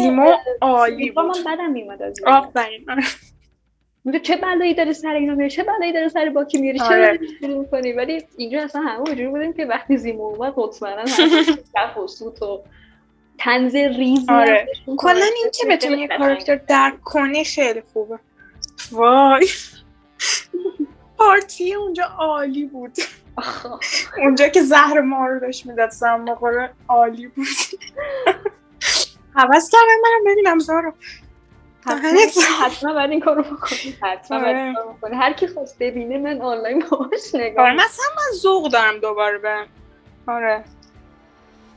زیمو 0.03 0.32
عالی 0.61 1.11
بود. 1.11 1.24
من 1.24 1.55
بدم 1.55 1.70
میومد 1.70 2.03
از 2.03 2.14
آفرین. 2.26 2.86
میگه 4.05 4.20
چه 4.20 4.36
بلایی 4.36 4.74
داره 4.74 4.92
سر 4.92 5.14
اینا 5.14 5.34
میره 5.34 5.51
چه 5.51 5.62
بلایی 5.62 5.92
داره 5.92 6.09
سر 6.09 6.28
باکی 6.28 6.61
میره 6.61 6.78
چه 6.78 6.84
آره. 6.84 7.20
شروع 7.40 7.59
می‌کنی؟ 7.59 7.92
ولی 7.92 8.24
اینجا 8.36 8.62
اصلا 8.62 8.82
همه 8.82 8.99
اونجوری 8.99 9.28
بودیم 9.28 9.53
که 9.53 9.66
وقتی 9.66 9.96
زیمو 9.96 10.22
اومد 10.22 10.55
مطمئنا 10.57 11.05
کف 11.74 11.96
و 12.05 12.07
سوت 12.07 12.42
و 12.42 12.62
تنز 13.38 13.74
ریزی 13.74 14.32
آره. 14.32 14.66
کلا 14.96 15.24
این 15.36 15.51
که 15.55 15.66
بتونی 15.66 16.03
یه 16.03 16.09
کاراکتر 16.09 16.57
درک 16.57 17.01
کنی 17.01 17.44
خیلی 17.44 17.82
خوبه. 17.92 18.18
وای. 18.92 19.49
پارتی 21.18 21.74
اونجا 21.74 22.05
عالی 22.05 22.64
بود. 22.64 22.92
اونجا 24.24 24.49
که 24.49 24.62
زهر 24.62 25.01
ما 25.01 25.26
رو 25.26 25.41
داشت 25.41 25.66
می‌داد 25.66 25.91
سم 25.91 26.24
عالی 26.89 27.26
بود. 27.26 27.47
حوض 29.34 29.70
کردم 29.70 30.01
منم 30.03 30.32
ببینم 30.32 30.59
زارو 30.59 30.93
حتما 32.62 32.93
باید 32.93 33.11
این 33.11 33.20
کارو 33.20 33.43
بکنی 33.43 33.97
حتما 34.03 34.41
باید 34.41 34.74
کارو 34.76 34.93
بکنی. 34.93 35.16
هر 35.16 35.32
کی 35.32 35.47
خواست 35.47 35.76
ببینه 35.80 36.18
من 36.18 36.41
آنلاین 36.41 36.84
باهاش 36.91 37.34
نگاه 37.34 37.64
آره 37.64 37.74
مثلا 37.74 38.05
من 38.16 38.36
ذوق 38.39 38.68
دارم 38.72 38.99
دوباره 38.99 39.39
به 39.39 39.66
آره. 40.26 40.64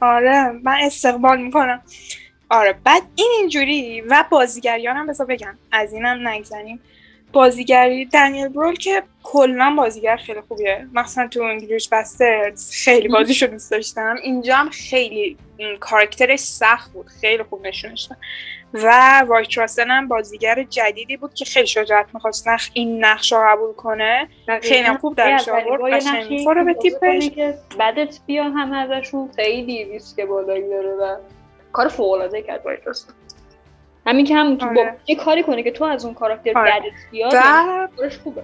آره 0.01 0.51
من 0.63 0.77
استقبال 0.81 1.41
می‌کنم. 1.41 1.81
آره 2.49 2.79
بعد 2.83 3.03
این 3.15 3.31
اینجوری 3.39 4.01
و 4.01 4.25
بازیگریان 4.29 4.95
هم 4.97 5.07
بذار 5.07 5.27
بگم. 5.27 5.57
از 5.71 5.93
اینم 5.93 6.27
نگذنیم 6.27 6.81
بازیگری 7.33 8.05
دنیل 8.05 8.47
برول 8.47 8.75
که 8.75 9.03
کلا 9.23 9.73
بازیگر 9.77 10.17
خیلی 10.17 10.41
خوبیه. 10.41 10.87
مثلا 10.93 11.27
تو 11.27 11.41
انگلیش 11.43 11.89
بسترز 11.89 12.71
خیلی 12.71 13.07
بازیشو 13.07 13.45
دوست 13.45 13.71
داشتم. 13.71 14.15
اینجا 14.23 14.55
هم 14.55 14.69
خیلی 14.69 15.37
کارکترش 15.79 16.39
سخت 16.39 16.91
بود. 16.91 17.07
خیلی 17.21 17.43
خوب 17.43 17.67
نشونش 17.67 18.01
داد. 18.01 18.17
و 18.73 19.19
وایت 19.27 19.57
راسل 19.57 19.87
هم 19.87 20.07
بازیگر 20.07 20.63
جدیدی 20.63 21.17
بود 21.17 21.33
که 21.33 21.45
خیلی 21.45 21.67
شجاعت 21.67 22.05
می‌خواست 22.13 22.47
نخ 22.47 22.69
این 22.73 23.05
نقش 23.05 23.31
رو 23.31 23.39
قبول 23.47 23.73
کنه. 23.73 24.27
خیلی 24.61 24.83
هم 24.83 24.97
خوب 24.97 25.15
درش 25.15 25.49
آورد. 25.49 25.93
قشنگ 25.93 26.31
می‌خوره 26.31 26.63
به 26.63 26.73
تیپش 26.73 27.29
بعدت 27.77 28.19
بیا 28.25 28.43
هم 28.43 28.73
ازشون. 28.73 29.29
خیلی 29.35 29.83
ریسک 29.83 30.21
بالایی 30.21 30.69
داره 30.69 30.89
و 30.89 31.15
کار 31.71 31.87
فوق 31.87 32.11
العاده 32.11 32.41
کرد 32.41 32.65
وایت 32.65 32.87
راسل. 32.87 33.13
همین 34.07 34.25
که 34.25 34.35
هم 34.35 34.57
آره. 34.61 34.73
با 34.73 34.85
یه 35.07 35.15
کاری 35.15 35.43
کنه 35.43 35.63
که 35.63 35.71
تو 35.71 35.83
از 35.83 36.05
اون 36.05 36.13
کاراکتر 36.13 36.57
آره. 36.57 36.81
بیاد 37.11 37.33
و... 37.33 38.09
خوبه. 38.23 38.43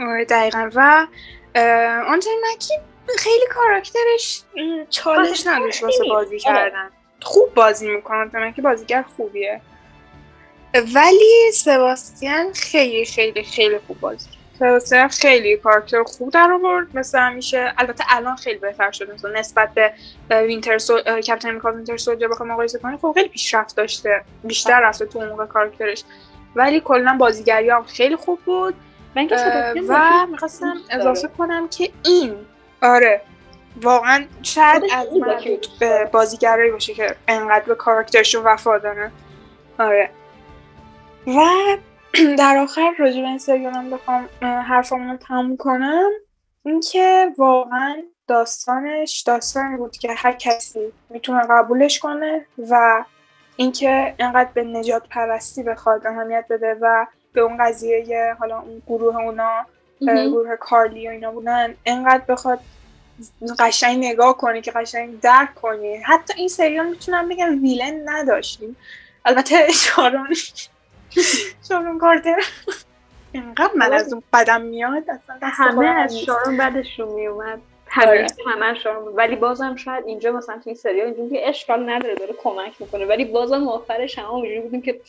آره 0.00 0.24
دقیقا. 0.24 0.70
و 0.74 1.06
آنتونی 2.06 2.36
مکی 2.54 2.74
خیلی 3.18 3.46
کاراکترش 3.50 4.42
چالش 4.90 5.46
نداشت 5.46 5.82
واسه 5.82 6.04
بازی 6.08 6.34
آره. 6.34 6.38
کردن. 6.38 6.90
خوب 7.22 7.54
بازی 7.54 7.88
می‌کنه 7.88 8.16
آنتونی 8.16 8.44
مکی 8.44 8.62
بازیگر 8.62 9.02
خوبیه. 9.02 9.60
ولی 10.94 11.52
سباستیان 11.52 12.52
خیلی 12.52 13.04
خیلی 13.04 13.42
خیلی 13.42 13.78
خوب 13.78 14.00
بازی 14.00 14.28
سباستیان 14.58 15.08
خیلی 15.08 15.56
کاراکتر 15.56 16.02
خوب 16.02 16.30
در 16.30 16.52
آورد. 16.52 16.86
مثل 16.94 17.18
همیشه 17.18 17.72
البته 17.78 18.04
الان 18.08 18.36
خیلی 18.36 18.58
بهتر 18.58 18.90
شده. 18.90 19.14
مثلا 19.14 19.30
نسبت 19.30 19.74
به 19.74 19.92
وینتر 20.30 20.78
سو... 20.78 20.98
کپتن 20.98 21.48
امریکا 21.48 21.72
وینتر 21.72 21.96
سولجر 21.96 22.28
بخوام 22.28 22.48
مقایسه 22.52 22.78
کنیم 22.78 22.96
خب 22.96 23.12
خیلی 23.14 23.28
پیشرفت 23.28 23.76
داشته. 23.76 24.24
بیشتر 24.44 24.80
رفته 24.80 25.06
تو 25.06 25.20
موقع 25.20 25.46
کاراکترش. 25.46 26.04
ولی 26.56 26.80
کلا 26.80 27.16
بازیگری 27.18 27.70
هم 27.70 27.82
خیلی 27.84 28.16
خوب 28.16 28.40
بود. 28.40 28.74
و 29.88 30.26
می‌خواستم 30.30 30.76
اضافه 30.90 31.28
کنم 31.38 31.68
که 31.68 31.90
این 32.04 32.36
آره 32.82 33.20
واقعا 33.82 34.24
شاید 34.42 34.82
از 34.94 35.06
من 35.20 35.36
به 35.80 36.08
بازیگرایی 36.12 36.70
باشه 36.70 36.94
که 36.94 37.16
انقدر 37.28 37.64
به 37.64 37.74
کاراکترشون 37.74 38.44
وفا 38.44 38.78
داره. 38.78 39.10
آره. 39.78 40.10
و 41.26 41.40
در 42.38 42.56
آخر 42.56 42.94
راجع 42.98 43.20
به 43.20 43.28
این 43.28 43.38
سریالم 43.38 43.90
بخوام 43.90 44.28
حرفمون 44.42 45.10
رو 45.10 45.16
تموم 45.16 45.56
کنم. 45.56 46.10
اینکه 46.64 47.32
واقعا 47.38 48.02
داستانش 48.28 49.20
داستانی 49.20 49.76
بود 49.76 49.96
که 49.96 50.12
هر 50.12 50.32
کسی 50.32 50.92
می‌تونه 51.10 51.42
قبولش 51.50 51.98
کنه 51.98 52.46
و 52.70 53.04
اینکه 53.56 54.14
انقدر 54.18 54.50
به 54.54 54.64
نجات 54.64 55.02
پرستی 55.10 55.62
بخواد 55.62 56.06
اهمیت 56.06 56.44
بده 56.50 56.76
و 56.80 57.06
به 57.32 57.40
اون 57.40 57.56
قضیه 57.60 58.36
حالا 58.38 58.60
اون 58.60 58.82
گروه 58.86 59.16
اونا 59.16 59.66
گروه 60.00 60.56
کارلی 60.56 61.08
و 61.08 61.10
اینا 61.10 61.30
بودن 61.30 61.74
انقدر 61.86 62.24
بخواد 62.28 62.60
قشنگ 63.58 64.04
نگاه 64.04 64.36
کنی 64.36 64.60
که 64.60 64.70
قشنگ 64.70 65.20
درک 65.20 65.54
کنی. 65.54 65.96
حتی 65.96 66.34
این 66.36 66.48
سریال 66.48 66.86
می‌تونم 66.86 67.28
بگم 67.28 67.62
ویلن 67.62 68.08
نداشتیم. 68.08 68.76
البته 69.24 69.72
شارون 69.84 70.34
شارون 71.68 71.98
کارتر. 71.98 72.44
اینقدر 73.32 73.74
من 73.76 73.92
از 73.92 74.12
اون 74.12 74.22
بدم 74.32 74.62
میاد 74.62 75.02
همه 75.42 75.86
از 75.86 76.18
شارون 76.18 76.56
بعدشون 76.56 77.08
میومد 77.08 77.58
همه 77.88 78.26
همه 78.46 78.74
شارون 78.74 79.14
ولی 79.16 79.36
بازم 79.36 79.76
شاید 79.76 80.06
اینجا 80.06 80.32
مثلا 80.32 80.54
تو 80.54 80.62
این 80.66 80.74
سریال 80.74 81.06
اینجوری 81.06 81.30
که 81.30 81.48
اشکال 81.48 81.90
نداره 81.90 82.14
داره 82.14 82.34
کمک 82.42 82.72
می‌کنه. 82.80 83.04
ولی 83.06 83.24
بازم 83.24 83.68
آخرش 83.68 84.18
هم 84.18 84.24
اونجوری 84.24 84.60
بودیم 84.60 84.82
که 84.82 85.00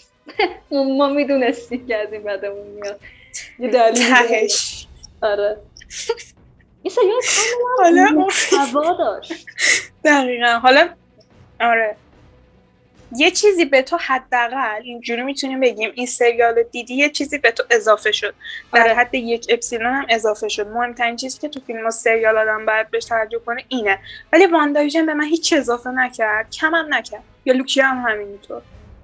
ما 0.98 1.10
می‌دونستیم 1.10 1.88
که 1.88 1.96
از 1.96 2.14
این 2.14 2.24
بدمون 2.24 2.68
میاد. 2.68 3.00
یه 3.60 3.70
دلیل 3.70 4.14
آره. 5.22 5.58
این 6.84 6.94
سریال 6.94 7.22
کاملا 7.78 8.28
هوا 8.52 8.94
داشت. 8.94 9.46
دقیقا. 10.04 10.48
حالا 10.48 10.90
آره. 11.62 11.96
یه 13.16 13.32
چیزی 13.32 13.66
به 13.66 13.82
تو 13.82 13.98
حداقل 13.98 14.82
اینجوری 14.84 15.22
می‌تونیم 15.22 15.60
بگیم 15.60 15.92
این 15.96 16.06
سریال 16.06 16.64
دیدی 16.72 16.94
یه 16.96 17.10
چیزی 17.10 17.38
به 17.38 17.52
تو 17.52 17.64
اضافه 17.72 18.12
شد. 18.12 18.34
در 18.74 18.82
آره. 18.82 18.94
حد 18.94 19.16
یک 19.16 19.46
اپسیلون 19.50 19.94
هم 19.94 20.06
اضافه 20.10 20.48
شد. 20.48 20.68
مهمترین 20.68 21.16
چیزی 21.16 21.40
که 21.40 21.50
تو 21.50 21.60
فیلم 21.60 21.86
و 21.88 21.92
سریال 21.92 22.38
آدم 22.38 22.66
باید 22.66 22.92
بهش 22.92 23.06
توجه 23.06 23.40
کنه 23.40 23.64
اینه. 23.68 24.00
ولی 24.34 24.46
واندایژن 24.46 25.06
به 25.06 25.14
من 25.14 25.26
هیچ 25.26 25.54
اضافه 25.54 25.90
نکرد 25.90 26.52
کم 26.52 26.76
هم 26.76 26.94
نکرد. 26.94 27.24
یا 27.46 27.54
لوکی 27.54 27.82
هم 27.82 28.06
همینطور. 28.08 28.62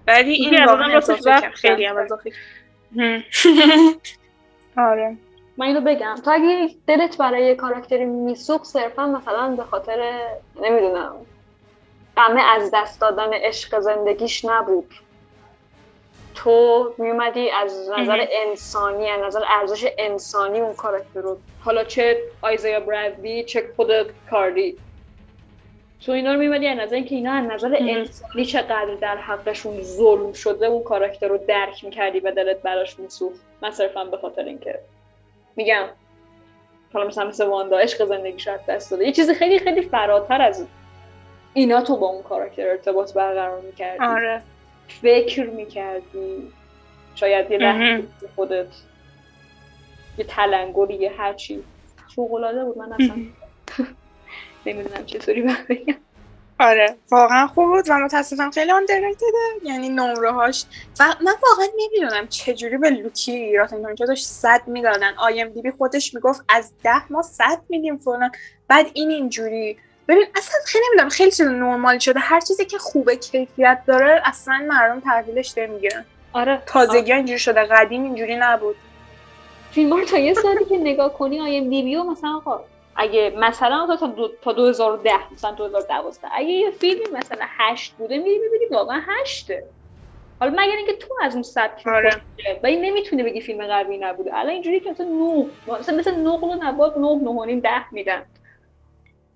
ولی 0.08 0.34
این 0.34 0.66
واقعا 0.66 0.98
اضافه 0.98 1.24
کرد 1.24 1.54
خیلی 1.54 1.86
هم 1.86 1.98
اضافه 1.98 2.32
آره. 4.78 5.18
من 5.58 5.66
اینو 5.66 5.82
بگم. 5.82 6.16
تو 6.26 6.32
اگه 6.32 6.70
دلت 6.88 7.18
برای 7.18 7.46
یه 7.46 7.56
کاراکتری 7.56 8.06
میسوق 8.06 8.64
صرفا 8.64 9.08
مثلا 9.08 9.56
به 9.56 9.64
خاطر 9.64 10.20
نمی‌دونم 10.62 11.16
غمه 12.18 12.42
از 12.42 12.72
دست 12.74 13.02
دادن 13.02 13.34
عشق 13.34 13.80
زندگیش 13.80 14.46
نبود. 14.46 14.94
تو 16.36 16.94
میومدی 16.98 17.50
از 17.50 17.90
نظر 17.98 18.26
انسانی 18.32 19.10
از 19.10 19.22
نظر 19.26 19.44
ارزش 19.60 19.86
انسانی 19.98 20.60
اون 20.60 20.74
کاراکتر 20.74 21.22
رو. 21.22 21.38
حالا 21.64 21.84
چه 21.84 22.18
آیزایا 22.42 22.80
برادلی 22.80 23.44
چه 23.44 23.70
خود 23.76 23.92
کاردی 24.30 24.78
تو 26.06 26.12
اینا 26.12 26.34
رو 26.34 26.40
میومدی 26.40 26.68
از 26.68 26.78
نظر 26.78 26.96
اینکه 26.96 27.16
اینا 27.16 27.34
از 27.34 27.46
نظر 27.46 27.76
انسانی 27.80 28.46
چقدر 28.46 28.96
در 29.02 29.18
حقشون 29.18 29.82
ظلم 29.82 30.34
شده 30.34 30.66
اون 30.66 30.84
کاراکتر 30.84 31.28
رو 31.28 31.38
درک 31.38 31.84
می‌کردی 31.84 32.20
و 32.20 32.32
دلت 32.32 32.62
براش 32.62 33.00
میسوخت؟ 33.00 33.40
من 33.62 33.72
صرفا 33.72 34.04
به 34.04 34.18
خاطر 34.18 34.44
اینکه 34.44 34.80
میگم. 35.56 35.86
حالا 36.94 37.08
مثلا 37.08 37.28
مثل 37.28 37.46
واندا 37.46 37.78
عشق 37.78 38.06
زندگی 38.06 38.40
شاید 38.40 38.66
دست 38.66 38.92
داده. 38.92 39.06
یه 39.06 39.12
چیزی 39.12 39.34
خیلی 39.34 39.60
خیلی 39.60 39.82
فراتر 39.82 40.42
از 40.42 40.68
اینا 41.56 41.82
تو 41.82 41.98
با 41.98 42.08
اون 42.08 42.24
کاراکتر 42.24 42.68
ارتباط 42.68 43.14
برقرار 43.14 43.62
می‌کردی. 43.62 44.04
آره. 44.04 44.42
فکر 45.02 45.50
می‌کردی. 45.50 46.52
شاید 47.16 47.52
یه 47.52 47.58
لحظه 47.58 48.08
خودت. 48.36 48.68
یه 50.18 50.26
تلنگری 50.26 50.96
یه 50.96 51.12
هرچی 51.18 51.64
فوقلاده 52.16 52.66
بود. 52.66 52.78
من 52.78 52.94
اصلا 52.94 53.16
نمی‌دونم 54.66 55.06
چطوری 55.06 55.42
بگم. 55.42 55.96
آره. 56.60 56.96
واقعا 57.12 57.48
خوب 57.48 57.66
بود 57.66 57.86
و 57.90 57.94
متاسفم 57.94 58.52
خیلی 58.52 58.72
آندرریتده 58.72 59.26
یعنی 59.64 59.90
نمره 59.90 60.32
هاش 60.32 60.66
و 61.00 61.04
من 61.04 61.34
واقعا 61.44 61.66
نمی‌دونم 61.78 62.28
چجوری 62.28 62.78
به 62.78 62.90
لوکی 62.90 63.56
راتن 63.56 63.86
اینجا 63.86 64.06
داشت 64.06 64.26
صد 64.26 64.62
می‌دادن. 64.68 65.14
آی 65.18 65.42
ام 65.42 65.50
دی 65.50 65.62
بی 65.62 65.72
خودش 65.72 66.14
می‌گفت 66.14 66.42
از 66.50 66.74
ده 66.84 67.12
ما 67.12 67.22
صد 67.22 67.62
میدیم 67.70 67.98
فلان. 67.98 68.32
بعد 68.68 68.86
این 68.94 69.10
اینجوری 69.10 69.78
ببین 70.08 70.26
اصلا 70.36 70.60
خیلی 70.66 70.86
نمی‌دونم 70.88 71.10
خیلی 71.10 71.32
چیز 71.32 71.48
نرمال 71.48 72.00
شده. 72.00 72.20
هر 72.20 72.40
چیزی 72.40 72.66
که 72.66 72.78
خوبه 72.78 73.16
کیفیت 73.16 73.82
داره 73.88 74.22
اصلا 74.26 74.66
مردم 74.68 75.00
تحویلش 75.00 75.58
نمی‌گیرن. 75.58 76.06
آره. 76.34 76.62
تازگی 76.66 77.12
ها 77.12 77.18
اینجوری 77.18 77.40
شده 77.40 77.64
قدیم 77.64 78.04
اینجوری 78.04 78.36
نبود. 78.36 78.76
فیلم 79.72 80.06
تا 80.06 80.18
یه 80.18 80.34
سالی 80.34 80.66
که 80.66 80.78
نگاه 80.78 81.14
کنی 81.14 81.42
آی 81.42 81.58
ام 81.58 81.70
دی 81.70 81.96
مثلا 81.96 82.36
آقا 82.36 82.60
اگه 82.96 83.34
مثلا 83.38 83.98
تا 84.00 84.08
دو 84.08 84.32
تا 84.42 84.54
2010 84.54 85.34
مثلا 85.34 85.52
2012 85.52 86.28
اگه 86.32 86.50
یه 86.50 86.72
فیلمی 86.72 87.06
مثلا 87.14 87.46
8 87.58 87.94
بوده 87.94 88.18
میری 88.18 88.40
می‌بینی 88.40 88.66
واقعا 88.72 89.02
8 89.22 89.52
حالا 90.40 90.52
مگر 90.52 90.76
اینکه 90.78 90.94
تو 90.94 91.16
از 91.22 91.34
اون 91.34 91.44
سبک 91.44 91.88
آره. 91.88 92.12
و 92.64 92.68
این 92.68 92.86
نمی‌تونه 92.86 93.24
بگی 93.24 93.42
فیلم 93.42 93.68
غربی 93.68 93.98
نبوده. 93.98 94.38
الان 94.38 94.50
اینجوری 94.50 94.80
که 94.80 94.92
مثلا 94.92 95.06
9 95.06 95.46
مثلا 95.80 95.98
مثلا 95.98 96.16
نقل 96.16 96.48
و 96.48 96.56
نبات 96.64 96.98
9 96.98 97.46
9 97.46 97.60
10 97.62 97.94
میدن. 97.94 98.26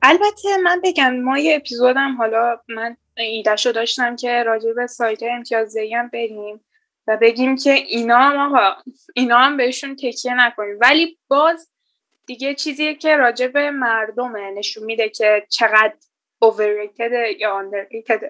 البته 0.02 0.58
من 0.64 0.82
بگم 0.84 1.16
ما 1.16 1.38
یه 1.38 1.56
اپیزودم 1.56 2.16
حالا 2.18 2.60
من 2.68 2.98
ایدهشو 3.18 3.72
داشتم 3.72 4.16
که 4.16 4.44
راجع 4.44 4.74
به 4.74 4.88
سایت 4.88 5.24
امتیازی 5.24 5.94
هم 5.94 6.08
بریم 6.08 6.62
و 7.08 7.18
بگیم 7.18 7.56
که 7.56 7.72
اینا 7.72 8.18
هم 8.18 8.38
آقا 8.38 8.76
اینا 9.16 9.38
هم 9.38 9.58
بهشون 9.58 9.96
تکیه 9.96 10.34
نکنیم. 10.34 10.78
ولی 10.82 11.18
باز 11.28 11.70
دیگه 12.26 12.56
چیزیه 12.56 12.96
که 12.96 13.16
راجع 13.16 13.48
به 13.48 13.72
مردمه 13.72 14.52
نشون 14.52 14.84
میده 14.84 15.10
که 15.10 15.46
چقدر 15.50 15.94
overrated 16.46 17.40
یا 17.40 17.62
underrated. 17.62 18.26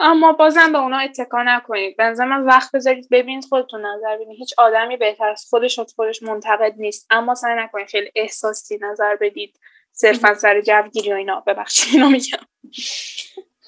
اما 0.00 0.32
بازم 0.32 0.72
به 0.72 0.78
اونا 0.78 0.98
اتکا 0.98 1.42
نکنید. 1.42 1.96
به 1.96 2.14
من 2.24 2.44
وقت 2.44 2.72
بذارید 2.72 3.08
ببینید 3.10 3.44
خودتون 3.44 3.86
نظر 3.86 4.16
ببینید 4.16 4.38
هیچ 4.38 4.54
آدمی 4.58 4.96
بهتر 4.96 5.28
از 5.28 5.46
خودش 5.50 5.78
از 5.78 5.94
خودش 5.96 6.22
منتقد 6.22 6.74
نیست. 6.76 7.06
اما 7.10 7.34
سعی 7.34 7.56
نکنید 7.56 7.88
خیلی 7.88 8.10
احساسی 8.16 8.78
نظر 8.80 9.16
بدید. 9.16 9.58
صرفا 9.92 10.34
سر 10.34 10.60
جوگیری 10.60 11.12
و 11.12 11.16
اینا. 11.16 11.40
ببخشید 11.40 11.94
اینا 11.94 12.08
میگم. 12.08 12.38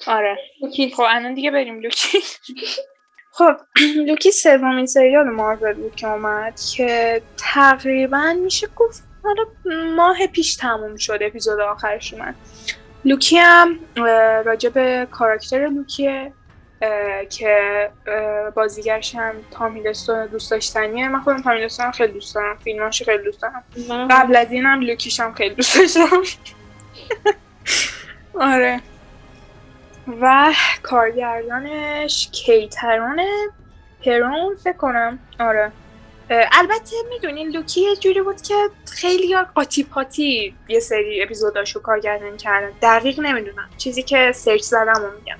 آره. 0.07 0.37
خب 0.95 1.03
الان 1.09 1.33
دیگه 1.33 1.51
بریم 1.51 1.79
لوکی. 1.79 2.17
خب 3.33 3.55
لوکی 4.07 4.31
سومین 4.31 4.85
سریال 4.85 5.29
مارول 5.29 5.73
بود 5.73 5.95
که 5.95 6.07
اومد 6.07 6.59
که 6.75 7.21
تقریبا 7.37 8.33
میشه 8.33 8.67
گفت 8.75 9.03
حالا 9.23 9.43
ماه 9.95 10.27
پیش 10.27 10.55
تموم 10.55 10.95
شد 10.95 11.17
اپیزود 11.21 11.59
آخرش 11.59 12.13
اومد. 12.13 12.35
لوکی 13.05 13.37
هم 13.37 13.79
راجع 14.45 14.69
به 14.69 15.07
کاراکتر 15.11 15.67
لوکیه. 15.67 16.33
که 17.29 17.89
بازیگرش 18.55 19.15
هم 19.15 19.33
تام 19.51 19.75
هیدلستون 19.75 20.25
دوست 20.25 20.51
داشتنیه. 20.51 21.07
من 21.09 21.21
خودم 21.21 21.41
تام 21.41 21.53
هیدلستون 21.53 21.91
خیلی 21.91 22.13
دوست 22.13 22.35
دارم. 22.35 22.57
فیلماش 22.57 23.03
خیلی 23.03 23.23
دوست 23.23 23.41
دارم. 23.41 23.63
قبل 24.07 24.35
از 24.35 24.51
این 24.51 24.65
هم 24.65 24.81
لوکیش 24.81 25.19
هم 25.19 25.33
خیلی 25.33 25.55
دوست 25.55 25.77
داشتم. 25.77 26.21
آره. 28.51 28.81
و 30.21 30.53
کارگردانش 30.83 32.29
کیترونه 32.31 33.27
پرون 34.05 34.55
فکر 34.63 34.77
کنم. 34.77 35.19
آره. 35.39 35.71
البته 36.51 36.95
می‌دونین 37.09 37.49
لوکی 37.49 37.81
یه 37.81 37.95
جوری 37.95 38.21
بود 38.21 38.41
که 38.41 38.53
خیلی 38.91 39.37
قاطی 39.55 39.83
پاتی 39.83 40.55
یه 40.67 40.79
سری 40.79 41.23
اپیزوداشو 41.23 41.81
کارگردانی 41.81 42.37
کردن. 42.37 42.71
دقیق 42.81 43.19
نمی‌دونم. 43.19 43.69
چیزی 43.77 44.03
که 44.03 44.31
سرچ 44.31 44.61
زدم 44.61 45.03
و 45.03 45.19
میگم. 45.19 45.37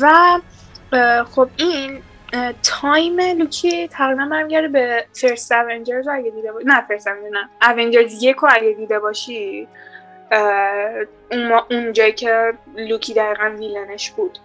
و 0.00 0.40
خب 1.30 1.48
این 1.56 2.02
time 2.62 3.20
لوکی 3.20 3.88
تقریبا 3.88 4.28
برمیگرده 4.30 4.68
به 4.68 5.04
First 5.12 5.52
Avengers 5.52 6.08
اگه 6.08 6.30
دیده 6.30 6.52
باشی 6.52 6.66
نه 6.66 6.86
First 6.88 7.08
نه. 7.08 7.70
Avengers 7.70 8.22
یک 8.22 8.36
رو 8.36 8.48
اگه 8.52 8.72
دیده 8.72 8.98
باشی 8.98 9.68
اون 11.70 11.92
جایی 11.92 12.12
که 12.12 12.52
لوکی 12.76 13.14
دقیقا 13.14 13.50
villain 13.58 13.98
ش 13.98 14.10
بود. 14.10 14.38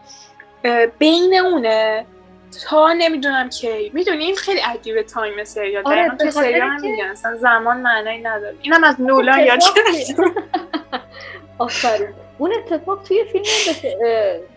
بین 0.99 1.39
اونه 1.45 2.05
تا 2.69 2.93
نمی‌دونم 2.93 3.49
کی. 3.49 3.91
می‌دونی 3.93 4.23
این 4.25 4.35
خیلی 4.35 4.59
عجیبه 4.59 5.03
time 5.03 5.43
سریال. 5.43 5.83
آره 5.85 6.09
تو 6.19 6.31
سریال 6.31 6.61
هم 6.61 6.81
میگن. 6.81 7.05
اصلا 7.05 7.37
زمان 7.37 7.77
معنی 7.77 8.17
نداره. 8.17 8.55
اینم 8.61 8.83
از 8.83 9.01
نولان 9.01 9.39
یاد 9.39 9.59
آفرین. 11.57 12.13
اون 12.39 12.53
اتفاق 12.53 13.03
توی 13.03 13.25
فیلم 13.25 13.43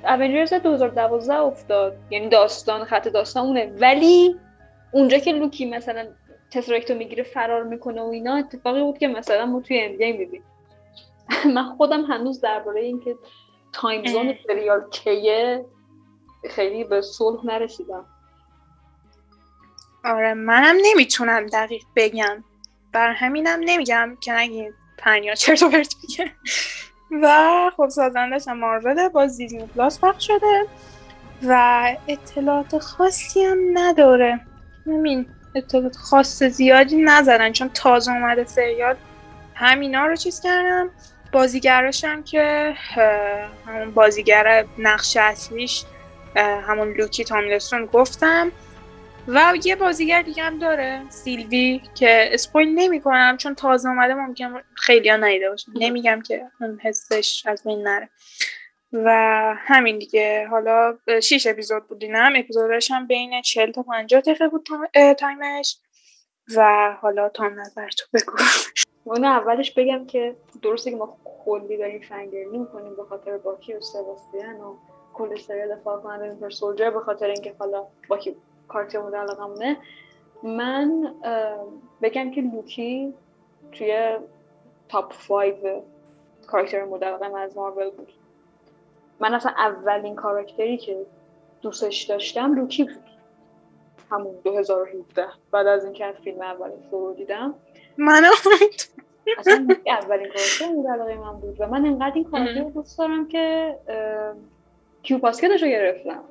Avengers 0.05 0.55
2012 0.55 1.35
افتاد. 1.35 1.97
یعنی 2.11 2.29
داستان 2.29 2.85
خط 2.85 3.09
داستان 3.09 3.47
اونه 3.47 3.73
ولی 3.81 4.37
اونجا 4.93 5.19
که 5.19 5.33
لوکی 5.33 5.65
مثلا 5.65 6.07
Tesseract 6.51 6.90
و 6.90 6.95
می‌گیره 6.95 7.23
فرار 7.23 7.63
می‌کنه 7.63 8.03
و 8.03 8.07
اینا 8.07 8.37
اتفاقی 8.37 8.83
بود 8.83 8.99
که 8.99 9.09
مثلا 9.09 9.47
ما 9.47 9.61
توی 9.61 9.81
Endgame 9.81 10.17
دیدیم 10.17 10.43
من 11.55 11.65
خودم 11.77 12.05
هنوز 12.05 12.41
درباره 12.41 12.81
اینکه 12.81 13.17
time 13.73 14.07
zone 14.07 14.35
سریال 14.47 14.91
کیه 14.91 15.65
خیلی 16.51 16.85
به 16.85 17.01
صلح 17.01 17.47
نرسیدم. 17.47 18.05
آره 20.05 20.35
منم 20.35 20.77
نمی‌تونم 20.83 21.47
دقیق 21.47 21.83
بگم. 21.97 22.45
برا 22.93 23.13
همینم 23.13 23.61
نمیگم 23.65 24.17
که 24.21 24.33
نگید 24.33 24.75
پنیا 24.99 25.35
چرت 25.35 25.63
و 25.63 25.71
پرت 25.71 25.95
میگه. 26.03 26.33
و 27.23 27.71
خب 27.77 27.89
سازندش 27.89 28.49
هم 28.49 28.59
مارول 28.59 29.09
با 29.09 29.27
دیزنی 29.27 29.67
پلاس 29.67 30.01
پخش 30.01 30.27
شده 30.27 30.67
و 31.49 31.85
اطلاعات 32.09 32.79
خاصی 32.79 33.45
هم 33.45 33.59
نداره. 33.75 34.41
همین 34.87 35.27
اطلاعات 35.55 35.97
خاص 35.97 36.43
زیادی 36.43 36.97
نزدن 36.97 37.53
چون 37.53 37.69
تازه 37.69 38.13
اومده 38.13 38.45
سریال. 38.45 38.97
همینا 39.55 40.07
رو 40.07 40.17
چیز 40.17 40.41
کردم. 40.41 40.91
بازیگراش 41.33 42.05
هم 42.05 42.23
که 42.23 42.75
همون 43.67 43.91
بازیگر 43.91 44.65
نقش 44.79 45.17
اصلیش 45.17 45.85
همون 46.37 46.93
لوکی 46.93 47.25
تام 47.25 47.37
هیدلستون 47.37 47.87
گفتم. 47.87 48.53
و 49.29 49.55
یه 49.65 49.77
بازیگر 49.77 50.23
دیگه 50.23 50.43
هم 50.43 50.59
داره 50.59 51.03
سیلوی 51.09 51.81
که 51.95 52.29
spoil 52.33 52.69
نمی 52.75 53.01
کنم 53.01 53.37
چون 53.37 53.55
تازه 53.55 53.89
اومده 53.89 54.15
ممکن 54.15 54.61
خیلی 54.75 55.09
ها 55.09 55.17
ندیده 55.17 55.51
باشن 55.51 55.73
نمیگم 55.75 56.23
که 56.27 56.43
اون 56.61 56.81
حسش 56.83 57.43
از 57.47 57.65
بین 57.65 57.83
نره. 57.83 58.09
و 58.93 59.09
همین 59.59 59.99
دیگه. 59.99 60.47
حالا 60.51 60.99
شیش 61.23 61.47
اپیزود 61.47 61.89
بود 61.89 62.11
اینم 62.11 62.33
اپیزودش 62.37 62.91
هم 62.91 63.07
بین 63.07 63.43
40 63.43 63.73
تا 63.73 63.83
50 63.83 64.21
دقیقه 64.21 64.49
بود 64.49 64.69
time 65.19 65.53
ش. 65.53 65.79
و 66.57 66.93
حالا 67.01 67.29
تا 67.29 67.49
نظر 67.49 67.89
تو 67.89 68.07
بگو. 68.15 68.37
اون 69.05 69.25
اولش 69.25 69.71
بگم 69.71 70.07
که 70.07 70.37
درسته 70.63 70.91
که 70.91 70.97
ما 70.97 71.17
کلی 71.45 71.77
داریم 71.77 72.01
fangirling 72.01 72.59
می‌کنیم 72.59 72.97
به 72.97 73.05
خاطر 73.05 73.39
باکی 73.39 73.75
و 73.75 73.81
سباستیان 73.81 74.61
و 74.61 74.77
کل 75.15 75.37
سریال 75.37 75.75
The 75.75 76.03
Falcon 76.03 76.14
and 76.14 76.19
the 76.19 76.25
Winter 76.25 76.51
Soldier 76.51 76.91
به 76.91 77.01
خاطر 77.01 77.27
اینکه 77.27 77.55
حالا 77.59 77.87
باکی 78.09 78.37
کاراکتر 78.73 78.99
مورد 78.99 79.15
علاقمونه 79.15 79.77
من 80.43 81.15
بگم 82.03 82.31
که 82.31 82.41
لوکی 82.41 83.15
توی 83.73 84.17
تاپ 84.89 85.15
5 85.29 85.55
کاراکتر 86.47 86.85
مورد 86.85 87.05
علاقه 87.05 87.39
از 87.39 87.57
مارول 87.57 87.91
بود. 87.91 88.13
من 89.21 89.35
اصلا 89.35 89.53
اولین 89.59 90.15
کاراکتری 90.15 90.77
که 90.77 91.07
دوستش 91.63 92.03
داشتم 92.03 92.55
لوکی 92.55 92.85
بود. 92.85 93.05
همون 94.11 94.35
2017 94.45 95.27
بعد 95.51 95.67
از 95.67 95.85
اینکه 95.85 96.05
از 96.05 96.15
فیلم 96.15 96.41
اولین 96.41 96.79
فرو 96.91 97.15
دیدم. 97.15 97.55
من 97.97 98.25
اصلا 99.39 99.67
اولین 99.87 100.29
کاراکتر 100.29 100.69
مورد 100.75 100.89
علاقه 100.89 101.15
من 101.15 101.41
بود 101.41 101.61
و 101.61 101.67
من 101.67 101.87
انقدر 101.87 102.15
این 102.15 102.25
کاراکتر 102.25 102.63
دوست 102.63 102.99
دارم 102.99 103.29
که 103.29 103.77
کیو 105.03 105.19
پاسکتش 105.19 105.63
رو 105.63 105.69
گرفتم. 105.69 106.25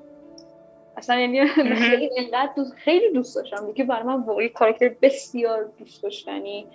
اصلا 1.02 1.20
یعنی 1.20 1.48
خیلی 1.90 2.10
اینقدر 2.18 2.52
دوست 2.56 2.74
خیلی 2.74 3.14
دوست 3.14 3.36
داشتم. 3.36 3.74
که 3.74 3.84
برای 3.84 4.04
من 4.04 4.22
واقعی 4.22 4.50
کاراکتر 4.50 4.96
بسیار 5.02 5.72
دوست 5.78 6.04
داشتنی 6.04 6.68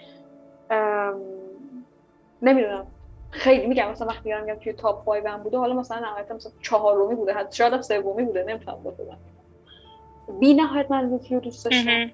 نمی‌دونم. 2.43 2.87
خیلی 3.31 3.67
میگم 3.67 3.91
مثلا 3.91 4.07
وقتی 4.07 4.35
میگم 4.35 4.55
توی 4.55 4.73
top 4.73 5.05
5 5.05 5.27
هم 5.27 5.43
بوده 5.43 5.59
حالا 5.59 5.75
مثلا 5.75 5.99
نهایتا 5.99 6.35
مثلا 6.35 6.53
چهارمی 6.63 7.15
بوده. 7.15 7.33
حتی 7.33 7.57
شاید 7.57 7.81
سومی 7.81 8.23
بوده. 8.23 8.45
نمی‌تونم 8.49 8.79
بگم. 8.83 9.19
بی 10.41 10.55
نهایت 10.55 10.91
من 10.91 11.11
لوکی 11.11 11.35
رو 11.35 11.41
دوست 11.41 11.65
داشتم. 11.65 12.11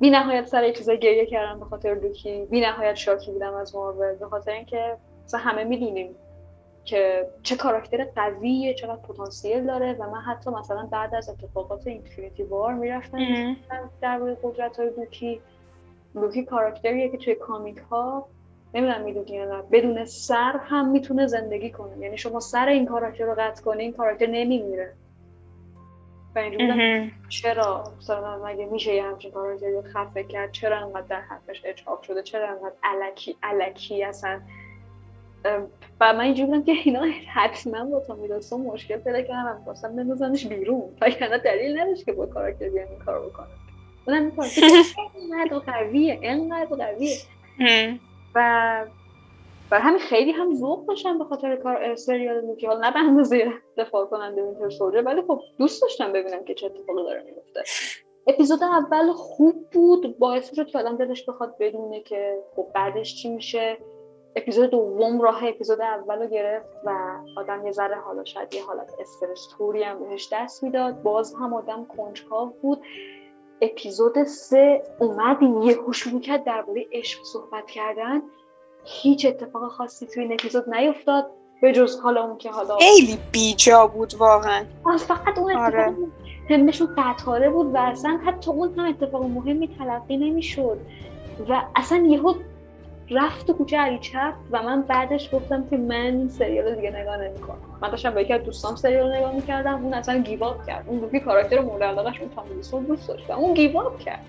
بی 0.00 0.10
نهایت 0.10 0.46
سر 0.46 0.70
چیزای 0.70 0.98
گریه 0.98 1.26
کردم 1.26 1.58
به 1.58 1.64
خاطر 1.64 1.94
لوکی. 1.94 2.46
بی 2.50 2.60
نهایت 2.60 2.94
شاکی 2.94 3.30
بودم 3.30 3.54
از 3.54 3.74
مارول. 3.74 4.14
به 4.14 4.26
خاطر 4.26 4.52
اینکه 4.52 4.96
مثلا 5.24 5.40
همه 5.40 5.64
می‌دونیم. 5.64 6.16
که 6.84 7.26
چه 7.42 7.56
کاراکتر 7.56 8.04
قویه 8.04 8.74
چقدر 8.74 8.96
پتانسیل 8.96 9.66
داره 9.66 9.92
و 9.92 10.10
من 10.10 10.20
حتی 10.20 10.50
مثلا 10.50 10.86
بعد 10.86 11.14
از 11.14 11.28
اتفاقات 11.28 11.86
Infinity 11.86 12.42
War 12.42 12.74
می‌رفتم 12.74 13.56
در 14.00 14.18
قدرت 14.18 14.76
های 14.76 14.90
لوکی. 14.96 15.40
لوکی 16.14 16.44
کاراکتریه 16.44 17.08
که 17.08 17.16
توی 17.16 17.34
کامیک 17.34 17.78
ها 17.78 18.28
نمی‌دونم 18.74 19.00
می‌دونی 19.00 19.30
یا 19.30 19.56
نه 19.56 19.62
بدون 19.72 20.04
سر 20.04 20.56
هم 20.56 20.88
می‌تونه 20.88 21.26
زندگی 21.26 21.70
کنه. 21.70 21.98
یعنی 21.98 22.18
شما 22.18 22.40
سر 22.40 22.68
این 22.68 22.86
کاراکتر 22.86 23.24
رو 23.24 23.34
قطع 23.38 23.62
کنه 23.62 23.82
این 23.82 23.92
کاراکتر 23.92 24.26
نمیمیره. 24.26 24.94
و 26.34 26.38
اینجوری 26.38 27.12
چرا 27.28 27.84
مثلا 27.98 28.44
مگه 28.44 28.66
میشه 28.66 28.94
یه 28.94 29.02
همچین 29.02 29.30
کاراکتری 29.30 29.72
رو 29.72 29.82
خفه 29.82 30.24
کرد؟ 30.24 30.52
چرا 30.52 30.76
انقدر 30.76 31.06
در 31.06 31.20
حقش 31.20 31.62
اجحاف 31.64 32.04
شده؟ 32.04 32.22
چرا 32.22 32.48
انقدر 32.48 32.74
علکی 32.82 33.36
علکی 33.42 34.04
اصلا؟ 34.04 34.40
و 36.00 36.12
من 36.12 36.20
اینجوری 36.20 36.50
بودم 36.50 36.64
که 36.64 36.72
اینا 36.84 37.06
حتما 37.34 37.84
با 37.84 38.00
تا 38.00 38.14
میداستون 38.14 38.60
مشکل 38.60 38.96
پیدا 38.96 39.22
کردم. 39.22 39.52
و 39.54 39.58
می‌خواستم 39.58 39.96
بندازنش 39.96 40.46
بیرون. 40.46 40.82
و 41.00 41.08
یعنی 41.08 41.38
دلیل 41.44 41.80
نداشت 41.80 42.04
که 42.04 42.12
با 42.12 42.26
کاراکتر 42.26 42.68
بیان 42.68 42.88
این 42.88 42.98
کار 42.98 43.20
بکنم. 43.20 43.46
اونم 44.06 44.22
این 44.22 44.32
اینقدر 45.30 45.58
قویه 45.58 46.18
اینقدر 46.22 46.76
قویه. 46.76 47.16
و 48.34 48.84
و 49.70 49.80
همین 49.80 49.98
خیلی 49.98 50.32
هم 50.32 50.54
ذوق 50.54 50.86
داشتم 50.86 51.18
به 51.18 51.24
خاطر 51.24 51.56
کار 51.56 51.96
سریال 51.96 52.46
لوکی 52.46 52.66
حالا 52.66 52.80
نه 52.80 52.90
به 52.90 52.98
اندازه 52.98 53.52
دفاع 53.76 54.06
کننده 54.06 54.42
وینتر 54.42 54.70
سولجر 54.70 55.02
ولی 55.02 55.22
خب 55.22 55.40
دوست 55.58 55.82
داشتم 55.82 56.12
ببینم 56.12 56.44
که 56.44 56.54
چه 56.54 56.66
اتفاقی 56.66 57.02
داره 57.02 57.22
میفته 57.22 57.62
اپیزود 58.26 58.62
اول 58.62 59.12
خوب 59.12 59.70
بود. 59.72 60.18
باعث 60.18 60.54
شد 60.54 60.66
که 60.66 60.78
آدم 60.78 60.96
دلش 60.96 61.28
بخواد 61.28 61.56
بدونه 61.60 62.00
که 62.00 62.38
خب 62.56 62.66
بعدش 62.74 63.14
چی 63.14 63.28
میشه. 63.28 63.78
اپیزود 64.36 64.70
دوم 64.70 65.20
راه 65.20 65.44
اپیزود 65.44 65.80
اول 65.80 66.22
رو 66.22 66.26
گرفت 66.26 66.68
و 66.84 66.90
آدم 67.36 67.66
یه 67.66 67.72
ذره 67.72 67.96
حالا 67.96 68.24
شاید 68.24 68.54
یه 68.54 68.64
حالت 68.64 68.92
استرس 69.00 69.48
توری 69.58 69.82
هم 69.82 69.98
بهش 69.98 70.28
دست 70.32 70.62
می‌داد. 70.64 71.02
باز 71.02 71.34
هم 71.34 71.54
آدم 71.54 71.86
کنجکاو 71.96 72.52
بود. 72.62 72.80
اپیزود 73.60 74.24
سه 74.24 74.82
اومد. 75.00 75.42
یه 75.64 75.76
شروع 75.92 76.20
کرد 76.20 76.44
درباره 76.44 76.86
عشق 76.92 77.20
صحبت 77.24 77.66
کردن. 77.66 78.22
هیچ 78.84 79.26
اتفاق 79.26 79.68
خاصی 79.68 80.06
توی 80.06 80.22
این 80.22 80.32
اپیزود 80.32 80.74
نیفتاد. 80.74 81.30
به 81.62 81.72
جز 81.72 82.00
حالا 82.00 82.24
اون 82.24 82.38
که 82.38 82.50
حالا 82.50 82.76
خیلی 82.76 83.18
بیجا 83.32 83.86
بود 83.86 84.14
واقعا. 84.14 84.64
فقط 84.98 85.38
اون 85.38 85.56
آره. 85.56 85.96
همشون 86.50 86.88
قطاره 86.98 87.50
بود 87.50 87.74
و 87.74 87.78
اصلا 87.78 88.20
حتی 88.26 88.50
اون 88.50 88.78
هم 88.78 88.88
اتفاق 88.88 89.24
مهمی 89.24 89.76
تلقی 89.78 90.16
نمی‌شد. 90.16 90.78
و 91.48 91.62
اصلا 91.76 91.98
یهو 91.98 92.34
رفت 93.10 93.50
و 93.50 93.52
کوچه 93.52 93.76
علی 93.76 93.98
چپ 93.98 94.34
و 94.50 94.62
من 94.62 94.82
بعدش 94.82 95.34
گفتم 95.34 95.66
که 95.70 95.76
من 95.76 96.28
سریال 96.28 96.74
دیگه 96.74 96.90
نگاه 96.90 97.16
نمی‌کنم. 97.16 97.58
من 97.82 97.90
داشتم 97.90 98.10
با 98.10 98.20
یکی 98.20 98.32
از 98.32 98.42
دوستام 98.42 98.76
سریال 98.76 99.16
نگاه 99.16 99.34
می‌کردم 99.34 99.84
اون 99.84 99.94
اصلا 99.94 100.18
گیواب 100.18 100.66
کرد. 100.66 100.84
اون 100.86 100.98
دوکی 100.98 101.20
کاراکتر 101.20 101.60
مورد 101.60 101.82
علاقش 101.82 102.20
اون 102.20 102.30
تام 102.30 102.44
دوست 102.86 103.08
داشت. 103.08 103.30
و 103.30 103.32
اون 103.32 103.54
گیواب 103.54 103.98
کرد. 103.98 104.24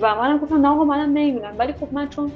و 0.00 0.14
منم 0.14 0.38
گفتم 0.38 0.60
نه 0.60 0.68
آقا 0.68 0.84
منم 0.84 1.10
نمی‌بینم. 1.10 1.54
ولی 1.58 1.72
خب 1.72 1.92
من 1.92 2.08
چون 2.08 2.32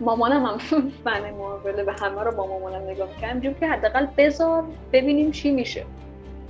مامانم 0.00 0.46
هم 0.46 0.58
فن 1.04 1.30
مارول 1.30 1.84
و 1.86 1.92
همه 1.92 2.22
رو 2.22 2.36
با 2.36 2.46
مامانم 2.46 2.90
نگاه 2.90 3.08
می‌کردم 3.08 3.40
جون 3.40 3.54
که 3.60 3.66
حداقل 3.66 4.06
بذار 4.16 4.64
ببینیم 4.92 5.30
چی 5.30 5.50
میشه. 5.50 5.84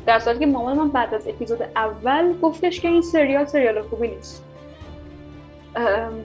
در 0.07 0.19
صورتی 0.19 0.39
که 0.39 0.47
مامانم 0.47 0.79
من 0.79 0.89
بعد 0.89 1.15
از 1.15 1.29
اپیزود 1.29 1.63
اول 1.63 2.41
گفتش 2.41 2.81
که 2.81 2.89
این 2.89 3.03
سریال 3.03 3.45
سریال 3.45 3.83
خوبی 3.83 4.09
نیست. 4.09 4.45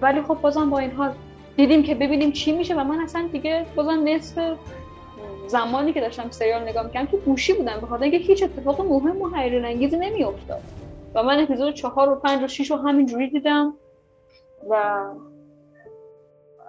ولی 0.01 0.21
خب 0.21 0.37
بازم 0.41 0.69
با 0.69 0.79
این 0.79 0.91
حال 0.91 1.11
دیدیم 1.57 1.83
که 1.83 1.95
ببینیم 1.95 2.31
چی 2.31 2.51
میشه 2.51 2.75
و 2.75 2.83
من 2.83 2.99
اصلا 2.99 3.29
دیگه 3.31 3.65
بازم 3.75 4.03
نصف 4.03 4.57
زمانی 5.47 5.93
که 5.93 6.01
داشتم 6.01 6.29
سریال 6.29 6.61
نگاه 6.61 6.85
می‌کردم 6.85 7.11
تو 7.11 7.17
گوشی 7.17 7.53
بودم 7.53 7.77
به 7.81 7.87
خاطر 7.87 8.03
اینکه 8.03 8.17
هیچ 8.17 8.43
اتفاق 8.43 8.81
مهم 8.81 9.21
و 9.21 9.29
حیران 9.29 9.65
انگیزی 9.65 9.97
نمیافتاد. 9.97 10.61
و 11.15 11.23
من 11.23 11.43
اپیزود 11.43 11.73
چهار 11.73 12.09
و 12.09 12.15
پنج 12.15 12.43
و 12.43 12.47
شیش 12.47 12.71
رو 12.71 12.77
همین 12.77 13.05
جوری 13.05 13.29
دیدم 13.29 13.73
و 14.69 15.05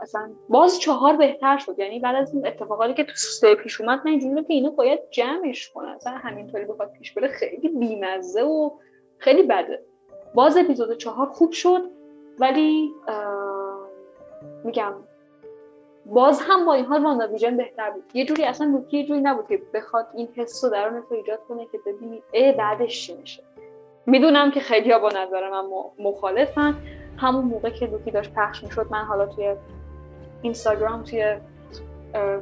اصلا 0.03 0.31
باز 0.49 0.81
چهار 0.81 1.17
بهتر 1.17 1.59
شد. 1.59 1.79
یعنی 1.79 2.01
بعد 2.01 2.17
از 2.17 2.35
این 2.35 2.47
اتفاقاتی 2.47 2.95
که 2.95 3.05
تو 3.05 3.13
سه 3.17 3.55
پیش 3.55 3.81
اومد 3.81 4.01
من 4.05 4.11
اینجوری 4.11 4.45
که 4.45 4.55
اینو 4.55 4.71
باید 4.71 5.01
جمعش 5.11 5.71
کنه 5.71 5.91
اصلا 5.91 6.13
همینطوری 6.13 6.65
بخواد 6.65 6.93
پیش 6.93 7.13
بره 7.13 7.29
خیلی 7.29 7.69
بیمزه 7.69 8.43
و 8.43 8.71
خیلی 9.19 9.43
بده. 9.43 9.83
باز 10.35 10.57
اپیزود 10.57 10.97
چهار 10.97 11.27
خوب 11.27 11.53
شد 11.53 11.83
ولی 12.39 12.91
میگم. 14.67 14.93
باز 16.07 16.41
هم 16.49 16.67
با 16.67 16.75
این 16.75 16.85
حال 16.85 17.05
واندا 17.05 17.27
ویژن 17.27 17.57
بهتر 17.57 17.91
بود. 17.91 18.05
یه 18.15 18.25
جوری 18.25 18.45
اصلا 18.45 18.67
لوکی 18.67 19.07
جوری 19.07 19.21
نبود 19.21 19.49
که 19.49 19.63
بخواد 19.75 20.07
این 20.15 20.29
حس 20.37 20.65
رو 20.65 20.71
درون 20.71 21.03
تو 21.09 21.15
ایجاد 21.15 21.39
کنه 21.49 21.67
که 21.73 21.79
ببینی 21.87 22.23
ای 22.33 22.53
بعدش 22.53 23.07
چی 23.07 23.15
میشه. 23.15 23.43
می‌دونم 24.07 24.51
که 24.51 24.61
خیلی 24.61 24.93
ها 24.93 24.99
با 24.99 25.09
نظر 25.09 25.51
من 25.51 25.65
مخالفن. 25.99 26.75
همون 27.17 27.45
موقع 27.45 27.71
که 27.71 27.87
لوکی 27.87 28.11
داشت 28.11 28.35
پخش 28.35 28.65
می‌شد 28.65 28.87
من 28.91 29.05
حالا 29.05 29.27
توی 29.27 29.55
اینستاگرام 30.43 31.03
توی 31.03 31.37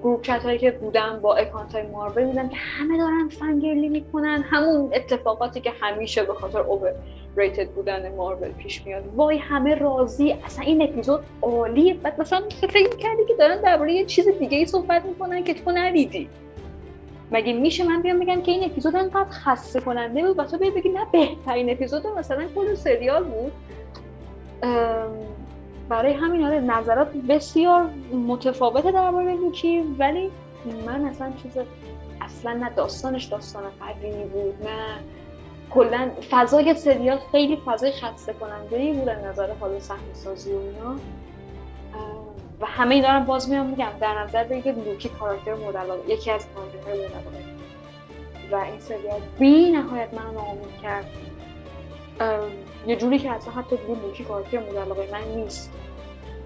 group 0.03 0.23
chat 0.23 0.45
هایی 0.45 0.59
که 0.59 0.71
بودم 0.71 1.21
با 1.23 1.35
account 1.37 1.75
های 1.75 1.87
مارول 1.87 2.25
می‌دیدم 2.25 2.49
که 2.49 2.57
همه 2.57 2.99
دارن 2.99 3.29
fangirly 3.29 3.89
می‌کنن. 3.89 4.45
همون 4.51 4.91
اتفاقاتی 4.95 5.61
که 5.61 5.73
همیشه 5.81 6.23
به 6.23 6.35
خاطر 6.35 6.61
overrated 6.61 7.69
بودن 7.69 8.15
مارول 8.15 8.53
پیش 8.53 8.87
میاد. 8.87 9.05
وای 9.15 9.39
همه 9.39 9.75
راضی 9.75 10.33
اصلا 10.33 10.65
این 10.65 10.83
اپیزود 10.83 11.21
عالیه 11.43 11.95
بعد 11.95 12.21
مثلا 12.21 12.43
فکر 12.49 12.97
کردی 12.97 13.25
که 13.29 13.35
دارن 13.39 13.61
درباره 13.61 13.93
یه 13.93 14.05
چیز 14.05 14.29
دیگه 14.29 14.59
ای 14.59 14.67
صحبت 14.67 15.05
می‌کنن 15.05 15.45
که 15.45 15.55
تو 15.55 15.71
ندیدی. 15.71 16.29
مگه 17.31 17.53
میشه 17.53 17.85
من 17.85 18.03
بیام 18.03 18.21
بگم 18.21 18.43
که 18.43 18.53
این 18.53 18.65
اپیزود 18.65 18.97
انقدر 18.97 19.31
خسته 19.31 19.81
کننده 19.81 20.27
بود؟ 20.27 20.39
و 20.39 20.45
تو 20.45 20.59
بگی 20.59 20.89
نه 20.89 21.07
بهترین 21.13 21.71
اپیزود 21.71 22.07
مثلا 22.07 22.45
کل 22.55 22.75
سریال 22.75 23.25
بود. 23.25 23.53
برای 25.89 26.13
همین 26.13 26.45
آره 26.45 26.61
نظرات 26.61 27.17
بسیار 27.17 27.91
متفاوته 28.27 28.93
درباره 28.93 29.35
لوکی 29.35 29.81
ولی 29.99 30.31
من 30.87 31.05
اصلا 31.05 31.33
چیز 31.43 31.53
اصلا 32.21 32.53
نه 32.53 32.71
داستانش 32.71 33.25
داستان 33.25 33.63
قوی 33.63 34.25
بود 34.25 34.69
نه 34.69 34.99
کلا 35.71 36.11
فضای 36.31 36.75
سریال 36.75 37.19
خیلی 37.33 37.63
فضای 37.67 37.93
خسته 37.93 38.33
کننده 38.33 38.77
ای 38.77 38.93
بود 38.93 39.11
نظر 39.11 39.53
حال 39.61 39.79
صحنه 39.79 40.15
سازی 40.15 40.53
و 40.53 40.59
اینا. 40.59 40.97
و 42.61 42.67
همه 42.67 42.95
اینا 42.95 43.19
رو 43.19 43.25
باز 43.25 43.51
میام 43.51 43.67
میگم 43.67 43.91
در 44.01 44.23
نظر 44.23 44.45
بگیرید 44.45 44.89
لوکی 44.89 45.09
کاراکتر 45.09 45.55
مورد 45.55 46.09
یکی 46.09 46.31
از 46.31 46.47
کاراکترهای 46.55 46.99
مورد 46.99 47.25
و 48.53 48.57
این 48.57 48.81
سریال 48.81 49.21
بی 49.39 49.71
نهایت 49.71 50.15
من 50.15 50.35
ناامید 50.35 50.81
کرد. 50.83 51.07
یه 52.87 52.97
جوری 52.97 53.19
که 53.19 53.31
اصلا 53.31 53.53
حتی 53.53 53.77
دیگه 53.77 54.01
لوکی 54.03 54.25
کاراکتر 54.25 54.59
مورد 54.59 55.13
من 55.13 55.35
نیست. 55.37 55.71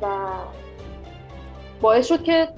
و 0.02 0.28
باعث 1.80 2.06
شد 2.08 2.22
که 2.22 2.48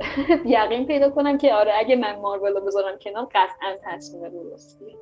یقین 0.44 0.86
پیدا 0.86 1.10
کنم 1.10 1.38
که 1.38 1.54
آره 1.54 1.72
اگه 1.78 1.96
من 1.96 2.16
مارول 2.16 2.52
رو 2.52 2.60
بذارم 2.60 2.98
کنار 2.98 3.28
قطعا 3.34 3.76
تصمیم 3.84 4.28
درستیه 4.28 4.96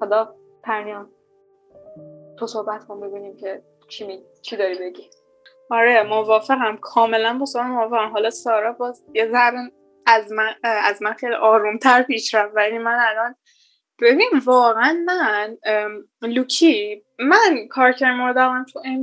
حالا 0.00 0.34
پرنیان 0.62 1.10
تو 2.38 2.46
صحبت 2.46 2.84
کن 2.84 3.00
ببینیم 3.00 3.36
که 3.36 3.62
چی, 3.88 4.06
می... 4.06 4.22
چی 4.42 4.56
داری 4.56 4.78
بگی. 4.78 5.10
آره 5.70 6.02
موافقم 6.02 6.76
کاملا 6.76 7.38
با 7.38 7.46
سارا 7.46 7.66
موافقم 7.66 8.10
حالا 8.12 8.30
سارا 8.30 8.72
باز 8.72 9.04
یه 9.14 9.26
ذره 9.26 9.72
از 10.06 10.32
من 10.32 10.54
از 10.62 11.02
من 11.02 11.12
خیلی 11.12 11.34
آرومتر 11.34 12.02
پیش 12.02 12.34
رفت 12.34 12.56
ولی 12.56 12.78
من 12.78 12.98
الان 13.08 13.34
ببین 14.00 14.30
واقعا 14.44 15.04
من 15.06 15.56
لوکی 16.22 17.04
من 17.18 17.68
کارکتر 17.70 18.14
مورد 18.14 18.66
علاقم 18.72 19.02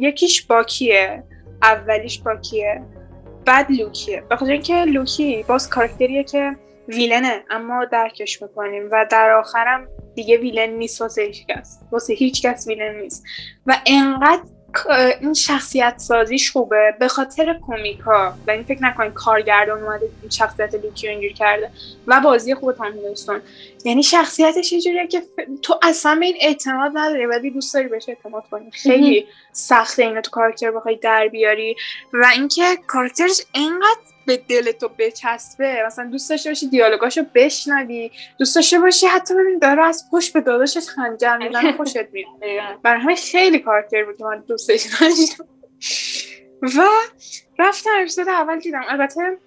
یکیش 0.00 0.46
باکیه. 0.46 1.24
اولیش 1.62 2.22
باکیه. 2.22 2.82
بعد 3.46 3.70
لوکیه. 3.70 4.22
بخاطر 4.30 4.52
اینکه 4.52 4.84
لوکی 4.84 5.44
باز 5.48 5.70
کارکتریه 5.70 6.24
که 6.24 6.56
villain 6.88 7.37
ه 7.37 7.44
اما 7.50 7.84
درکش 7.84 8.42
می‌کنیم 8.42 8.88
و 8.92 9.06
در 9.10 9.30
آخرم 9.30 9.88
دیگه 10.14 10.36
ویلن 10.36 10.70
نیست 10.70 11.00
واسه 11.00 11.22
هیچ 11.22 11.46
کس. 11.46 11.78
واسه 11.92 12.14
هیچ 12.14 12.42
کس 12.42 12.66
ویلن 12.68 13.00
نیست. 13.00 13.24
و 13.66 13.76
انقدر 13.86 14.42
این 15.20 15.34
شخصیت 15.34 15.94
سازیش 15.98 16.50
خوبه 16.50 16.94
به 17.00 17.08
خاطر 17.08 17.54
کومیکا 17.54 18.34
و 18.46 18.50
این 18.50 18.62
فکر 18.62 18.82
نکنید 18.82 19.12
کارگردان 19.12 19.82
اومده 19.82 20.08
این 20.20 20.30
شخصیت 20.30 20.74
لوکی 20.74 21.08
اینجوری 21.08 21.34
کرده 21.34 21.70
و 22.06 22.20
بازی 22.20 22.54
خوب 22.54 22.72
تام 22.72 22.92
یعنی 23.84 24.02
شخصیتش 24.02 24.72
اینجوریه 24.72 25.06
که 25.06 25.22
تو 25.62 25.78
اصلا 25.82 26.14
به 26.14 26.26
این 26.26 26.36
اعتماد 26.40 26.92
نداری 26.94 27.26
ولی 27.26 27.50
دوست 27.50 27.74
داری 27.74 27.88
بهش 27.88 28.08
اعتماد 28.08 28.44
کنی. 28.50 28.70
خیلی 28.70 29.26
سخته 29.52 30.02
اینو 30.02 30.20
تو 30.20 30.30
کاراکتر 30.30 30.70
بخوای 30.70 30.96
در 30.96 31.28
بیاری. 31.28 31.76
و 32.12 32.26
اینکه 32.34 32.62
کاراکترش 32.86 33.40
اینقدر 33.52 34.11
به 34.26 34.36
دل 34.36 34.72
تو 34.72 34.88
بچسبه. 34.98 35.82
مثلا 35.86 36.04
دوست 36.04 36.30
داشته 36.30 36.50
باشی 36.50 36.68
دیالوگاشو 36.68 37.22
بشنوی. 37.34 38.10
دوست 38.38 38.54
داشته 38.54 38.78
باشی 38.78 39.06
حتی 39.06 39.34
ببین 39.34 39.58
داره 39.58 39.84
از 39.84 40.04
پشت 40.12 40.32
به 40.32 40.40
داداشش 40.40 40.88
خنجر 40.88 41.36
می‌زنه 41.36 41.72
خوشت 41.76 41.96
میاد 42.12 42.26
برای 42.82 43.00
همه 43.00 43.14
خیلی 43.14 43.58
کارکتر 43.58 44.04
بود 44.04 44.16
که 44.16 44.24
من 44.24 44.44
دوستش 44.48 44.82
داشتم 45.00 45.44
و 46.62 46.82
رفتم 47.58 47.90
اپیزود 48.00 48.28
اول 48.28 48.58
دیدم. 48.58 48.82
البته 48.88 49.38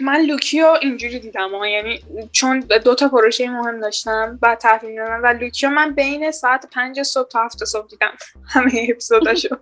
من 0.00 0.20
لوکیو 0.20 0.66
اینجوری 0.82 1.18
دیدم 1.18 1.54
ها. 1.54 1.68
یعنی 1.68 2.00
چون 2.32 2.60
دو 2.60 2.94
تا 2.94 3.08
پروژه 3.08 3.50
مهم 3.50 3.80
داشتم 3.80 4.38
بعد 4.42 4.58
تحویل 4.58 4.96
دادم 4.96 5.20
و 5.22 5.26
لوکیو 5.26 5.70
من 5.70 5.94
بین 5.94 6.30
ساعت 6.30 6.66
پنج 6.72 7.02
صبح 7.02 7.28
تا 7.28 7.44
هفت 7.44 7.64
صبح 7.64 7.88
دیدم. 7.88 8.12
همه 8.48 8.86
اپیزوداشو. 8.90 9.56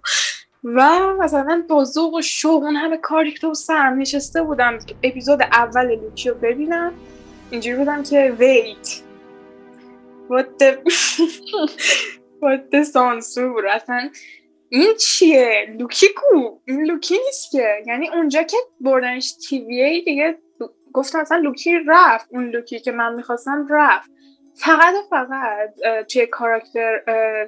و 0.65 1.13
مثلا 1.19 1.65
با 1.69 1.85
ذوق 1.85 2.15
و 2.15 2.23
شوق 2.23 2.63
اون 2.63 2.77
همه 2.77 2.97
کاری 2.97 3.33
که 3.33 3.39
تو 3.39 3.55
سرم 3.55 3.99
نشسته 3.99 4.43
بودم. 4.43 4.79
اپیزود 5.03 5.43
اول 5.43 5.95
لوکیو 5.95 6.35
ببینم. 6.35 6.93
اینجوری 7.51 7.77
بودم 7.77 8.03
که 8.03 8.37
wait 8.39 9.01
what 10.29 10.47
the 10.61 10.77
what 12.43 12.61
the 12.73 12.97
اصلا 13.75 14.11
این 14.69 14.95
چیه؟ 14.99 15.77
لوکی 15.79 16.07
کو؟ 16.17 16.59
این 16.65 16.85
لوکی 16.85 17.19
نیست 17.27 17.51
که. 17.51 17.69
یعنی 17.87 18.09
اونجا 18.09 18.43
که 18.43 18.57
بردنش 18.81 19.33
TVA 19.33 20.01
دیگه 20.05 20.39
گفتم 20.93 21.19
اصلا 21.19 21.39
لوکی 21.39 21.79
رفت. 21.87 22.27
اون 22.31 22.51
لوکی 22.51 22.81
که 22.81 22.93
من 22.93 23.15
می‌خواستم 23.15 23.67
رفت. 23.71 24.11
فقط 24.57 24.95
فقط 25.11 25.75
توی 26.13 26.27
کاراکتر 26.27 27.01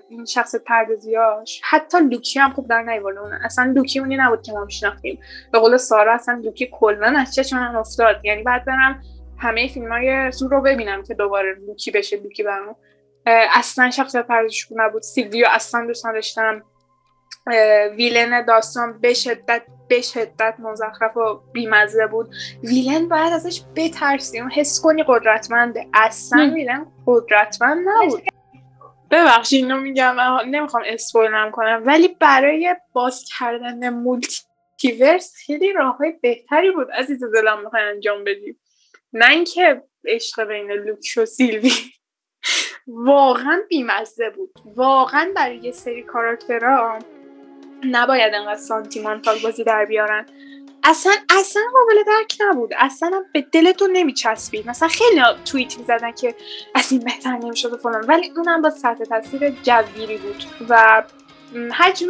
این 0.09 0.25
شخصیت 0.25 0.55
پردازیاش 0.55 1.61
حتی 1.65 1.99
لوکی 1.99 2.39
هم 2.39 2.53
خوب 2.53 2.69
در 2.69 2.83
نیورده. 2.83 3.21
اصلا 3.45 3.73
لوکی 3.77 3.99
اونی 3.99 4.17
نبود 4.17 4.43
که 4.43 4.53
ما 4.53 4.65
میشناختیم. 4.65 5.21
به 5.53 5.59
قول 5.59 5.77
سارا 5.77 6.15
اصلا 6.15 6.41
لوکی 6.45 6.69
کلا 6.73 7.15
از 7.19 7.35
چشم 7.35 7.59
من 7.59 7.77
افتاد. 7.77 8.25
یعنی 8.25 8.43
بعد 8.43 8.65
برم 8.65 9.03
همه 9.39 9.69
فیلم 9.69 9.93
های 9.93 10.33
ثور 10.33 10.51
رو 10.51 10.61
ببینم 10.61 11.03
که 11.03 11.15
دوباره 11.15 11.55
لوکی 11.67 11.91
بشه 11.91 12.17
لوکی 12.17 12.43
برام. 12.43 12.77
اصلا 13.55 13.91
شخصیت 13.91 14.17
پردازش 14.17 14.67
نبود. 14.77 15.03
سیلویو 15.03 15.47
اصلا 15.51 15.87
دوست 15.87 16.07
نداشتم. 16.07 16.63
villain 17.97 18.45
داستان 18.45 19.01
به 19.01 19.15
شدت 19.15 19.63
به 19.89 20.01
شدت 20.01 20.55
مزخرف 20.59 21.17
و 21.17 21.41
بیمزه 21.53 22.07
بود. 22.07 22.29
villain 22.63 23.09
باید 23.09 23.33
ازش 23.33 23.61
بترسی. 23.77 24.41
اون 24.41 24.51
حس 24.51 24.81
کنی 24.81 25.05
قدرتمنده. 25.09 25.87
اصلا 25.95 26.53
villain 26.55 26.87
قدرتمند 27.07 27.89
نبود. 27.89 28.23
ببخشید 29.11 29.65
اینو 29.65 29.81
میگم. 29.81 30.17
نمی‌خوام 30.47 30.83
spoil 30.87 31.40
م 31.40 31.51
کنم. 31.51 31.83
ولی 31.87 32.09
برای 32.09 32.77
باز 32.93 33.25
کردن 33.39 33.89
multiverse 33.89 35.35
خیلی 35.47 35.73
راه 35.73 35.97
های 35.97 36.13
بهتری 36.23 36.71
بود. 36.71 36.91
عزیز 36.91 37.25
دلم 37.35 37.63
می‌خوای 37.63 37.83
انجام 37.83 38.25
بدی. 38.25 38.57
نه 39.13 39.31
اینکه 39.31 39.83
عشق 40.05 40.45
بین 40.45 40.71
لوک 40.71 41.15
و 41.17 41.25
سیلوی. 41.25 41.73
واقعا 42.87 43.63
بیمزه 43.69 44.31
بود. 44.31 44.51
واقعا 44.77 45.33
برای 45.37 45.57
یه 45.57 45.73
سری 45.73 46.03
کاراکترها. 46.03 46.99
نباید 47.85 48.35
انقدر 48.35 48.61
سانتیمانتال 48.61 49.39
بازی 49.43 49.65
در 49.65 49.85
بیارن. 49.85 50.27
اصلا 50.85 51.13
اصلا 51.39 51.63
قابل 51.73 52.03
درک 52.07 52.37
نبود. 52.41 52.73
اصلا 52.79 53.25
به 53.33 53.41
دلتون 53.53 53.91
نمیچسبید. 53.93 54.69
مثلا 54.69 54.89
خیلی 54.89 55.23
توییت 55.45 55.79
می‌زدن 55.79 56.13
که 56.13 56.35
از 56.75 56.93
این 56.93 57.01
بهتر 57.01 57.37
نمی‌شد 57.37 57.73
و 57.73 57.77
فلان. 57.77 58.05
ولی 58.09 58.33
اونم 58.37 58.63
با 58.63 58.71
سطح 58.71 59.05
تاثیر 59.05 59.51
جوگیری 59.51 60.17
بود 60.17 60.45
و 60.69 61.03
حجم 61.75 62.09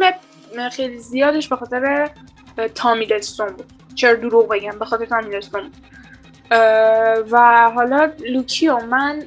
خیلی 0.71 0.97
زیادش 0.97 1.47
به 1.47 1.55
خاطر 1.55 2.09
تامیلستون 2.75 3.47
بود. 3.47 3.65
چرا 3.95 4.13
دروغ 4.13 4.47
بگم؟ 4.47 4.79
به 4.79 4.85
خاطر 4.85 5.05
تامیلستون 5.05 5.71
و 7.31 7.69
حالا 7.75 8.11
لوکی 8.19 8.67
و 8.67 8.77
من 8.77 9.23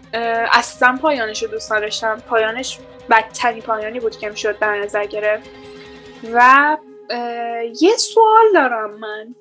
اصلا 0.52 0.98
پایانش 1.02 1.42
رو 1.42 1.48
دوست 1.48 1.70
داشتم 1.70 2.22
پایانش 2.28 2.78
بدترین 3.10 3.62
پایانی 3.62 4.00
بود 4.00 4.18
که 4.18 4.28
می‌شد 4.28 4.58
در 4.58 4.76
نظر 4.76 5.04
گرفت. 5.04 5.50
و 6.32 6.76
یه 7.80 7.96
سوال 7.96 8.52
دارم 8.54 8.90
من. 8.90 9.34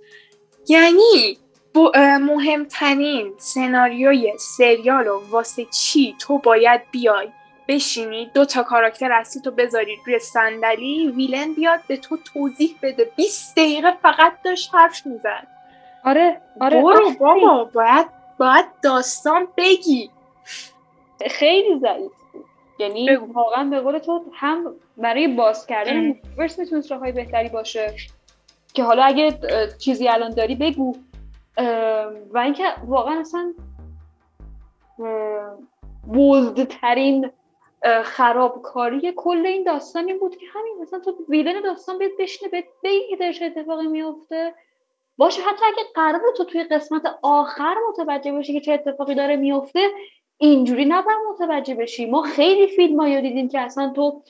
یعنی 0.68 1.38
مهمترین 2.22 3.34
سناریوی 3.38 4.34
سریال 4.38 5.08
و 5.08 5.22
واسه 5.30 5.66
چی 5.66 6.16
تو 6.20 6.38
باید 6.38 6.82
بیای؟ 6.92 7.30
بشینی 7.68 8.32
دو 8.34 8.46
تا 8.46 8.64
کاراکتر 8.64 9.12
اصلی 9.12 9.42
تو 9.42 9.52
بذاری 9.52 9.98
روی 10.06 10.20
صندلی 10.20 11.12
ویلن 11.16 11.54
بیاد 11.54 11.80
به 11.88 11.98
تو 11.98 12.18
توضیح 12.18 12.76
بده. 12.82 13.12
20 13.16 13.56
دقیقه 13.56 13.92
فقط 14.02 14.34
داشت 14.46 14.76
حرف 14.76 15.06
می‌زد. 15.06 15.48
آره 16.04 16.42
آره. 16.62 16.82
برو 16.82 17.12
بابا 17.20 17.64
باید 17.64 18.08
باید 18.40 18.66
داستان 18.84 19.48
بگی. 19.58 20.10
خیلی 21.30 21.80
ضعیف. 21.80 22.12
یعنی 22.80 23.16
واقعا 23.16 23.64
به 23.64 23.80
قول 23.80 23.98
تو 23.98 24.24
هم 24.34 24.76
برای 24.98 25.28
باز 25.28 25.68
کردن 25.68 26.00
مولتیورس 26.00 26.60
می‌تونست 26.60 26.92
راههای 26.92 27.12
بهتری 27.12 27.50
باشه. 27.50 27.94
که 28.74 28.84
حالا 28.84 29.04
اگه 29.04 29.40
چیزی 29.78 30.08
الان 30.08 30.34
داری 30.34 30.56
بگو. 30.56 30.96
و 32.32 32.38
اینکه 32.38 32.64
واقعا 32.88 33.20
اصلا 33.20 33.54
بولدترین 36.08 37.32
خرابکاری 38.04 39.14
کل 39.16 39.46
این 39.46 39.64
داستان 39.64 40.08
این 40.08 40.20
بود 40.20 40.38
که 40.38 40.46
همین 40.54 40.76
مثلا 40.82 41.00
تو 41.00 41.16
ویلن 41.30 41.62
داستان 41.62 41.98
بیاد 41.98 42.12
بشنه 42.20 42.50
به 42.50 42.64
بگی 42.84 43.34
که 43.34 43.46
اتفاقی 43.46 43.88
میفته 43.88 44.54
باشه 45.18 45.42
حتی 45.42 45.66
اگه 45.66 45.84
قرار 45.96 46.22
تو 46.38 46.44
توی 46.44 46.64
قسمت 46.64 47.02
آخر 47.22 47.76
متوجه 47.90 48.32
باشی 48.32 48.54
که 48.54 48.62
چه 48.62 48.74
اتفاقی 48.74 49.16
داره 49.16 49.36
میفته 49.36 49.80
اینجوری 50.42 50.86
نباید 50.86 51.18
متوجه 51.34 51.76
بشی. 51.76 52.06
ما 52.06 52.22
خیلی 52.22 52.68
فیلم 52.68 53.00
ها 53.00 53.20
دیدیم 53.20 53.50
که 53.50 53.60
اصلا 53.60 53.94
تو 53.96 54.24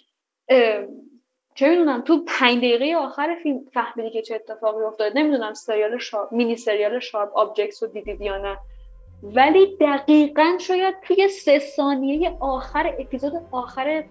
چه 1.55 1.69
می‌دونم 1.69 2.01
تو 2.01 2.23
پنج 2.27 2.57
دقیقه 2.57 2.95
آخر 2.95 3.35
فیلم 3.43 3.59
فهمیدی 3.73 4.09
که 4.09 4.21
چه 4.21 4.35
اتفاقی 4.35 4.83
افتاد 4.83 5.11
نمی‌دونم 5.15 5.53
سریال 5.53 5.97
Sharp 5.97 6.33
مینی 6.33 6.55
سریال 6.55 6.99
Sharp 6.99 7.37
Objects 7.37 7.83
رو 7.83 7.89
دیدید 7.89 8.21
یا 8.21 8.37
نه. 8.37 8.57
ولی 9.23 9.77
دقیقا 9.77 10.57
شاید 10.59 10.95
توی 11.01 11.27
سه 11.27 11.59
ثانیه 11.59 12.37
آخر 12.39 12.95
اپیزود 12.99 13.33
آخر 13.51 14.03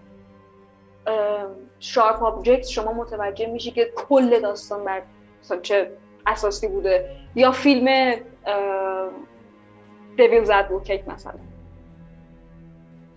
Sharp 1.81 2.23
Objects 2.23 2.67
شما 2.67 2.93
متوجه 2.93 3.47
میشی 3.47 3.71
که 3.71 3.93
کل 3.97 4.41
داستان 4.41 4.85
بر 4.85 5.03
چه 5.63 5.93
اساسی 6.27 6.69
بوده. 6.69 7.17
یا 7.35 7.53
فیلم 7.53 8.15
Devil's 10.17 10.53
Advocate 10.53 11.09
مثلا. 11.09 11.48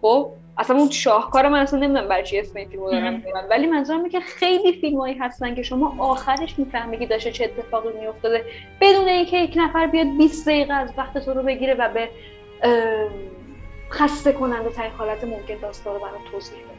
خب 0.02 0.32
اصلا 0.58 0.76
اون 0.76 0.90
شاهکار 0.90 1.48
من 1.50 1.60
اصلا 1.60 1.80
نمی‌دونم 1.80 2.08
برای 2.08 2.24
چی 2.24 2.40
اسم 2.40 2.58
این 2.58 2.70
فیلمو 2.70 2.92
آوردم 2.92 3.24
ولی 3.50 3.68
منظورم 3.68 4.10
که 4.10 4.20
خیلی 4.20 4.74
فیلمایی 4.82 5.18
هستن 5.18 5.56
که 5.56 5.64
شما 5.64 5.96
آخرش 6.00 6.60
می‌فهمی 6.60 7.00
که 7.00 7.06
داشته 7.06 7.32
چه 7.32 7.44
اتفاقی 7.44 7.90
میافتاده. 8.00 8.46
بدون 8.82 9.08
اینکه 9.08 9.38
یک 9.38 9.54
نفر 9.56 9.88
بیاد 9.88 10.18
20 10.18 10.48
دقیقه 10.48 10.74
از 10.74 10.90
وقت 10.98 11.18
تو 11.18 11.34
رو 11.34 11.44
بگیره 11.44 11.74
و 11.74 11.90
به 11.90 12.10
خسته 13.92 14.32
کننده 14.32 14.70
ترین 14.70 14.92
حالت 14.92 15.24
ممکن 15.24 15.56
داستان 15.62 15.94
رو 15.94 16.00
برای 16.00 16.20
توضیح 16.32 16.58
بده. 16.58 16.72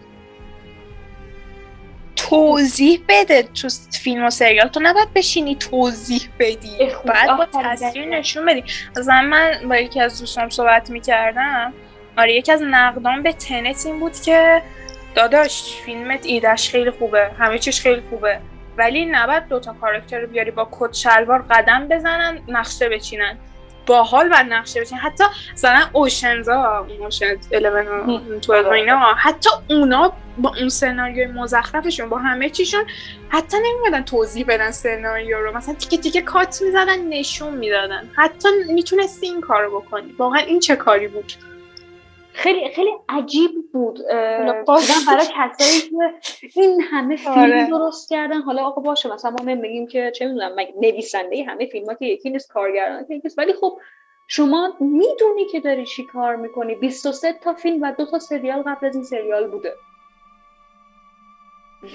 توضیح 2.17 3.01
بده 3.09 3.43
تو 3.43 3.69
فیلم 4.03 4.25
و 4.25 4.31
سریال. 4.31 4.69
تو 4.69 4.81
نباید 4.83 5.09
بشینی 5.15 5.57
توضیح 5.57 6.23
بدی. 6.39 6.79
بعد 7.05 7.37
با 7.37 7.47
تصویر 7.63 8.05
نشون 8.05 8.47
بدی. 8.47 8.65
از 8.97 9.09
من 9.09 9.61
با 9.69 9.77
یکی 9.77 10.01
از 10.01 10.21
دوستان 10.21 10.51
صحبت 10.51 10.91
می‌کردم 10.91 11.73
آره 12.19 12.35
یکی 12.35 12.53
از 12.53 12.63
نقدان 12.63 13.23
به 13.23 13.33
تنت 13.33 13.87
این 13.87 14.01
بود 14.01 14.21
که 14.21 14.63
داداش 15.15 15.75
فیلمت 15.85 16.27
ایدش 16.27 16.71
خیلی 16.71 16.91
خوبه 16.91 17.31
همه 17.39 17.59
چیش 17.59 17.81
خیلی 17.81 18.03
خوبه 18.11 18.39
ولی 18.77 19.05
نباید 19.05 19.49
دوتا 19.49 19.75
کارکتر 19.81 20.19
رو 20.19 20.27
بیاری 20.27 20.51
با 20.51 20.69
کت 20.73 20.93
شلوار 20.93 21.45
قدم 21.51 21.89
بزنن 21.89 22.39
نقشه 22.49 22.89
بچینن. 22.89 23.39
باحال 23.87 24.29
و 24.33 24.45
نقشه 24.49 24.81
بچینن. 24.81 25.01
حتی 25.01 25.25
مثلا 25.53 25.81
اوشنزا 25.93 26.87
اوشنز 27.01 27.53
11 27.53 28.71
اینا 28.73 29.15
حتی 29.15 29.51
اونا 29.71 30.13
با 30.39 30.55
اون 30.59 30.69
سناریوی 30.69 31.27
مزخرفشون 31.27 32.09
با 32.09 32.19
همه 32.19 32.51
چیشون 32.51 32.85
حتی 33.29 33.57
نمیدن 33.63 34.05
توضیح 34.05 34.45
بدن 34.49 34.71
سناریو 34.71 35.39
رو. 35.39 35.57
مثلا 35.57 35.75
تیکه 35.75 35.97
تیکه 35.97 36.23
کات 36.23 36.63
می‌زدن 36.63 37.09
نشون 37.09 37.55
می‌دادن. 37.55 38.11
حتی 38.17 38.49
می‌تونستی 38.69 39.27
این 39.27 39.41
کارو 39.41 39.81
بکنی. 39.81 40.15
واقعا 40.19 40.41
این 40.41 40.61
چه 40.61 40.77
کاری 40.77 41.09
بود؟ 41.09 41.33
خیلی 42.35 42.69
خیلی 42.69 42.91
عجیب 43.09 43.51
بود 43.73 43.99
برای 45.07 45.27
کسایی 45.37 45.81
که 45.81 46.61
این 46.61 46.81
همه 46.81 47.17
فیلم 47.17 47.39
آره. 47.39 47.67
درست 47.71 48.11
کردن 48.11 48.43
حالا 48.43 48.65
آقا 48.65 48.83
باشه 48.83 49.13
مثلا 49.13 49.31
ما 49.31 49.55
بگیم 49.55 49.87
که 49.87 50.13
چه 50.15 50.27
می‌دونم 50.27 50.57
نویسنده 50.81 51.45
همه 51.45 51.67
فیلم 51.67 51.87
ها 51.87 51.95
که 51.95 52.07
یکی 52.07 52.31
نیست 52.31 52.53
کارگردان 52.53 53.21
که 53.21 53.31
ولی 53.39 53.53
خب 53.53 53.79
شما 54.29 54.77
می‌دونی 54.81 55.45
که 55.53 55.61
داری 55.61 55.87
چی 55.87 56.05
کار 56.05 56.37
می‌کنی. 56.37 56.75
23 56.75 57.33
تا 57.33 57.55
فیلم 57.55 57.83
و 57.83 57.93
دو 57.99 58.07
تا 58.07 58.19
سریال 58.19 58.63
قبل 58.63 58.87
از 58.87 58.95
این 58.95 59.05
سریال 59.05 59.47
بوده. 59.47 59.75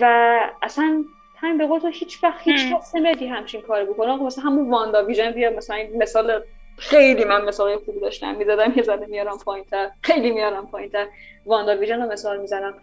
و 0.01 0.39
اصلا 0.61 1.05
همین 1.37 1.57
به 1.57 1.67
قول 1.67 1.79
تو 1.79 1.87
هیچ 1.87 2.23
وقت 2.23 2.41
هیچ 2.41 2.73
کس 2.73 2.95
نمیدی 2.95 3.27
همچین 3.27 3.61
کاری 3.61 3.85
بکنه. 3.85 4.23
مثلا 4.23 4.43
همون 4.43 4.69
واندا 4.69 5.05
ویژن 5.05 5.31
بیا 5.31 5.49
مثلا 5.49 5.77
مثال 5.95 6.41
خیلی 6.77 7.25
من 7.25 7.45
مثال 7.45 7.77
خوبی 7.77 7.99
داشتم. 7.99 8.35
می‌زدم 8.35 8.73
یه 8.75 8.83
زده 8.83 9.05
میارم 9.05 9.37
پایینتر. 9.37 9.89
خیلی 10.01 10.31
میارم 10.31 10.67
پایینتر. 10.67 11.07
واندا 11.45 11.75
ویژن 11.75 12.01
رو 12.01 12.11
مثال 12.11 12.37
می‌زنم. 12.39 12.73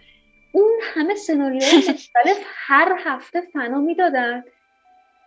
اون 0.52 0.72
همه 0.82 1.14
سناریوهای 1.14 1.76
مختلف 1.88 2.38
هر 2.44 2.98
هفته 3.04 3.40
فنا 3.52 3.78
می‌دادن. 3.78 4.44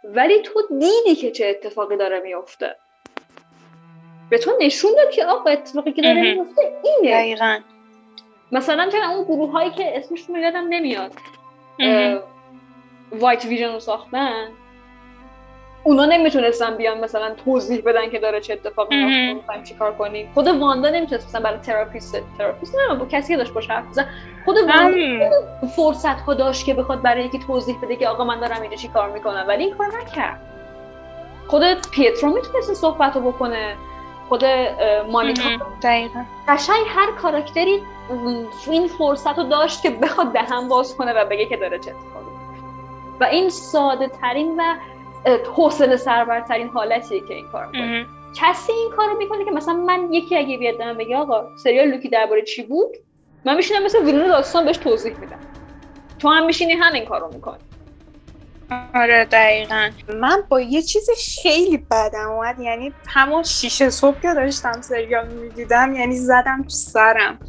ولی 0.03 0.41
تو 0.41 0.61
دیدی 0.80 1.15
که 1.15 1.32
چه 1.32 1.45
اتفاقی 1.45 1.97
داره 1.97 2.20
میفته 2.20 2.76
به 4.30 4.38
تو 4.38 4.51
نشون 4.61 4.91
داد 4.95 5.11
که 5.11 5.26
آقا 5.26 5.49
اتفاقی 5.49 5.91
که 5.91 6.01
داره 6.01 6.22
میفته 6.22 6.82
اینه. 6.84 7.18
دقیقا. 7.18 7.59
مثلا 8.51 8.89
چون 8.89 9.01
اون 9.01 9.24
گروه 9.24 9.51
هایی 9.51 9.72
که 9.72 9.97
اسمشون 9.97 10.36
یادم 10.36 10.68
نمیاد 10.70 11.11
White 13.11 13.45
Vision 13.45 13.73
رو 13.74 13.80
ساختن. 13.80 14.47
اونا 15.88 16.05
نمی‌تونستن 16.05 16.77
بیان 16.77 16.99
مثلا 16.99 17.35
توضیح 17.45 17.81
بدن 17.85 18.09
که 18.09 18.19
داره 18.19 18.41
چه 18.41 18.53
اتفاقی 18.53 18.95
میفته 18.95 19.63
چیکار 19.63 19.93
کنیم. 19.93 20.31
خود 20.33 20.47
واندا 20.47 20.89
نمی‌تونست 20.89 21.27
مثلا 21.27 21.41
برای 21.41 21.57
therapist 21.57 22.21
therapist 22.38 22.75
نه 22.75 22.95
با 22.95 23.05
کسی 23.05 23.33
که 23.33 23.38
داشت 23.38 23.53
باش 23.53 23.69
حرف 23.69 23.85
بزن 23.89 24.05
خود 24.45 24.57
واندا 24.57 25.29
فرصت 25.75 26.21
ها 26.21 26.33
داشت 26.33 26.65
که 26.65 26.73
بخواد 26.73 27.01
برای 27.01 27.25
یکی 27.25 27.39
توضیح 27.39 27.77
بده 27.81 27.95
که 27.95 28.07
آقا 28.07 28.23
من 28.23 28.39
دارم 28.39 28.61
اینجا 28.61 28.77
چیکار 28.77 29.09
می‌کنم. 29.09 29.45
ولی 29.47 29.63
این 29.63 29.75
کار 29.75 29.88
نکرد. 30.01 30.39
خود 31.47 31.63
پیترو 31.91 32.29
می‌تونست 32.29 32.73
صحبت 32.73 33.15
رو 33.15 33.31
بکنه. 33.31 33.75
خود 34.29 34.45
مانیکا. 35.11 35.49
دقیقا. 35.83 36.23
قشنگ 36.47 36.85
هر 36.88 37.11
کاراکتری 37.11 37.83
این 38.67 38.88
فرصت 38.88 39.38
رو 39.38 39.43
داشت 39.43 39.81
که 39.81 39.89
بخواد 39.89 40.33
دهن 40.33 40.67
باز 40.67 40.97
کنه 40.97 41.13
و 41.13 41.25
بگه 41.25 41.45
که 41.45 41.57
داره 41.57 41.79
چه 41.79 41.91
اتفاقی 41.91 42.25
و 43.19 43.23
این 43.23 43.49
ساده 43.49 44.07
ترین 44.07 44.55
و 44.57 44.75
حوصله 45.55 45.97
سربرترین 45.97 46.67
حالتیه 46.67 47.19
که 47.28 47.34
این 47.34 47.47
کار 47.47 47.65
می‌کنه. 47.65 48.05
کسی 48.36 48.71
این 48.71 48.91
کارو 48.97 49.17
می‌کنه 49.17 49.45
که 49.45 49.51
مثلا 49.51 49.73
من 49.73 50.13
یکی 50.13 50.38
اگه 50.38 50.57
بیاد 50.57 50.82
من 50.82 50.97
بگه 50.97 51.17
آقا 51.17 51.57
سریال 51.63 51.88
لوکی 51.88 52.09
درباره 52.09 52.41
چی 52.41 52.63
بود؟ 52.63 52.97
من 53.45 53.55
میشینم 53.55 53.84
مثل 53.84 54.05
ویلون 54.05 54.28
داستان 54.28 54.65
بهش 54.65 54.78
توضیح 54.78 55.19
میدم. 55.19 55.39
تو 56.19 56.30
هم 56.30 56.45
میشینی 56.45 56.73
همین 56.73 57.05
کارو 57.05 57.34
می‌کنی. 57.34 57.57
آره 58.95 59.25
دقیقا. 59.25 59.89
من 60.19 60.43
با 60.49 60.61
یه 60.61 60.82
چیز 60.82 61.09
خیلی 61.41 61.78
بدم 61.78 62.30
اومد 62.30 62.59
یعنی 62.59 62.93
همون 63.07 63.43
شیشه 63.43 63.89
صبح 63.89 64.21
که 64.21 64.34
داشتم 64.34 64.82
سریال 64.82 65.28
می‌دیدم 65.28 65.95
یعنی 65.95 66.15
زدم 66.15 66.63
تو 66.63 66.69
سرم. 66.69 67.39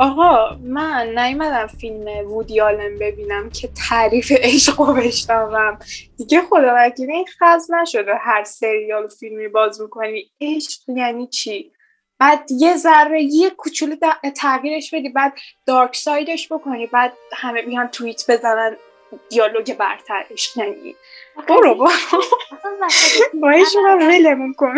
آقا 0.00 0.56
من 0.62 1.18
نیومدم 1.18 1.66
فیلم 1.66 2.06
وودی 2.30 2.60
آلن 2.60 2.98
ببینم 2.98 3.50
که 3.50 3.68
تعریف 3.88 4.32
عشق 4.32 4.80
رو 4.80 4.94
بشنوم. 4.94 5.78
دیگه 6.16 6.40
خدا 6.40 6.74
وکیلی 6.76 7.12
این 7.12 7.26
خز 7.40 7.70
نشده 7.70 8.14
هر 8.14 8.44
سریال 8.44 9.04
و 9.04 9.08
فیلمی 9.08 9.48
باز 9.48 9.80
می‌کنی. 9.80 10.30
عشق 10.40 10.80
یعنی 10.88 11.26
چی؟ 11.26 11.72
بعد 12.18 12.50
یه 12.50 12.76
ذره 12.76 13.22
یه 13.22 13.50
کوچولو 13.50 13.96
تغییرش 14.36 14.94
بدی 14.94 15.08
بعد 15.08 15.32
دارک 15.66 15.96
سایدش 15.96 16.52
بکنی 16.52 16.86
بعد 16.86 17.12
همه 17.32 17.62
بیان 17.62 17.88
توییت 17.88 18.30
بزنن 18.30 18.76
دیالوگ 19.28 19.74
برترش 19.76 20.56
یعنی. 20.56 20.96
برو 21.48 21.74
با 21.78 21.90
باید 23.40 23.66
شما 23.72 23.96
ولمون 24.00 24.54
کن. 24.54 24.76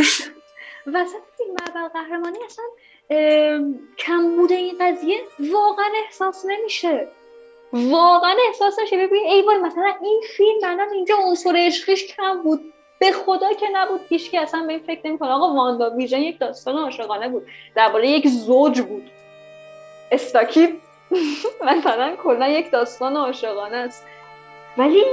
وسط 0.87 1.23
این 1.41 1.57
اول 1.68 1.89
قهرمانی 1.89 2.39
اصلا 2.47 2.64
کم 3.99 4.37
بوده 4.37 4.55
این 4.55 4.75
قضیه 4.81 5.21
واقعا 5.53 5.87
احساس 6.05 6.45
نمیشه. 6.47 7.09
واقعا 7.73 8.37
احساس 8.47 8.79
نشه 8.79 9.07
ببین 9.07 9.27
ای 9.27 9.43
وای 9.43 9.59
مثلا 9.59 9.93
این 10.03 10.23
فیلم 10.37 10.59
منم 10.63 10.91
اینجا 10.91 11.15
عنصر 11.17 11.55
عشقیش 11.57 12.07
کم 12.17 12.43
بود. 12.43 12.73
به 12.99 13.13
خدا 13.13 13.53
که 13.53 13.67
نبود 13.73 14.01
هیچ 14.09 14.35
اصلا 14.35 14.63
به 14.67 14.73
این 14.73 14.83
فکر 14.83 15.07
نمی‌کنه. 15.07 15.31
آقا 15.31 15.55
واندا 15.55 15.91
ویژن 15.91 16.19
یک 16.19 16.39
داستان 16.39 16.79
عاشقانه 16.79 17.29
بود. 17.29 17.47
درباره 17.75 18.09
یک 18.09 18.29
زوج 18.29 18.81
بود. 18.81 19.11
استاکی 20.13 20.81
مثلا 21.77 22.17
کلا 22.17 22.49
یک 22.49 22.71
داستان 22.71 23.17
عاشقانه 23.17 23.77
است. 23.77 24.07
ولی 24.79 25.05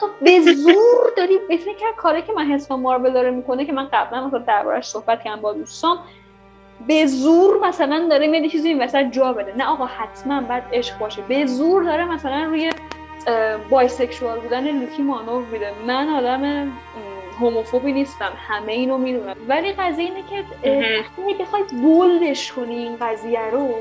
تو 0.00 0.08
به 0.20 0.40
زور 0.40 1.12
داری 1.16 1.38
به 1.38 1.56
فکر 1.56 1.92
کاری 1.96 2.22
که 2.22 2.32
من 2.32 2.46
حس 2.46 2.70
مارول 2.70 3.12
داره 3.12 3.30
می‌کنه 3.30 3.64
که 3.64 3.72
من 3.72 3.88
قبلا 3.92 4.26
مثلا 4.26 4.38
دربارش 4.38 4.86
صحبت 4.86 5.22
کردم 5.24 5.40
با 5.40 5.52
دوستام 5.52 5.98
به 6.86 7.06
زور 7.06 7.68
مثلا 7.68 8.06
داره 8.10 8.26
میاد 8.26 8.46
چیزی 8.46 8.68
این 8.68 8.82
وسط 8.82 9.02
جا 9.02 9.32
بده. 9.32 9.56
نه 9.56 9.68
آقا 9.68 9.86
حتما 9.86 10.40
باید 10.40 10.62
عشق 10.72 10.98
باشه. 10.98 11.22
به 11.22 11.46
زور 11.46 11.82
داره 11.82 12.04
مثلا 12.04 12.44
روی 12.44 12.70
bisexual 13.70 14.38
بودن 14.40 14.80
لوکی 14.80 15.02
مانور 15.02 15.44
میده. 15.52 15.70
من 15.86 16.08
آدم 16.08 16.72
homophobe 17.40 17.87
ی 17.87 17.92
نیستم. 17.92 18.32
همه 18.48 18.72
اینو 18.72 18.98
می‌دونن. 18.98 19.36
ولی 19.48 19.72
قضیه 19.72 20.04
اینه 20.04 20.22
که 20.30 20.44
وقتی 21.00 21.34
بخوای 21.42 21.62
bold 21.82 22.29
ش 22.29 22.52
کنی 22.52 22.74
این 22.74 22.96
قضیه 23.00 23.50
رو 23.52 23.74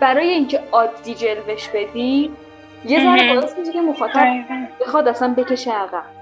برای 0.00 0.28
اینکه 0.28 0.60
عادی 0.72 1.14
جلوه‌ش 1.14 1.68
بدی 1.68 2.30
یه 2.84 3.04
ذره 3.04 3.34
باعث 3.34 3.58
میشه 3.58 3.72
که 3.72 3.80
مخاطب 3.80 4.26
بخواد 4.80 5.08
اصلا 5.08 5.34
بکشه 5.36 5.72
عقب. 5.72 6.21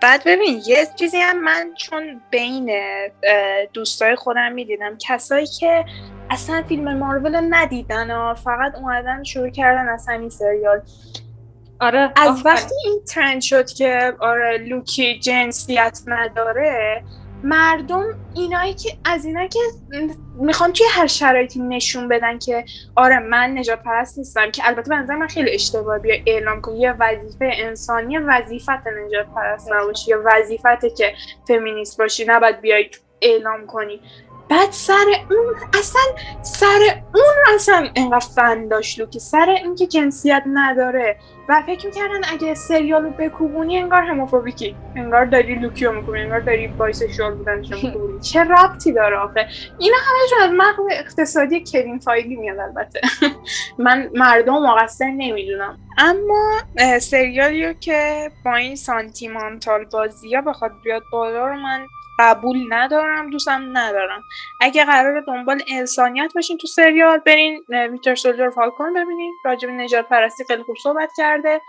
بعد 0.00 0.22
ببین 0.26 0.62
یه 0.66 0.86
چیزی 0.96 1.16
هم 1.16 1.44
من 1.44 1.74
چون 1.76 2.20
بین 2.30 2.70
دوستای 3.72 4.16
خودم 4.16 4.52
می‌دیدم 4.52 4.98
کسایی 4.98 5.46
که 5.46 5.84
اصلا 6.30 6.62
فیلم 6.68 6.98
مارول 6.98 7.40
ندیدن 7.50 8.10
و 8.10 8.34
فقط 8.34 8.74
اومدن 8.74 9.22
شروع 9.22 9.50
کردن 9.50 9.88
از 9.88 10.08
همین 10.08 10.28
سریال. 10.28 10.82
آره 11.80 12.12
از 12.16 12.46
وقتی 12.46 12.74
این 12.84 13.00
ترند 13.04 13.40
شد 13.40 13.66
که 13.66 14.12
آره 14.20 14.58
لوکی 14.58 15.18
جنسیت 15.18 16.00
نداره 16.06 17.02
مردم 17.42 18.04
اینایی 18.34 18.74
که 18.74 18.90
از 19.04 19.24
اینا 19.24 19.46
که 19.46 19.58
می‌خوان 20.34 20.72
توی 20.72 20.86
هر 20.90 21.06
شرایطی 21.06 21.60
نشون 21.60 22.08
بدن 22.08 22.38
که 22.38 22.64
آره 22.96 23.18
من 23.18 23.58
نجات 23.58 23.82
پرست 23.82 24.18
نیستم 24.18 24.50
که 24.50 24.62
البته 24.68 24.90
به 24.90 25.16
من 25.16 25.26
خیلی 25.26 25.50
اشتباه 25.50 25.98
بیا 25.98 26.14
اعلام 26.26 26.60
کنی 26.60 26.78
یه 26.78 26.92
وظیفه 26.92 27.50
انسانی 27.54 28.18
وظیفت 28.18 28.86
نجات 29.06 29.26
پرست 29.34 29.72
نباشی 29.72 30.10
یا 30.10 30.22
وظیفته 30.24 30.90
که 30.90 31.14
فمینیست 31.48 31.98
باشی 31.98 32.24
نباید 32.24 32.60
بیای 32.60 32.90
اعلام 33.22 33.66
کنی. 33.66 34.00
بعد 34.50 34.70
سر 34.70 35.06
اون 35.30 35.54
اصلا 35.78 36.02
سر 36.42 37.02
اون 37.14 37.54
اصلا 37.54 37.88
اینقدر 37.94 38.26
فن 38.34 38.68
داشت 38.68 39.10
که 39.10 39.18
سر 39.18 39.56
اینکه 39.64 39.86
جنسیت 39.86 40.42
نداره. 40.46 41.16
و 41.48 41.62
فکر 41.66 41.86
می‌کردن 41.86 42.20
اگه 42.32 42.54
سریال 42.54 43.04
رو 43.04 43.10
بکوبونی 43.10 43.78
انگار 43.78 44.02
homophobic 44.02 44.64
ی. 44.64 44.76
انگار 44.96 45.24
داری 45.24 45.54
لوکیو 45.54 45.92
می‌کنی 45.92 46.20
انگار 46.20 46.40
داری 46.40 46.66
bisexual 46.66 47.34
بودنش 47.34 47.70
می‌کنی 47.70 48.20
چه 48.32 48.40
ربطی 48.40 48.92
داره 48.92 49.16
آخه؟ 49.16 49.46
اینا 49.78 49.96
همشون 49.96 50.38
از 50.42 50.50
مغز 50.50 50.86
اقتصادی 50.90 51.64
کوین 51.72 51.98
فایگی 51.98 52.36
میاد 52.36 52.58
البته. 52.58 53.00
من 53.78 54.10
مردم 54.14 54.52
مقصر 54.52 55.10
نمی‌دونم. 55.10 55.78
اما 55.98 56.60
سریالی 57.00 57.74
که 57.74 58.30
با 58.44 58.54
این 58.54 58.76
سانتیمانتال 58.76 59.84
بازی 59.84 60.34
ها 60.34 60.42
بخواد 60.42 60.72
بیاد 60.84 61.02
بالا 61.12 61.46
رو 61.46 61.56
من 61.56 61.86
قبول 62.20 62.66
ندارم 62.68 63.30
دوستم 63.30 63.68
ندارم. 63.72 64.22
اگه 64.60 64.84
قرار 64.84 65.20
دنبال 65.20 65.62
انسانیت 65.68 66.32
باشین 66.34 66.58
تو 66.58 66.66
سریال 66.66 67.18
برین 67.18 67.64
Winter 67.68 68.14
Soldier 68.14 68.50
Falcon 68.50 68.94
ببینین. 68.94 69.34
راجب 69.44 69.68
نژاد 69.68 70.08
پرستی 70.08 70.44
خیلی 70.44 70.62
خوب 70.62 70.76
صحبت 70.82 71.10
کرده. 71.16 71.60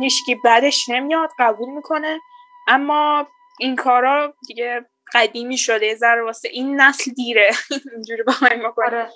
هیچکی 0.00 0.34
بعدش 0.34 0.88
نمیاد 0.88 1.30
قبول 1.38 1.68
می‌کنه. 1.68 2.20
اما 2.68 3.26
این 3.60 3.76
کارا 3.76 4.34
دیگه 4.48 4.86
قدیمی 5.14 5.56
شده 5.58 5.94
ذره 5.94 6.22
واسه 6.22 6.48
این 6.48 6.80
نسل 6.80 7.10
دیره. 7.10 7.50
اینجوری 7.94 8.22
با 8.22 8.32
من 8.42 8.72
آره. 8.86 9.08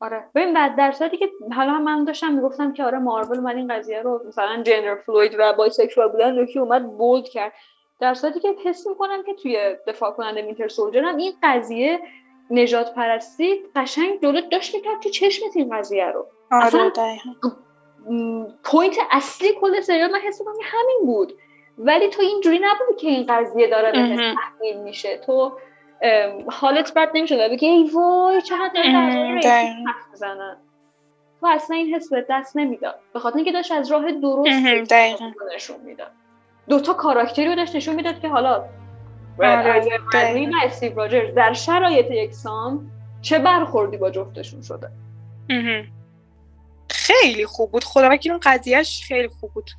آره. 0.00 0.24
ببین 0.34 0.54
بعد 0.54 0.76
در 0.76 0.92
صورتی 0.92 1.16
که 1.16 1.30
حالا 1.56 1.78
من 1.78 2.04
داشتم 2.04 2.32
می‌گفتم 2.32 2.72
که 2.72 2.84
آره 2.84 2.98
مارول 2.98 3.40
من 3.40 3.56
این 3.56 3.74
قضیه 3.74 4.02
رو 4.02 4.24
مثلا 4.28 4.62
gender 4.62 4.94
fluid 4.94 5.36
و 5.38 5.52
bisexual 5.52 6.08
بودن 6.08 6.38
رو 6.38 6.46
اومد 6.62 6.96
bold 6.98 7.28
کرد. 7.28 7.52
در 8.02 8.14
صورتی 8.14 8.40
که 8.40 8.54
حس 8.64 8.86
می‌کنم 8.86 9.22
که 9.22 9.34
توی 9.34 9.76
The 9.86 10.10
Falcon 10.10 10.31
and 10.31 10.42
Winter 10.42 10.68
Soldier 10.68 11.02
هم 11.04 11.16
این 11.16 11.32
قضیه 11.42 12.00
نژاد 12.50 12.94
پرستی 12.94 13.54
قشنگ 13.76 14.20
دولت 14.20 14.48
داشت 14.48 14.74
می‌کرد 14.74 15.00
تو 15.00 15.08
چشمت 15.08 15.56
این 15.56 15.76
قضیه 15.76 16.06
رو. 16.06 16.26
آره 16.50 16.92
point 18.64 18.96
اصلی 19.10 19.48
کل 19.60 19.80
سریال 19.80 20.10
من 20.10 20.18
حس 20.18 20.40
می‌کنم 20.40 20.54
همین 20.62 20.98
بود. 21.06 21.32
ولی 21.78 22.08
تو 22.08 22.22
اینجوری 22.22 22.58
نبودی 22.58 23.00
که 23.00 23.08
این 23.08 23.26
قضیه 23.28 23.66
داره 23.66 23.92
بهت 23.92 24.16
تحمیل 24.34 24.76
میشه. 24.76 25.18
تو 25.18 25.58
حالت 26.50 26.94
بد 26.94 27.10
نمیشه 27.14 27.48
بگی 27.48 27.66
ای 27.66 27.90
وای 27.94 28.42
چقدر 28.42 28.82
بزنن 30.12 30.56
تو 31.40 31.46
اصلا 31.46 31.76
این 31.76 31.94
حس 31.94 32.12
بهت 32.12 32.26
دست 32.30 32.56
نمی‌داد. 32.56 32.98
به 33.12 33.18
خاطر 33.18 33.36
اینکه 33.36 33.52
داشت 33.52 33.72
از 33.72 33.92
راه 33.92 34.12
درست 34.12 34.66
نشون 35.54 35.80
می‌داد. 35.80 36.12
دوتا 36.68 36.94
کاراکتری 36.94 37.46
رو 37.46 37.54
داشت 37.54 37.76
نشون 37.76 37.94
می‌داد 37.94 38.20
که 38.20 38.28
حالا 38.28 38.64
آره، 39.42 39.80
و 39.80 40.52
استیو 40.64 40.96
راجرز. 40.96 41.34
در 41.34 41.52
شرایط 41.52 42.10
یکسان 42.10 42.90
چه 43.20 43.38
برخوردی 43.38 43.96
با 43.96 44.10
جفتشون 44.10 44.62
شده؟ 44.62 44.90
خیلی 46.90 47.46
خوب 47.46 47.72
بود. 47.72 47.84
خدا 47.84 48.08
وکیل 48.10 48.32
اون 48.32 48.40
قضیهش 48.44 49.04
خیلی 49.08 49.28
خوب 49.28 49.52
بود. 49.52 49.70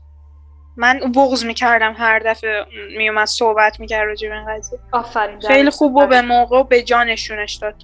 من 0.78 1.00
بغض 1.16 1.46
می‌کردم 1.46 1.94
هر 1.98 2.20
دفعه 2.20 2.66
میومد 2.98 3.26
صحبت 3.26 3.80
می‌کرد 3.80 4.08
راجع 4.08 4.30
به 4.30 4.36
این 4.36 4.46
قضیه. 4.46 4.80
آفرین. 4.92 5.40
خیلی 5.40 5.70
خوب 5.70 5.96
و 5.96 6.08
به 6.08 6.22
موقع 6.22 6.60
و 6.60 6.64
به 6.64 6.82
جانشونش 6.82 7.54
داد. 7.54 7.76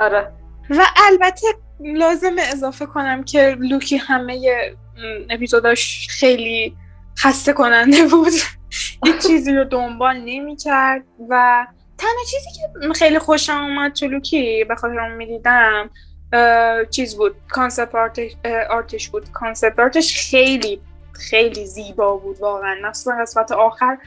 آره. 0.00 0.32
و 0.70 0.82
البته 1.06 1.46
لازم 1.80 2.36
اضافه 2.52 2.86
کنم 2.86 3.24
که 3.24 3.56
لوکی 3.60 3.96
همه 3.96 4.50
اپیزوداش 5.30 6.08
خیلی 6.10 6.76
خسته 7.18 7.52
کننده 7.52 8.06
بود. 8.06 8.32
یک 9.06 9.18
چیزی 9.26 9.52
رو 9.52 9.64
دنبال 9.64 10.16
نمی 10.16 10.56
کرد 10.56 11.04
و 11.28 11.66
تنها 11.98 12.24
چیزی 12.30 12.50
که 12.60 12.92
خیلی 12.92 13.18
خوشم 13.18 13.64
اومد 13.64 13.92
تو 13.92 14.06
لوکی 14.06 14.64
به 14.64 14.74
خاطر 14.74 15.00
اون 15.00 15.12
می‌دیدم 15.12 15.90
چیز 16.90 17.16
بود 17.16 17.34
concept 17.48 18.18
art 18.70 18.93
ش 18.93 19.08
بود. 19.08 19.32
concept 19.32 19.78
art 19.78 20.09
ش 20.09 20.30
خیلی 20.30 20.80
خیلی 21.12 21.66
زیبا 21.66 22.16
بود 22.16 22.40
واقعا. 22.40 22.76
مخصوصا 22.82 23.16
قسمت 23.20 23.52
آخر 23.52 23.98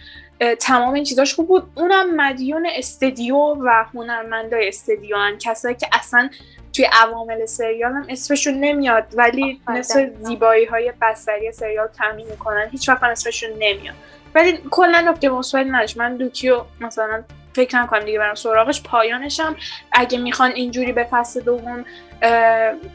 تمام 0.60 0.94
این 0.94 1.04
چیزاش 1.04 1.34
خوب 1.34 1.48
بود. 1.48 1.72
اونم 1.76 2.16
مدیون 2.16 2.68
استدیو 2.76 3.36
و 3.36 3.86
هنرمندای 3.94 4.68
استدیو 4.68 5.18
هن. 5.18 5.38
کسایی 5.38 5.76
که 5.76 5.88
اصلا 5.92 6.30
توی 6.74 6.88
عوامل 6.92 7.46
سریال 7.46 7.92
هم 7.92 8.06
اسمشون 8.10 8.54
نمیاد 8.54 9.04
ولی 9.14 9.62
مثل 9.68 10.10
زیبایی 10.22 10.66
های 10.66 10.94
بصری 11.02 11.52
سریال 11.52 11.88
تامین 11.88 12.28
می‌کنن. 12.28 12.68
هیچ 12.72 12.90
وقت 12.90 13.04
اسمشون 13.04 13.50
نمیاد. 13.60 13.96
ولی 14.36 14.60
کلا 14.72 15.02
نکته 15.02 15.30
مثبت 15.30 15.66
نداشت. 15.70 15.98
من 15.98 16.18
لوکیو 16.18 16.62
مثلا 16.82 17.24
فکر 17.54 17.78
نکنم 17.78 18.00
دیگه 18.00 18.20
برم 18.20 18.36
سراغش. 18.36 18.84
پایانشم 18.84 19.56
اگه 19.92 20.18
می‌خوان 20.18 20.52
اینجوری 20.52 20.92
به 20.92 21.08
فصل 21.12 21.42
دوم 21.42 21.86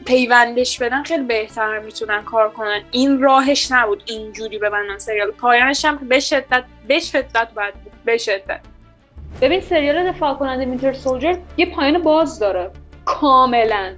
پیوندش 0.05 0.79
بدن 0.79 1.03
خیلی 1.03 1.23
بهتر 1.23 1.79
می‌تونن 1.79 2.23
کار 2.23 2.49
کنن. 2.49 2.81
این 2.91 3.21
راهش 3.21 3.71
نبود 3.71 4.03
اینجوری 4.05 4.59
ببندن 4.59 4.97
سریال. 4.97 5.31
پایانش 5.31 5.85
هم 5.85 5.97
به 5.97 6.19
شدت 6.19 6.63
به 6.87 6.99
شدت 6.99 7.47
بد 7.57 7.73
بود. 7.73 7.93
به 8.05 8.17
شدت. 8.17 8.59
ببین 9.41 9.61
سریال 9.61 10.11
دفاع 10.11 10.33
کننده 10.33 10.65
مینتر 10.65 10.93
سولجر 10.93 11.37
یه 11.57 11.65
پایان 11.65 12.01
باز 12.01 12.39
داره. 12.39 12.71
کاملا. 13.07 13.95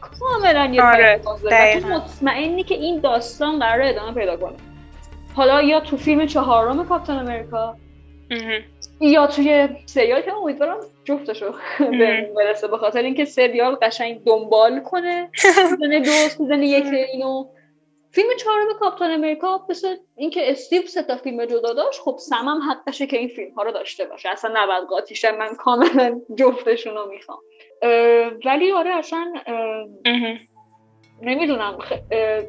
کاملا 0.00 0.64
یه 0.64 0.82
آره، 0.82 1.20
مطمئنی 1.86 2.64
که 2.64 2.74
این 2.74 3.00
داستان 3.00 3.58
قرار 3.58 3.82
ادامه 3.82 4.14
پیدا 4.14 4.36
کنه. 4.36 4.56
حالا 5.34 5.62
یا 5.62 5.80
تو 5.80 5.96
فیلم 5.96 6.26
چهارم 6.26 6.88
کاپتان 6.88 7.16
امریکا 7.16 7.76
یا 9.00 9.26
توی 9.26 9.68
سریال 9.86 10.20
که 10.20 10.34
امیدوارم 10.34 10.80
جفتشو 11.04 11.54
بهش 11.78 12.32
برسه 12.36 12.68
به 12.68 12.78
خاطر 12.78 13.02
اینکه 13.02 13.24
سریال 13.24 13.74
قشنگ 13.82 14.24
دنبال 14.24 14.80
کنه. 14.80 15.30
season 15.36 16.02
دو 16.04 16.10
season 16.10 16.62
یک 16.62 16.84
اینو. 17.12 17.48
فیلم 18.12 18.28
چهارم 18.38 18.66
کاپتان 18.80 19.10
امریکا 19.10 19.66
مثل 19.68 19.96
اینکه 20.16 20.50
استیو 20.50 20.82
سه 20.82 21.02
تا 21.02 21.16
فیلم 21.16 21.44
جدا 21.44 21.72
داشت 21.72 22.00
خب 22.00 22.16
سمم 22.18 22.60
حقشه 22.70 23.06
که 23.06 23.16
این 23.16 23.28
فیلم 23.28 23.54
ها 23.54 23.62
رو 23.62 23.72
داشته 23.72 24.04
باشه. 24.04 24.28
اصلا 24.28 24.50
نباید 24.54 24.84
قاطیشه 24.84 25.32
من 25.32 25.54
کاملا 25.54 26.20
جفتشون 26.38 26.94
رو 26.94 27.10
می‌خوام. 27.10 27.38
ولی 28.44 28.72
آره 28.72 28.90
اصلا 28.90 29.32
نمی‌دونم. 31.22 31.78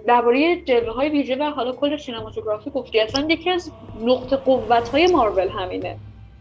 درباره 0.08 0.62
جلوه 0.62 0.94
های 0.94 1.10
ویژه 1.10 1.36
و 1.36 1.44
حالا 1.44 1.72
کل 1.72 1.98
cinematography 1.98 2.70
گفتی. 2.70 3.00
اصلا 3.00 3.28
یکی 3.30 3.50
از 3.50 3.72
نقطه 4.02 4.36
قوت 4.36 4.90
های 4.90 5.08
مارول 5.08 5.48
همینه. 5.48 5.98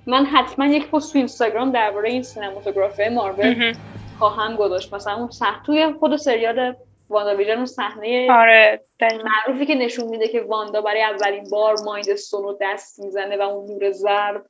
من 0.07 0.25
حتما 0.25 0.67
یک 0.67 0.91
پست 0.91 1.13
تو 1.13 1.19
اینستاگرام 1.19 1.73
درباره 1.73 2.11
این 2.11 2.23
cinematography 2.23 3.09
مارول 3.09 3.75
خواهم 4.19 4.57
گذاشت. 4.57 4.95
مثلا 4.95 5.15
اون 5.15 5.31
صحنه 5.31 5.63
توی 5.67 5.93
خود 5.93 6.17
سریال 6.17 6.75
WandaVision 7.11 7.57
اون 7.57 7.67
صحنه 7.67 8.33
آره 8.33 8.81
معروفی 9.03 9.67
که 9.67 9.75
نشون 9.75 10.09
میده 10.09 10.29
که 10.29 10.41
واندا 10.41 10.81
برای 10.81 11.03
اولین 11.03 11.45
بار 11.51 11.75
mind 11.85 12.09
رو 12.33 12.59
دست 12.61 13.01
می‌زنه 13.01 13.37
و 13.37 13.41
اون 13.43 13.71
نور 13.71 13.91
زرد 13.91 14.47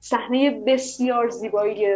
صحنه 0.00 0.50
بسیار 0.50 1.28
زیبایی 1.28 1.86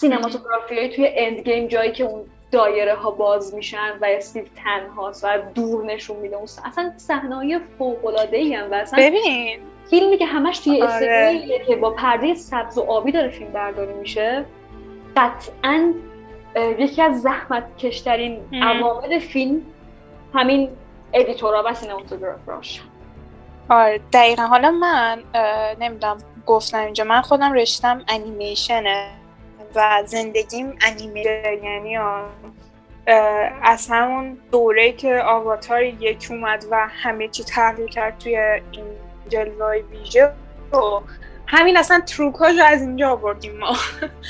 cinematography 0.00 0.88
توی 0.88 1.08
Endgame 1.14 1.66
جایی 1.66 1.92
که 1.92 2.04
اون 2.04 2.24
دایره 2.50 2.94
ها 2.94 3.10
باز 3.10 3.54
میشن 3.54 3.98
و 4.00 4.06
استیو 4.08 4.44
تنهاست 4.64 5.24
و 5.24 5.38
دور 5.54 5.84
نشون 5.84 6.16
میده. 6.16 6.36
اون 6.36 6.44
اصلا 6.64 6.92
صحنه 6.96 7.36
های 7.36 7.60
فوق 7.78 8.06
العاده 8.06 8.36
ای 8.36 8.54
هم 8.54 8.70
و 8.70 8.74
اصلا 8.74 8.98
ببین. 9.02 9.60
فیلمی 9.90 10.18
که 10.18 10.26
همش 10.26 10.58
توی 10.58 10.82
آره. 10.82 11.64
که 11.66 11.76
با 11.76 11.90
پرده 11.90 12.34
سبز 12.34 12.78
و 12.78 12.82
آبی 12.82 13.12
داره 13.12 13.28
فیلم 13.28 13.52
برداری 13.52 13.92
میشه 13.92 14.44
قطعا 15.16 15.94
یکی 16.78 17.02
از 17.02 17.22
زحمت 17.22 17.76
کشترین 17.76 18.40
عوامل 18.62 19.18
فیلم 19.18 19.62
همین 20.34 20.68
ادیتورا 21.12 21.62
و 21.66 21.74
سینماتوگرافراش. 21.74 22.82
آره 23.70 24.00
دقیقا. 24.12 24.42
حالا 24.42 24.70
من 24.70 25.22
نمی‌دونم 25.80 26.18
گفتم 26.46 26.84
اینجا 26.84 27.04
من 27.04 27.20
خودم 27.20 27.52
رشتم 27.52 28.04
انیمیشنه 28.08 29.08
و 29.76 30.02
زندگیم 30.06 30.78
انیمیشن 30.80 31.64
یعنی 31.64 31.98
از 33.62 33.88
همون 33.90 34.38
دوره 34.52 34.92
که 34.92 35.22
آواتار 35.24 35.82
یک 35.82 36.26
اومد 36.30 36.64
و 36.70 36.88
همه 36.90 37.28
چی 37.28 37.44
تغییر 37.44 37.88
کرد 37.88 38.18
توی 38.18 38.36
این 38.72 38.84
جلوه 39.28 39.76
ویژه 39.90 40.32
و 40.72 41.00
همین 41.48 41.76
اصلا 41.76 42.00
تروکاش 42.00 42.54
از 42.64 42.82
اینجا 42.82 43.10
آوردیم 43.10 43.58
ما. 43.58 43.76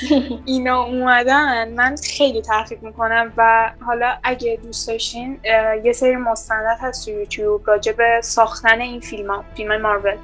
اینا 0.45 0.83
اومدن 0.83 1.73
من 1.73 1.95
خیلی 1.95 2.41
تحقیق 2.41 2.83
می‌کنم 2.83 3.33
و 3.37 3.71
حالا 3.85 4.17
اگه 4.23 4.59
دوست 4.63 4.87
داشتین 4.87 5.39
یه 5.83 5.93
سری 5.93 6.15
مستند 6.15 6.77
هست 6.81 7.05
تو 7.05 7.11
یوتیوب 7.11 7.67
راجع 7.67 7.91
به 7.91 8.19
ساختن 8.23 8.81
این 8.81 8.99
فیلم 8.99 9.31
ها 9.31 9.43
فیلم 9.55 9.81
مارول 9.81 10.15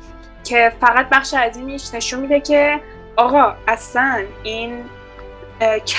که 0.43 0.71
فقط 0.82 1.09
بخش 1.09 1.34
عظیمیش 1.34 1.93
نشون 1.93 2.19
میده 2.19 2.39
که 2.39 2.80
آقا 3.15 3.53
اصلا 3.67 4.24
این 4.43 4.84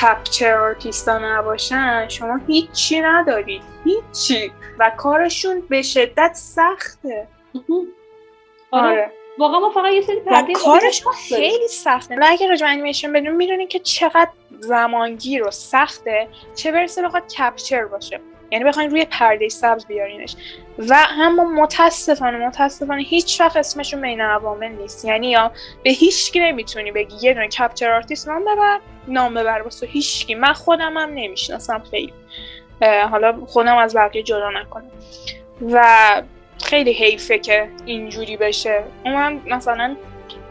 کپچر 0.01 0.55
آرتیستا 0.55 1.19
نباشن 1.19 2.09
شما 2.09 2.41
هیچی 2.47 3.01
ندارید 3.01 3.63
هیچی. 3.85 4.53
و 4.79 4.91
کارشون 4.97 5.61
به 5.69 5.83
شدت 5.83 6.31
سخته. 6.35 7.29
آره. 8.71 8.89
آره. 8.91 9.11
واقعا 9.39 9.61
ما 9.61 9.71
فقط 9.71 9.93
یه 9.93 10.01
سری 10.01 10.21
پرده 10.21 10.53
کارش 10.53 11.03
خیلی 11.29 11.69
سخته. 11.69 12.17
و 12.17 12.25
اگه 12.29 12.49
راجع 12.49 12.67
انیمیشن 12.67 13.13
بدون 13.13 13.37
می‌دونین 13.37 13.69
که 13.69 13.79
چقدر 13.79 14.31
زمانگیر 14.61 15.47
و 15.47 15.51
سخته. 15.51 16.29
چه 16.55 16.73
برسه 16.73 17.03
بخواد 17.03 17.33
capture 17.35 17.85
باشه. 17.85 18.21
یعنی 18.51 18.65
بخواین 18.65 18.91
روی 18.91 19.05
پرده 19.05 19.49
سبز 19.49 19.87
بیارینش. 19.87 20.37
و 20.79 20.95
هم 20.97 21.55
متاسفانه 21.55 22.47
متاسفانه 22.47 23.03
هیچ 23.03 23.41
وقت 23.41 23.57
اسمشون 23.57 24.01
بین 24.01 24.21
عوامل 24.21 24.69
نیست. 24.69 25.05
یعنی 25.05 25.31
یا 25.31 25.53
به 25.85 25.91
هیچ 25.91 26.33
کی 26.33 26.41
نمی‌تونی 26.41 26.93
بگی 26.93 27.17
یه 27.23 27.35
دونه 27.35 27.49
capture 27.49 27.91
artist 27.91 28.29
نام 28.29 28.43
ببر 28.43 28.81
نام 29.09 29.35
ببر 29.35 29.63
واسه 29.63 29.87
هیچ 29.87 30.27
کی 30.27 30.35
من 30.35 30.53
خودم 30.53 30.99
هم 30.99 31.11
نمی‌شناسم 31.11 31.83
خیلی. 31.91 32.13
حالا 33.11 33.35
خودم 33.47 33.77
از 33.77 33.97
بقیه 33.97 34.23
جدا 34.23 34.51
نکنم. 34.51 34.91
و 35.73 36.23
خیلی 36.65 36.93
حیفه 36.93 37.39
که 37.39 37.69
اینجوری 37.87 38.37
بشه. 38.37 38.85
اون 39.05 39.43
مثلا 39.47 39.97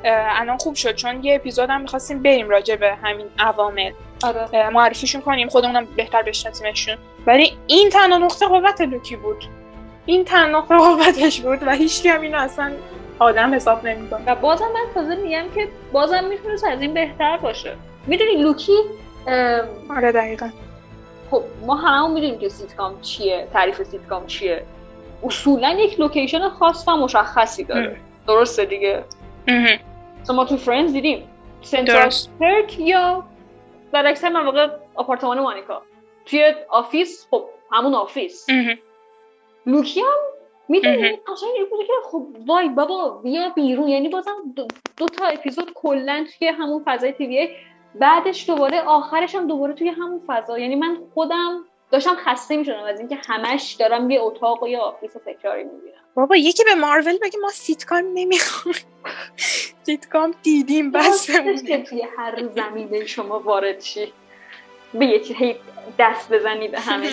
الان 0.06 0.58
خوب 0.58 0.76
شد. 0.76 0.96
چون 0.96 1.24
یه 1.24 1.36
اپیزود 1.36 1.70
هم 1.70 1.82
می‌خواستیم 1.82 2.24
بریم 2.24 2.50
راجع 2.50 2.76
به 2.76 2.96
همین 3.04 3.26
عوامل. 3.40 3.92
آره. 4.24 4.70
معرفیشون 4.70 5.22
کنیم. 5.22 5.50
خودمونم 5.50 5.86
بهتر 5.96 6.22
بشناسیمشون. 6.22 6.98
ولی 7.26 7.58
این 7.68 7.90
تنها 7.90 8.18
نقطه 8.18 8.46
قوت 8.46 8.82
لوکی 8.82 9.16
بود. 9.16 9.44
این 10.06 10.26
تنها 10.26 10.60
نقطه 10.60 10.78
قوتش 10.78 11.42
بود 11.42 11.68
و 11.68 11.72
هیچ 11.72 12.06
هم 12.06 12.22
اینو 12.22 12.38
اصلا 12.38 12.72
آدم 13.20 13.54
حساب 13.54 13.88
نمی‌کنه. 13.88 14.24
و 14.26 14.36
بازم 14.36 14.66
من 14.66 14.94
تازه 14.94 15.16
میگم 15.16 15.46
که 15.56 15.68
بازم 15.92 16.24
می‌تونه 16.24 16.54
از 16.72 16.82
این 16.82 16.94
بهتر 16.94 17.38
باشه. 17.38 17.76
می‌دونی 18.08 18.36
لوکی؟ 18.36 18.78
آره 19.90 20.12
دقیقا. 20.12 20.50
خب 21.32 21.44
ما 21.66 21.76
همون 21.76 22.12
می‌دونیم 22.12 22.40
که 22.40 22.50
سیتکام 22.50 23.02
چیه 23.02 23.48
تعریف 23.54 23.84
سیتکام 23.84 24.26
چیه. 24.26 24.64
اصولا 25.24 25.70
یک 25.70 26.00
location 26.00 26.50
خاص 26.50 26.88
و 26.88 26.92
مشخصی 26.92 27.64
داره. 27.64 27.98
درسته 28.28 28.66
دیگه؟ 28.66 29.04
ما 30.30 30.46
تو 30.46 30.58
Friends 30.58 30.94
دیدیم. 30.94 31.30
Central 31.62 32.12
Perk 32.40 32.80
یا 32.80 33.24
در 33.94 34.08
اکثر 34.08 34.30
مواقع 34.30 34.68
آپارتمان 34.96 35.40
مانیکا. 35.40 35.82
توی 36.26 36.54
Office 36.70 37.28
خب 37.32 37.46
همون 37.72 37.94
office. 37.94 38.48
لوکی 39.66 40.00
هم 40.00 40.20
می‌دونی 40.68 41.10
قشنگ 41.28 41.70
بوده 41.72 41.84
که 41.88 41.94
خب 42.12 42.28
وای 42.48 42.70
بابا 42.70 43.10
بیا 43.10 43.50
بیرون. 43.50 43.88
یعنی 43.88 44.10
بازم 44.10 44.36
دو, 44.98 45.08
تا 45.08 45.26
اپیزود 45.26 45.72
کلا 45.74 46.26
توی 46.38 46.48
همون 46.48 46.84
فضای 46.86 47.12
TVA 47.12 47.50
بعدش 47.96 48.50
دوباره 48.50 48.82
آخرش 48.82 49.36
هم 49.36 49.48
دوباره 49.48 49.74
توی 49.74 49.90
همون 49.90 50.22
فضا. 50.28 50.60
یعنی 50.60 50.76
من 50.76 50.98
خودم 51.14 51.66
داشتم 51.92 52.16
خسته 52.16 52.58
می‌شدم 52.58 52.84
از 52.84 53.00
اینکه 53.00 53.18
همش 53.28 53.76
دارم 53.80 54.10
یه 54.10 54.22
اتاق 54.22 54.64
و 54.64 54.68
یه 54.68 54.80
office 54.80 55.12
تکراری 55.26 55.64
می‌بینم 55.64 55.94
بابا 56.16 56.36
یکی 56.36 56.64
به 56.64 56.76
مارول 56.76 57.18
بگه 57.22 57.40
ما 57.40 57.50
سیتکام 57.50 58.04
نمی‌خوایم 58.14 58.78
سیتکام 59.84 60.34
دیدیم 60.44 60.92
بس 60.92 61.26
توی 61.90 62.08
هر 62.18 62.44
زمینه 62.48 63.06
شما 63.06 63.40
وارد 63.40 63.82
شی. 63.82 64.14
به 64.94 65.06
یه 65.06 65.20
چیزی 65.20 65.56
دست 66.00 66.34
بزنی 66.34 66.68
به 66.68 66.80
همه. 66.80 67.10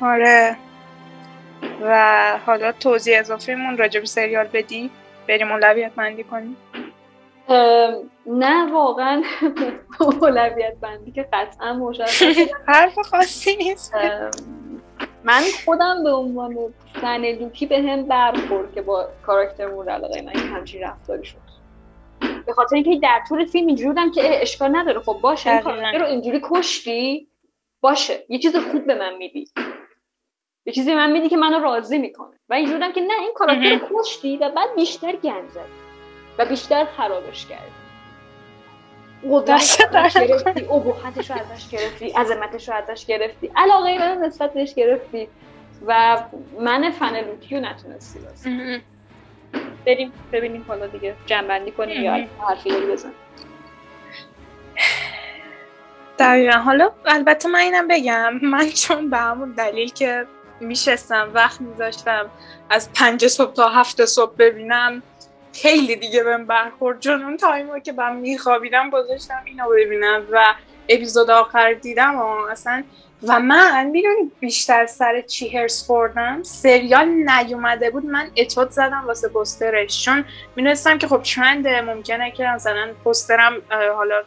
آره. 0.00 0.56
و 1.82 2.38
حالا 2.46 2.72
توضیح 2.72 3.18
اضافهمون 3.18 3.76
راجع 3.76 4.00
به 4.00 4.06
سریال 4.06 4.46
بدی. 4.46 4.90
بریم 5.28 5.52
اولویت 5.52 5.92
مندی 5.96 6.24
کنیم. 6.24 6.56
نه 8.26 8.72
واقعا. 8.72 9.22
اولویت 10.00 10.76
بندی 10.80 11.12
که 11.12 11.28
قطعا 11.32 11.72
مشخص 11.72 12.22
حرف 12.66 12.98
خاصی 12.98 13.56
نیست. 13.56 13.94
من 15.24 15.42
خودم 15.64 16.04
به 16.04 16.10
عنوان 16.10 16.56
فن 17.00 17.24
لوکی 17.24 17.66
به 17.66 17.82
هم 17.82 18.02
برخورد 18.02 18.74
که 18.74 18.82
با 18.82 19.08
کاراکتر 19.26 19.66
مورد 19.66 19.90
علاقه 19.90 20.22
من 20.22 20.32
همچین 20.32 20.82
رفتاری 20.82 21.24
شد. 21.24 21.36
به 22.46 22.52
خاطر 22.52 22.76
اینکه 22.76 23.00
در 23.02 23.20
طول 23.28 23.44
فیلم 23.44 23.66
اینجوری 23.66 23.88
بودم 23.88 24.10
که 24.10 24.42
اشکال 24.42 24.76
نداره. 24.76 25.00
خب 25.00 25.18
باشه 25.22 25.50
این 25.50 25.60
کاراکتر 25.60 25.98
رو 25.98 26.06
اینجوری 26.06 26.40
کشتی 26.50 27.28
باشه. 27.80 28.24
یه 28.28 28.38
چیز 28.38 28.56
خوب 28.56 28.86
به 28.86 28.94
من 28.94 29.16
میدی. 29.16 29.44
یه 30.66 30.72
چیزی 30.72 30.94
من 30.94 31.12
میدی 31.12 31.28
که 31.28 31.36
منو 31.36 31.58
راضی 31.58 31.98
می‌کنه. 31.98 32.40
و 32.48 32.54
اینجورم 32.54 32.92
که 32.92 33.00
نه 33.00 33.20
این 33.20 33.32
کاراکتر 33.34 33.78
رو 33.78 33.98
کشتی 33.98 34.36
و 34.36 34.48
بعد 34.48 34.74
بیشتر 34.76 35.16
گند 35.16 35.50
و 36.38 36.44
بیشتر 36.44 36.86
خرابش 36.96 37.46
کرد 37.46 37.70
قدرت 39.30 39.78
گرفتی 40.14 40.66
ابهتش 40.70 41.30
رو 41.30 41.36
ازش 41.36 41.68
گرفتی 41.68 42.10
عظمتش 42.10 42.68
رو 42.68 42.74
ازش 42.74 43.06
گرفتی. 43.06 43.50
علاقه 43.56 43.98
من 43.98 44.18
نسبت 44.26 44.54
بهش 44.54 44.74
گرفتی 44.74 45.28
و 45.86 46.18
من 46.60 46.90
فن 46.90 47.20
لوتیو 47.20 47.60
نتونستی 47.60 48.18
باز 48.18 48.46
بریم 49.86 50.12
ببینیم 50.32 50.64
حالا 50.68 50.86
دیگه 50.86 51.14
جنبندی 51.26 51.70
کنیم 51.70 52.02
یا 52.02 52.26
حرفی 52.48 52.70
داری 52.70 52.86
بزن. 52.86 53.12
دقیقا. 56.18 56.58
حالا 56.58 56.90
البته 57.06 57.48
من 57.48 57.58
اینم 57.58 57.88
بگم 57.88 58.38
من 58.42 58.68
چون 58.70 59.10
به 59.10 59.16
همون 59.16 59.52
دلیل 59.52 59.92
که 59.92 60.26
میشستم 60.60 61.30
وقت 61.34 61.60
میذاشتم 61.60 62.30
از 62.70 62.92
پنج 62.92 63.26
صبح 63.26 63.52
تا 63.52 63.68
هفت 63.68 64.04
صبح 64.04 64.36
ببینم 64.38 65.02
خیلی 65.62 65.96
دیگه 65.96 66.22
بهم 66.22 66.46
برخورد. 66.46 67.00
چون 67.00 67.22
اون 67.22 67.36
تایما 67.36 67.78
که 67.78 67.92
من 67.92 68.16
میخوابیدم 68.16 68.90
گذاشتم 68.90 69.42
اینو 69.44 69.68
ببینم 69.68 70.22
و 70.30 70.54
اپیزود 70.88 71.30
آخر 71.30 71.72
دیدم 71.72 72.16
و 72.16 72.24
اصلا 72.24 72.84
و 73.22 73.40
من 73.40 73.86
می‌دونی 73.86 74.30
بیشتر 74.40 74.86
سر 74.86 75.20
چی 75.20 75.58
هرس 75.58 75.86
خوردم. 75.86 76.42
سریال 76.42 77.08
نیومده 77.08 77.90
بود 77.90 78.04
من 78.04 78.30
اتواد 78.36 78.70
زدم 78.70 79.04
واسه 79.06 79.28
پسترش 79.28 80.04
چون 80.04 80.24
می‌دونستم 80.56 80.98
که 80.98 81.08
خب 81.08 81.22
چنده 81.22 81.80
ممکنه 81.80 82.30
که 82.30 82.44
مثلا 82.44 82.88
پسترم 83.04 83.62
حالا 83.96 84.22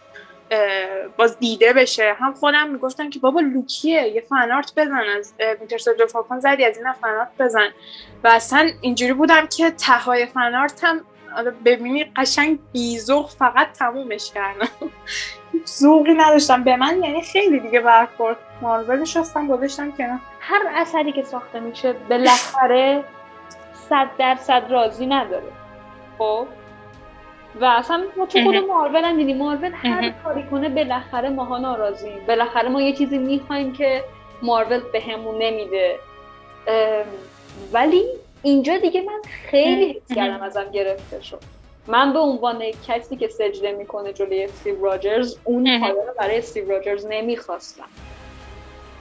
باز 1.18 1.40
دیده 1.40 1.74
بشه. 1.74 2.16
هم 2.20 2.34
خودم 2.34 2.70
می‌گفتم 2.70 3.10
که 3.10 3.20
بابا 3.20 3.42
لوکیه 3.42 4.02
یه 4.02 4.22
فنارت 4.22 4.74
بزن 4.78 5.04
از 5.18 5.34
وینتر 5.60 5.78
سولجر 5.78 6.06
فالکون 6.06 6.40
زدی 6.40 6.66
از 6.66 6.78
این 6.78 6.94
فنارت 6.94 7.32
بزن. 7.40 7.70
و 8.24 8.28
اصلا 8.28 8.72
اینجوری 8.82 9.14
بودم 9.14 9.48
که 9.48 9.72
تهای 9.72 10.26
فنارت 10.26 10.84
هم 10.84 11.06
ببینی 11.66 12.12
قشنگ 12.16 12.60
بیزوق 12.72 13.30
فقط 13.30 13.72
تمومش 13.72 14.32
کردم. 14.32 14.70
ذوقی 15.68 16.14
نداشتم. 16.14 16.64
به 16.64 16.76
من 16.76 17.04
یعنی 17.04 17.22
خیلی 17.22 17.60
دیگه 17.60 17.80
برخورد. 17.80 18.38
مارولش 18.62 19.18
هستم 19.18 19.48
گذاشتم 19.48 19.92
که 19.92 20.10
هر 20.40 20.62
اثری 20.76 21.12
که 21.12 21.24
ساخته 21.24 21.60
میشه 21.60 21.94
بالاخره 21.94 23.04
صد 23.90 24.08
درصد 24.18 24.64
راضی 24.70 25.06
نداره. 25.06 25.52
خب؟ 26.18 26.48
و 27.62 27.66
اصلا 27.66 28.04
ما 28.18 28.26
تو 28.26 28.44
خود 28.44 28.56
مارول 28.56 29.06
هم 29.06 29.18
دیدیم 29.18 29.38
مارول 29.38 29.72
هر 29.74 30.10
کاری 30.24 30.44
کنه 30.44 30.70
بالاخره 30.70 31.30
ماها 31.30 31.58
ناراضیم 31.58 32.26
بالاخره 32.28 32.70
ما 32.70 32.82
یه 32.82 32.94
چیزی 32.94 33.18
می‌خوایم 33.18 33.74
که 33.74 34.04
مارول 34.42 34.82
به 34.94 35.02
همون 35.02 35.36
نمیده 35.42 36.00
ولی 37.74 38.06
اینجا 38.44 38.78
دیگه 38.78 39.02
من 39.02 39.22
خیلی 39.50 39.90
حس 39.90 40.16
کردم 40.16 40.44
ازم 40.44 40.72
گرفته 40.72 41.22
شد. 41.22 41.40
من 41.88 42.14
به 42.14 42.20
عنوان 42.20 42.64
کسی 42.88 43.16
که 43.16 43.28
سجده 43.28 43.72
می‌کنه 43.72 44.14
جلوی 44.14 44.44
استیو 44.44 44.86
راجرز 44.86 45.38
اون 45.44 45.68
رو 45.68 46.14
برای 46.20 46.38
استیو 46.38 46.72
راجرز 46.72 47.06
نمی‌خواستم. 47.10 47.88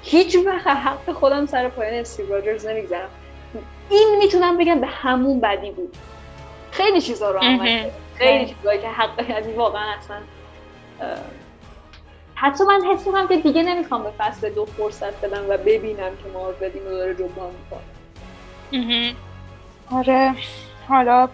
هیچ 0.02 0.36
وقت 0.46 0.66
حق 0.66 1.12
خودم 1.12 1.46
سر 1.46 1.68
پایان 1.68 1.94
استیو 1.94 2.34
راجرز 2.34 2.66
نمی‌گذارم. 2.66 3.08
این 3.90 4.16
می‌تونم 4.18 4.58
بگم 4.58 4.80
به 4.80 4.86
همون 4.86 5.40
بدی 5.40 5.70
بود. 5.70 5.96
خیلی 6.70 7.00
چیزا 7.00 7.30
رو 7.30 7.38
آمده 7.38 7.90
خیلی 8.14 8.46
چیزایی 8.46 8.80
که 8.80 8.88
حق 8.88 9.30
یعنی 9.30 9.52
واقعا 9.52 9.94
اصلا 9.98 10.16
حتی 12.34 12.64
من 12.64 12.84
حس 12.84 13.06
می‌کنم 13.06 13.28
که 13.28 13.36
دیگه 13.36 13.62
نمی‌خوام 13.62 14.02
به 14.02 14.10
فصل 14.18 14.50
دو 14.50 14.64
فرصت 14.64 15.24
بدم 15.24 15.44
و 15.48 15.56
ببینم 15.56 16.16
که 16.16 16.28
مارول 16.34 16.70
اینو 16.74 16.90
داره 16.90 17.14
جبران 17.14 17.50
می‌کنه. 17.62 17.80
آره. 19.92 20.34
حالا 20.88 21.28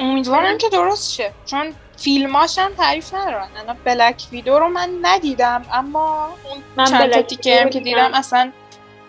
امیدوارم 0.00 0.58
که 0.58 0.68
درست 0.68 1.12
شه. 1.12 1.32
چون 1.46 1.74
فیلماش 1.96 2.58
هم 2.58 2.72
تعریف 2.74 3.14
ندارن. 3.14 3.48
انا 3.56 3.76
بلک 3.84 4.22
ویدو 4.32 4.58
رو 4.58 4.68
من 4.68 4.98
ندیدم 5.02 5.66
اما 5.72 6.26
اون 6.26 6.62
من 6.76 6.84
چند 6.84 7.10
تا 7.10 7.22
تیکه 7.22 7.60
هم 7.60 7.70
که 7.70 7.80
دیدم. 7.80 8.10
اصلا 8.14 8.52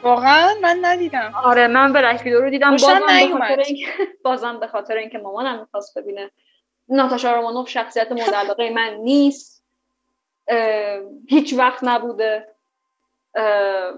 واقعا 0.03 0.53
من 0.61 0.79
ندیدم. 0.81 1.33
آره 1.43 1.67
من 1.67 1.93
Black 1.93 2.21
Widow 2.25 2.41
رو 2.41 2.49
دیدم. 2.49 2.71
بازم 2.71 2.99
به 3.07 3.37
خاطر 3.39 3.59
اینکه 3.59 3.87
بازم 4.23 4.59
به 4.59 4.67
خاطر 4.67 4.97
اینکه 4.97 5.17
مامانم 5.17 5.59
می‌خواست 5.59 5.97
ببینه. 5.97 6.31
ناتاشا 6.89 7.31
رومانوف 7.35 7.69
شخصیت 7.69 8.11
مورد 8.11 8.35
علاقه 8.35 8.69
من 8.69 8.93
نیست. 8.93 9.63
هیچ 11.27 11.53
وقت 11.53 11.79
نبوده. 11.83 12.52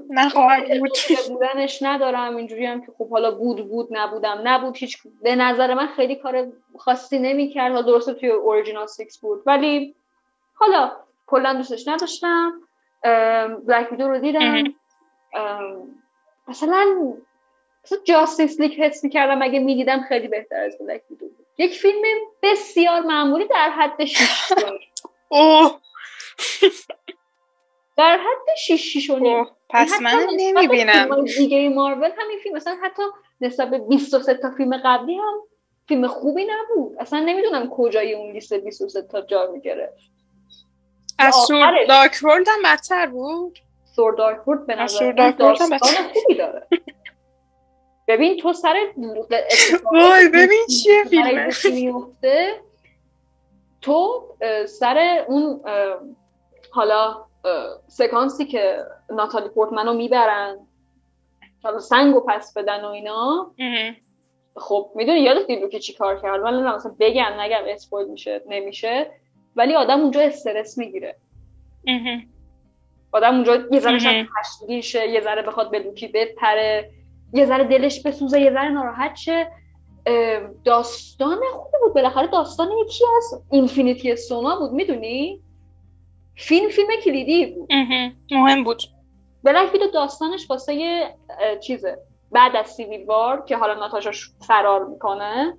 نخواهد 0.09 0.79
بود. 0.79 0.91
بودنش 1.27 1.79
ندارم 1.81 2.35
اینجوری 2.35 2.65
هم 2.65 2.85
که 2.85 2.91
خب 2.97 3.09
حالا 3.09 3.31
بود 3.31 3.69
بود 3.69 3.87
نبودم 3.91 4.41
نبود 4.43 4.77
هیچ 4.77 4.97
به 5.21 5.35
نظر 5.35 5.73
من 5.73 5.87
خیلی 5.87 6.15
کار 6.15 6.47
خاصی 6.77 7.19
نمی‌کرد. 7.19 7.71
حالا 7.71 7.81
درسته 7.81 8.13
توی 8.13 8.29
original 8.29 8.87
six 8.87 9.17
بود 9.17 9.43
ولی 9.45 9.95
حالا 10.53 10.91
کلا 11.27 11.53
دوستش 11.53 11.87
نداشتم. 11.87 12.61
بلک 13.67 13.91
ویدو 13.91 14.07
رو 14.07 14.19
دیدم. 14.19 14.63
مثلا 16.47 17.13
جاستیس 18.03 18.59
لیگ 18.59 18.81
حس 18.81 19.03
می‌کردم 19.03 19.41
اگه 19.41 19.59
می‌دیدم 19.59 20.01
خیلی 20.09 20.27
بهتر 20.27 20.59
از 20.59 20.77
بلک 20.79 21.01
ویدو 21.09 21.25
بود. 21.27 21.45
یک 21.57 21.73
فیلم 21.73 22.01
بسیار 22.43 23.01
معمولی 23.01 23.47
در 23.47 23.69
حد 23.69 24.05
شیش 24.05 24.53
اوه. 25.29 25.79
در 27.97 28.17
حد 28.17 28.55
6 28.57 28.93
6 28.93 29.09
و 29.09 29.19
نیم. 29.19 29.45
پس 29.69 30.01
من 30.01 30.27
نمی‌بینم. 30.35 31.25
دیگه 31.25 31.69
مارول 31.69 32.09
همین 32.17 32.39
فیلم 32.43 32.55
مثلا 32.55 32.77
حتی 32.83 33.03
نسبت 33.41 33.69
به 33.69 33.77
23 33.77 34.33
تا 34.33 34.51
فیلم 34.57 34.81
قبلی 34.85 35.15
هم 35.15 35.33
فیلم 35.87 36.07
خوبی 36.07 36.45
نبود. 36.45 36.95
اصلا 36.99 37.19
نمی‌دونم 37.19 37.69
کجای 37.69 38.13
اون 38.13 38.31
لیست 38.31 38.53
23 38.53 39.01
تا 39.01 39.21
جا 39.21 39.51
می‌گرفت. 39.51 40.11
از 41.19 41.35
Thor 41.35 41.85
Dark 41.87 42.19
World 42.23 42.47
هم 42.47 42.61
بدتر 42.65 43.05
بود؟ 43.07 43.59
Thor 43.95 44.13
Dark 44.13 44.47
World 44.47 44.65
به 44.65 44.75
نظر 44.75 45.11
داستان 45.31 45.79
خوبی 46.13 46.35
داره. 46.35 46.67
ببین 48.07 48.37
تو 48.37 48.53
Thor 48.53 48.75
وای 49.93 50.29
ببین 50.29 50.65
چیه 50.83 51.03
فیلم 51.03 52.11
تو 53.81 54.27
Thor 54.67 55.25
اون 55.27 55.61
حالا 56.71 57.24
سکانسی 57.87 58.45
که 58.45 58.77
ناتالی 59.09 59.49
پورتمنو 59.49 59.93
می‌برن. 59.93 60.57
حالا 61.63 61.79
سنگو 61.79 62.19
پس 62.19 62.57
بدن 62.57 62.85
و 62.85 62.87
اینا. 62.87 63.51
خب 64.55 64.91
می‌دونی 64.95 65.19
یادت 65.19 65.47
دیدو 65.47 65.67
که 65.67 65.79
چی 65.79 65.93
کار 65.93 66.21
کرد 66.21 66.43
ولی 66.43 66.61
مثلا 66.61 66.95
بگم 66.99 67.33
نگم 67.39 67.63
spoil 67.67 68.07
میشه 68.07 68.41
نمیشه. 68.47 69.11
ولی 69.55 69.75
آدم 69.75 69.99
اونجا 69.99 70.21
استرس 70.21 70.77
می‌گیره. 70.77 71.15
آدم 73.11 73.35
اونجا 73.35 73.55
یه 73.71 73.79
ذره 73.79 73.99
شاید 73.99 74.81
شه 74.81 75.09
یه 75.09 75.21
ذره 75.21 75.41
بخواد 75.41 75.71
به 75.71 75.79
لوکی 75.79 76.07
بپره 76.07 76.91
یه 77.33 77.45
ذره 77.45 77.63
دلش 77.63 78.01
بسوزه 78.01 78.41
یه 78.41 78.51
ذره 78.51 78.69
ناراحت 78.69 79.15
شه. 79.15 79.51
داستان 80.65 81.37
خوبی 81.53 81.77
بود 81.83 81.93
بالاخره 81.93 82.27
داستان 82.27 82.71
یکی 82.71 83.03
از 83.17 83.41
Infinity 83.51 84.15
Stone 84.15 84.49
ا 84.49 84.55
بود 84.55 84.71
می‌دونی؟ 84.71 85.41
فیلم 86.35 86.69
فیلم 86.69 86.87
کلیدی 87.03 87.45
بود. 87.45 87.73
مهم. 88.31 88.63
بود. 88.63 88.81
Black 89.43 89.73
Widow 89.73 89.87
داستانش 89.87 90.49
واسه 90.49 90.73
یه 90.73 91.15
چیزه. 91.63 91.97
بعد 92.31 92.55
از 92.55 92.67
Civil 92.67 93.05
War 93.05 93.45
که 93.45 93.57
حالا 93.57 93.73
ناتاشا 93.73 94.11
فرار 94.47 94.85
می‌کنه 94.85 95.57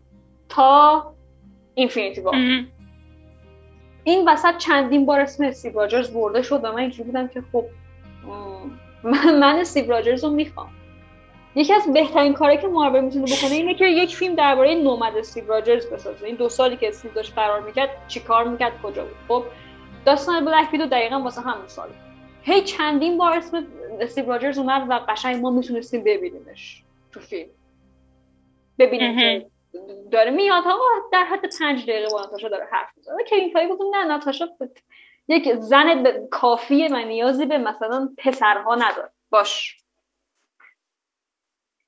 تا 0.49 1.05
Infinity 1.75 2.21
War. 2.21 2.35
این 4.05 4.29
وسط 4.29 4.57
چندین 4.57 5.07
بار 5.07 5.21
اسم 5.21 5.45
استیو 5.45 5.81
راجرز 5.81 6.11
برده 6.11 6.43
شد 6.43 6.65
و 6.65 6.73
من 6.73 6.79
اینجوری 6.79 7.03
بودم 7.03 7.29
که 7.29 7.43
خب 7.53 7.65
من, 9.03 9.39
من 9.39 9.59
استیو 9.59 9.91
راجرز 9.91 10.25
رو 10.25 10.31
می‌خوام. 10.31 10.71
یکی 11.55 11.75
از 11.75 11.93
بهترین 11.93 12.33
کاری 12.33 12.59
که 12.59 12.67
مارول 12.67 13.01
می‌تونه 13.01 13.25
بکنه 13.25 13.51
اینه 13.51 13.75
که 13.75 13.87
یک 13.87 14.17
فیلم 14.17 14.35
درباره 14.35 14.75
Nomad 14.75 15.17
استیو 15.17 15.49
راجرز 15.49 15.87
بسازه. 15.87 16.27
این 16.27 16.37
دو 16.37 16.49
سالی 16.49 16.77
که 16.77 16.89
استیو 16.89 17.13
داشت 17.13 17.33
فرار 17.33 17.61
می‌کرد 17.61 18.09
چیکار 18.09 18.49
می‌کرد؟ 18.49 18.83
کجا 18.83 19.05
بود؟ 19.05 19.17
خب 19.29 19.45
داستان 20.07 20.45
Black 20.45 20.73
Widow 20.73 20.87
دقیقا 20.87 21.21
واسه 21.21 21.41
همون 21.41 21.69
سال 21.69 21.89
هی 22.43 22.63
چندین 22.63 23.19
بار 23.19 23.33
اسم 23.33 23.67
استیو 24.01 24.33
راجرز 24.33 24.59
اومد 24.59 24.87
و 24.91 25.13
قشنگ 25.13 25.43
ما 25.43 25.51
می‌تونستیم 25.51 26.05
ببینیمش 26.05 26.83
تو 27.13 27.21
فیلم. 27.21 27.51
ببینیم 28.79 29.19
که 29.19 29.47
داره 30.11 30.31
میاد. 30.31 30.65
ها 30.65 30.79
در 31.13 31.25
حد 31.25 31.41
پنج 31.61 31.83
دقیقه 31.83 32.09
با 32.13 32.21
ناتاشا 32.21 32.49
داره 32.49 32.69
حرف 32.73 32.89
می‌زنه. 32.97 33.25
کوین 33.29 33.53
فایی 33.53 33.69
گفتم 33.69 33.85
نه 33.95 34.05
ناتاشا 34.05 34.49
یک 35.29 35.55
زن 35.55 36.05
کافیه 36.31 36.89
و 36.93 36.97
نیازی 36.97 37.47
به 37.47 37.59
مثلا 37.59 38.09
پسرها 38.19 38.75
نداره. 38.75 39.11
باش. 39.31 39.77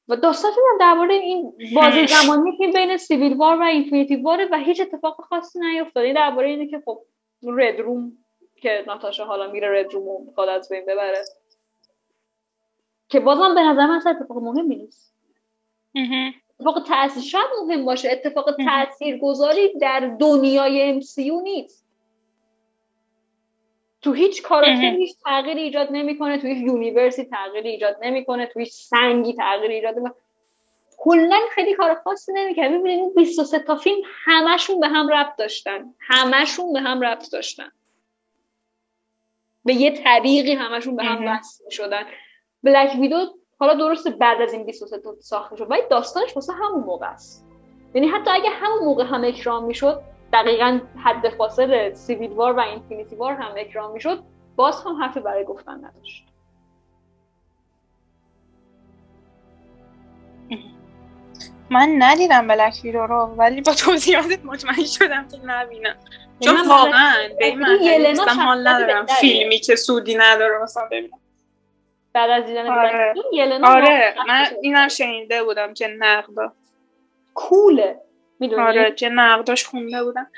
و 0.09 0.16
داستان 0.16 0.53
هم 0.53 0.78
درباره 0.81 1.15
این 1.15 1.53
بازی 1.74 2.07
زمانی 2.07 2.57
که 2.57 2.66
بین 2.74 2.97
سیویل 2.97 3.36
وار 3.36 3.61
و 3.61 3.62
اینفینیتی 3.62 4.16
واره 4.16 4.49
و 4.53 4.57
هیچ 4.59 4.81
اتفاق 4.81 5.20
خاصی 5.20 5.59
نیفتاده 5.59 6.12
درباره 6.12 6.49
اینه 6.49 6.66
که 6.66 6.82
خب 6.85 7.03
رد 7.43 7.81
روم 7.81 8.12
که 8.56 8.85
ناتاشا 8.86 9.24
حالا 9.24 9.51
میره 9.51 9.81
رد 9.81 9.94
روم 9.94 10.09
و 10.09 10.24
می‌خواد 10.24 10.48
از 10.48 10.69
بین 10.69 10.85
ببره. 10.86 11.24
که 13.09 13.20
بازم 13.20 13.55
به 13.55 13.60
نظر 13.60 13.86
من 13.86 13.97
اتفاق 14.06 14.39
مهمی 14.39 14.77
نیست. 14.77 15.15
اتفاق 16.60 16.82
تاثیر 16.89 17.23
شاید 17.23 17.47
مهم 17.62 17.85
باشه. 17.85 18.09
اتفاق 18.12 18.56
تاثیر 18.65 19.19
گذاری 19.19 19.78
در 19.78 20.16
دنیای 20.20 21.01
MCU 21.01 21.43
نیست. 21.43 21.89
تو 24.02 24.12
هیچ 24.12 24.43
کاراکتر 24.43 24.97
هیچ 24.97 25.16
تغییری 25.24 25.60
ایجاد 25.62 25.89
نمی‌کنه. 25.90 26.39
تو 26.39 26.47
هیچ 26.47 26.66
یونیورسی 26.66 27.24
تغییری 27.24 27.69
ایجاد 27.69 27.97
نمی‌کنه. 28.02 28.47
تو 28.47 28.59
هیچ 28.59 28.73
سنگی 28.73 29.35
تغییری 29.35 29.74
ایجاد 29.74 29.94
نمی‌کنه. 29.94 30.15
کلا 30.99 31.41
خیلی 31.51 31.75
کار 31.75 31.95
خاصی 31.95 32.33
نمی‌کنه 32.33 32.69
ببینید 32.69 32.99
این 33.01 33.15
23 33.15 33.59
تا 33.59 33.77
فیلم 33.77 34.03
همشون 34.25 34.81
به 34.81 34.89
هم 34.89 35.09
ربط 35.09 35.37
داشتن. 35.37 35.95
همشون 36.01 36.73
به 36.73 36.81
هم 36.81 37.01
ربط 37.01 37.33
داشتن. 37.33 37.73
به 39.65 39.75
یه 39.75 39.91
طریقی 39.91 40.53
همشون 40.53 40.97
به 40.97 41.05
هم 41.05 41.27
وصل 41.27 41.70
شدن 41.70 42.03
بلک 42.62 42.97
ویدو 43.01 43.16
حالا 43.59 43.75
درسته 43.75 44.11
بعد 44.11 44.43
از 44.43 44.53
این 44.53 44.66
23 44.66 44.99
تا 44.99 45.16
ساخته 45.20 45.57
شد 45.57 45.70
ولی 45.70 45.83
داستانش 45.91 46.37
واسه 46.37 46.53
همون 46.53 46.85
موقع 46.85 47.07
است. 47.07 47.47
یعنی 47.95 48.09
حتی 48.09 48.31
اگه 48.31 48.51
همون 48.51 48.79
موقع 48.79 49.05
هم 49.05 49.25
اکرام 49.25 49.65
می‌شد 49.65 50.03
دقیقا 50.33 50.81
حد 51.05 51.29
فاصل 51.29 51.95
سیویل 51.95 52.33
وار 52.33 52.53
و 52.53 52.61
اینفینیتی 52.61 53.16
وار 53.16 53.35
هم 53.35 53.55
اکرام 53.57 53.93
می‌شد 53.93 54.23
باز 54.57 54.83
هم 54.85 55.03
حرفی 55.03 55.20
برای 55.20 55.45
گفتن 55.45 55.85
نداشت. 55.85 56.25
من 61.70 61.95
ندیدم 61.99 62.47
بلک 62.47 62.74
ویدو 62.85 63.07
رو 63.07 63.16
ولی 63.16 63.61
با 63.61 63.74
توضیحاتت 63.74 64.45
مطمئن 64.45 64.85
شدم 64.85 65.28
که 65.28 65.39
نبینم. 65.45 65.97
چون 66.40 66.69
واقعا 66.69 67.15
به 67.39 67.47
این 67.47 67.59
من 68.16 68.28
حال 68.28 68.69
ندارم 68.69 69.07
فیلمی 69.07 69.59
که 69.59 69.77
سودی 69.77 70.15
نداره 70.15 70.62
مثلا 70.62 70.86
ببینم. 70.86 71.19
بعد 72.12 72.31
از 72.31 72.47
دیدن 72.47 72.66
آره, 72.66 73.15
آره. 73.65 74.15
من 74.28 74.47
اینم 74.62 74.89
شنیده 74.89 75.43
بودم 75.43 75.74
که 75.74 75.86
نقدا. 75.99 76.53
کوله. 77.35 78.01
می‌دونی؟ 78.40 78.62
آره 78.62 78.93
که 78.93 79.09
نقداش 79.09 79.65
خونده 79.65 80.05
بودم. 80.05 80.31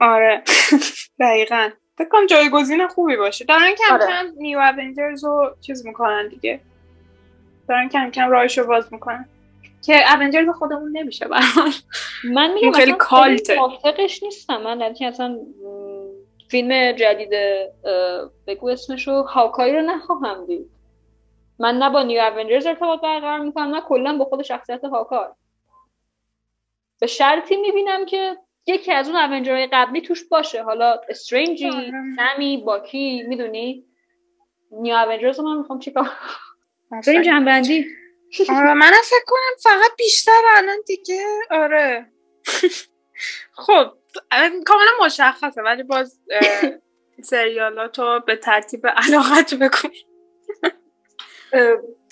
آره 0.00 0.42
دقیقا. 1.20 1.70
فکر 1.98 2.26
جایگزین 2.26 2.88
خوبی 2.88 3.16
باشه. 3.16 3.44
دارن 3.44 3.74
کم 3.74 3.94
آره. 3.94 4.06
کم 4.06 4.26
نیو 4.36 4.58
اونجرز 4.58 5.24
رو 5.24 5.56
چیز 5.60 5.86
می‌کنن 5.86 6.28
دیگه. 6.28 6.60
دارن 7.68 7.88
کم 7.88 8.10
کم 8.10 8.30
راهش 8.30 8.58
رو 8.58 8.66
باز 8.66 8.92
می‌کنن. 8.92 9.28
که 9.86 10.14
اونجرز 10.14 10.48
خودمون 10.48 10.96
نمیشه 10.96 11.28
برحال 11.28 11.70
من 12.24 12.52
میگم 12.52 12.72
خیلی 12.72 12.92
کالته. 12.92 13.56
موافقش 13.56 14.22
نیستم. 14.22 14.62
من 14.62 14.80
یعنی 14.80 15.06
اصلا 15.06 15.38
فیلم 16.50 16.92
جدید 16.92 17.30
بگو 18.46 18.68
اسمشو 18.68 19.22
هاکایی 19.22 19.74
رو 19.74 19.82
نخواهم 19.82 20.46
دید. 20.46 20.70
من 21.58 21.78
نه 21.78 21.90
با 21.90 22.02
نیو 22.02 22.20
اونجرز 22.22 22.66
ارتباط 22.66 23.00
برقرار 23.00 23.38
می‌کنم 23.38 23.74
نه 23.74 23.80
کلا 23.80 24.16
با 24.18 24.24
خود 24.24 24.42
شخصیت 24.42 24.84
هاکای 24.84 25.26
به 27.00 27.06
شرطی 27.06 27.56
می‌بینم 27.56 28.06
که 28.06 28.36
یکی 28.66 28.92
از 28.92 29.08
اون 29.08 29.16
اونجرهای 29.16 29.68
قبلی 29.72 30.00
توش 30.00 30.24
باشه. 30.24 30.62
حالا 30.62 31.00
استرینجی 31.08 31.70
سمی 32.16 32.56
باکی 32.56 33.22
می‌دونی؟ 33.22 33.84
نیو 34.72 34.94
اونجرز 34.94 35.40
من 35.40 35.56
می‌خوام 35.56 35.78
چیکار 35.78 36.10
بریم 37.06 37.22
جنبندی. 37.22 37.86
آره 38.48 38.74
من 38.74 38.92
فکر 39.04 39.24
کنم 39.26 39.56
فقط 39.62 39.96
بیشتر 39.98 40.42
الان 40.56 40.78
دیگه 40.86 41.24
آره. 41.50 42.06
خب 43.66 43.86
کاملا 44.66 44.90
مشخصه 45.04 45.62
ولی 45.62 45.82
باز 45.82 46.20
سریالاتو 47.30 48.20
به 48.26 48.36
ترتیب 48.36 48.86
علاقت 48.86 49.54
بکن. 49.54 49.88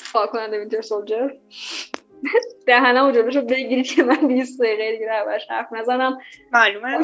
فاکننده 0.02 0.58
وینتر 0.58 0.80
سولجر. 0.80 1.30
دهنم 2.66 3.08
و 3.08 3.12
جلوشو 3.12 3.42
بگیرید 3.42 3.86
که 3.86 4.02
من 4.02 4.28
20 4.28 4.60
دقیقه 4.60 4.92
دیگه 4.92 5.06
دربارش 5.06 5.46
حرف 5.50 5.72
نزنم. 5.72 6.18
معلومه 6.52 6.98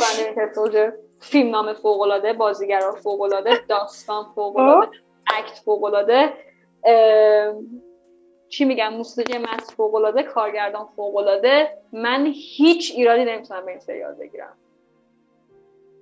فیلم 1.20 1.50
نام 1.50 1.74
فوقالعاده 1.74 2.32
بازیگرا 2.32 2.94
فوقالعاده 2.94 3.60
داستان 3.68 4.32
فوقالعاده 4.34 4.96
act 5.26 5.58
فوقالعاده. 5.64 6.32
چی 8.50 8.64
میگم 8.64 8.94
موسیقی 8.94 9.38
مست 9.38 9.72
فوقالعاده 9.72 10.22
کارگردان 10.22 10.86
فوقالعاده. 10.96 11.78
من 11.92 12.26
هیچ 12.26 12.92
ایرادی 12.96 13.24
نمی‌تونم 13.24 13.64
به 13.64 13.70
این 13.70 13.80
سریال 13.80 14.14
بگیرم. 14.14 14.56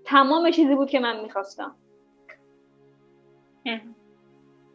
تمام 0.05 0.51
چیزی 0.51 0.75
بود 0.75 0.91
که 0.91 1.01
من 1.01 1.21
می‌خواستم. 1.21 1.75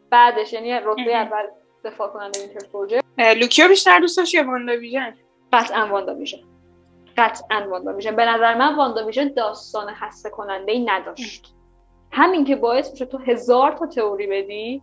بعدش 0.10 0.54
یعنی 0.54 0.74
رتبه 0.74 1.16
اول 1.16 1.48
The 1.84 2.08
Falcon 2.08 2.24
and 2.24 2.32
the 2.32 2.40
Winter 2.40 2.60
Soldier 2.60 3.00
لوکیو 3.18 3.68
بیشتر 3.68 4.00
دوست 4.00 4.18
داشت 4.18 4.34
یا 4.34 4.48
واندا 4.48 4.74
ویژن 4.74 5.14
قطعا 5.54 5.88
WandaVision 5.88 6.40
قطعا 7.18 7.68
WandaVision 7.70 8.16
به 8.16 8.26
نظر 8.26 8.58
من 8.58 8.76
WandaVision 8.76 9.28
داستان 9.28 9.94
خسته 9.94 10.30
کننده 10.30 10.72
ای 10.72 10.86
نداشت 10.86 11.54
همین 12.12 12.46
که 12.46 12.56
باعث 12.56 12.92
میشه 12.92 13.06
تو 13.06 13.18
هزار 13.18 13.72
تا 13.72 13.86
تئوری 13.86 14.28
بدی 14.28 14.82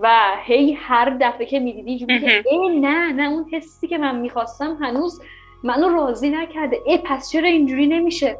و 0.00 0.10
هی 0.42 0.72
هر 0.72 1.16
دفعه 1.20 1.46
که 1.46 1.60
می‌دیدی 1.60 2.06
ای 2.50 2.80
نه 2.80 3.12
نه 3.12 3.30
اون 3.30 3.50
حسی 3.52 3.88
که 3.88 3.98
من 3.98 4.16
می‌خواستم 4.16 4.78
هنوز 4.80 5.22
منو 5.62 5.88
راضی 5.88 6.30
نکرده. 6.30 6.80
ای 6.86 6.98
پس 6.98 7.30
چرا 7.30 7.48
اینجوری 7.48 7.86
نمیشه؟ 7.86 8.38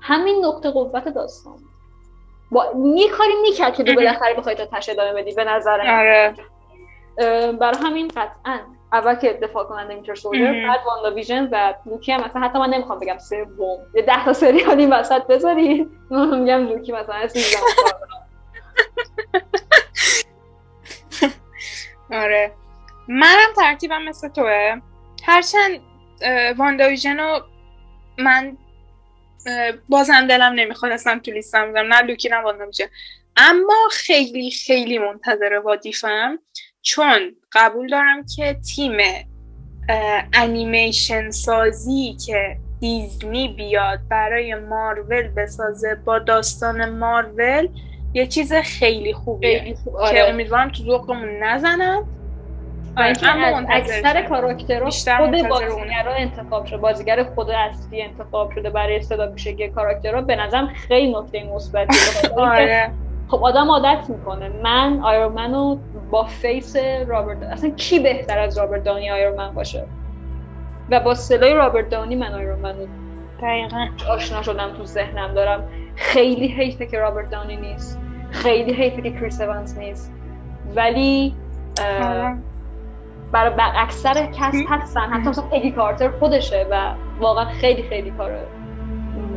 همین 0.00 0.44
نقطه 0.44 0.70
قوت 0.70 1.08
داستان. 1.08 1.58
با 2.50 2.66
یه 2.96 3.08
کاری 3.08 3.34
می‌کرد 3.42 3.74
که 3.74 3.82
دو 3.82 3.94
بالاخره 3.94 4.34
بخوای 4.34 4.54
تا 4.54 4.66
تشه 4.66 4.92
ادامه 4.92 5.12
بدی 5.12 5.34
به 5.34 5.44
نظر 5.44 5.80
آره. 5.80 6.34
برای 7.52 7.78
همین 7.84 8.08
قطعا 8.08 8.58
اول 8.92 9.14
که 9.14 9.32
دفاع 9.32 9.64
کننده 9.64 9.94
اینتر 9.94 10.14
سولجر 10.14 10.66
بعد 10.68 10.80
واندا 10.86 11.14
ویژن 11.14 11.48
و 11.52 11.74
لوکی 11.86 12.12
هم 12.12 12.20
مثلا 12.24 12.42
حتی 12.42 12.58
من 12.58 12.70
نمی‌خوام 12.70 12.98
بگم 12.98 13.18
سوم. 13.18 13.78
یه 13.94 14.02
ده 14.02 14.24
تا 14.24 14.32
سریال 14.32 14.78
این 14.78 14.92
وسط 14.92 15.26
بذارید 15.26 15.90
من 16.10 16.40
میگم 16.40 16.66
لوکی 16.66 16.92
مثلا 16.92 17.16
آره. 22.12 22.52
منم 23.08 23.52
ترتیبم 23.56 24.02
مثل 24.02 24.28
توه. 24.28 24.80
هرچند 25.24 25.80
WandaVision 26.58 27.18
رو 27.20 27.40
من 28.18 28.56
بازم 29.88 30.26
دلم 30.26 30.52
نمی‌خواد 30.52 30.92
اصلا 30.92 31.20
تو 31.24 31.30
لیستم 31.30 31.70
بزنم 31.70 31.94
نه 31.94 32.02
لوکی 32.02 32.28
نه 32.28 32.36
WandaVision. 32.36 32.84
اما 33.36 33.88
خیلی 33.92 34.50
خیلی 34.50 34.98
منتظر 34.98 35.60
What 35.64 36.06
If 36.06 36.27
ام 36.27 36.38
چون 36.82 37.36
قبول 37.52 37.88
دارم 37.88 38.24
که 38.36 38.54
تیم 38.54 38.96
انیمیشن 40.32 41.30
سازی 41.30 42.16
که 42.26 42.56
دیزنی 42.80 43.48
بیاد 43.48 44.00
برای 44.10 44.54
مارول 44.54 45.28
بسازه 45.28 45.94
با 45.94 46.18
داستان 46.18 46.98
مارول 46.98 47.68
یه 48.14 48.26
چیز 48.26 48.52
خیلی 48.52 49.12
خوبیه. 49.12 49.74
آره. 50.00 50.14
که 50.14 50.30
امیدوارم 50.30 50.68
تو 50.68 50.82
ذوقمون 50.82 51.42
نزنن 51.42 52.04
آره 52.96 53.12
اما 53.22 53.66
اکثر 53.68 54.22
کاراکترها 54.22 54.90
خود 54.90 55.48
بازیگرا 55.48 56.14
انتخاب 56.14 56.66
شده. 56.66 56.76
بازیگر 56.76 57.24
خود 57.24 57.50
اصلی 57.50 58.02
انتخاب 58.02 58.50
شده 58.50 58.70
برای 58.70 59.02
صدا 59.02 59.26
پیشگی 59.26 59.68
کاراکترها. 59.68 60.20
به 60.20 60.36
نظرم 60.36 60.66
خیلی 60.66 61.14
نکته 61.14 61.44
مثبتی. 61.54 61.98
آره. 62.36 62.90
خب 63.28 63.44
آدم 63.44 63.70
عادت 63.70 64.10
می‌کنه. 64.10 64.48
من 64.48 65.00
آیرمنو 65.02 65.78
با 66.10 66.24
face 66.24 66.76
رابرت 67.06 67.42
اصلا 67.42 67.70
کی 67.70 67.98
بهتر 67.98 68.38
از 68.38 68.58
رابرت 68.58 68.84
دانی 68.84 69.10
آیرمن 69.10 69.54
باشه؟ 69.54 69.84
و 70.90 71.00
با 71.00 71.14
صدای 71.14 71.54
رابرت 71.54 71.88
دانی 71.88 72.16
من 72.16 72.34
آیرمنو 72.34 72.86
دقیقا. 73.42 73.86
آشنا 74.08 74.42
شدم 74.42 74.72
تو 74.76 74.84
ذهنم. 74.84 75.34
دارم 75.34 75.68
خیلی 76.02 76.48
حیفه 76.48 76.86
که 76.86 76.98
رابرت 76.98 77.30
دانی 77.30 77.56
نیست. 77.56 78.00
خیلی 78.30 78.72
حیفه 78.72 79.02
که 79.02 79.10
کریس 79.10 79.40
اونز 79.40 79.78
نیست. 79.78 80.12
ولی. 80.76 81.34
برای 83.32 83.52
اکثر 83.58 84.26
کس 84.26 84.54
هستن. 84.68 85.00
حتی 85.00 85.28
مثلا 85.28 85.44
پگی 85.44 85.70
کارتر 85.70 86.10
خودشه 86.10 86.66
و 86.70 86.94
واقعا 87.20 87.44
خیلی 87.44 87.82
خیلی 87.82 88.10
کار 88.10 88.30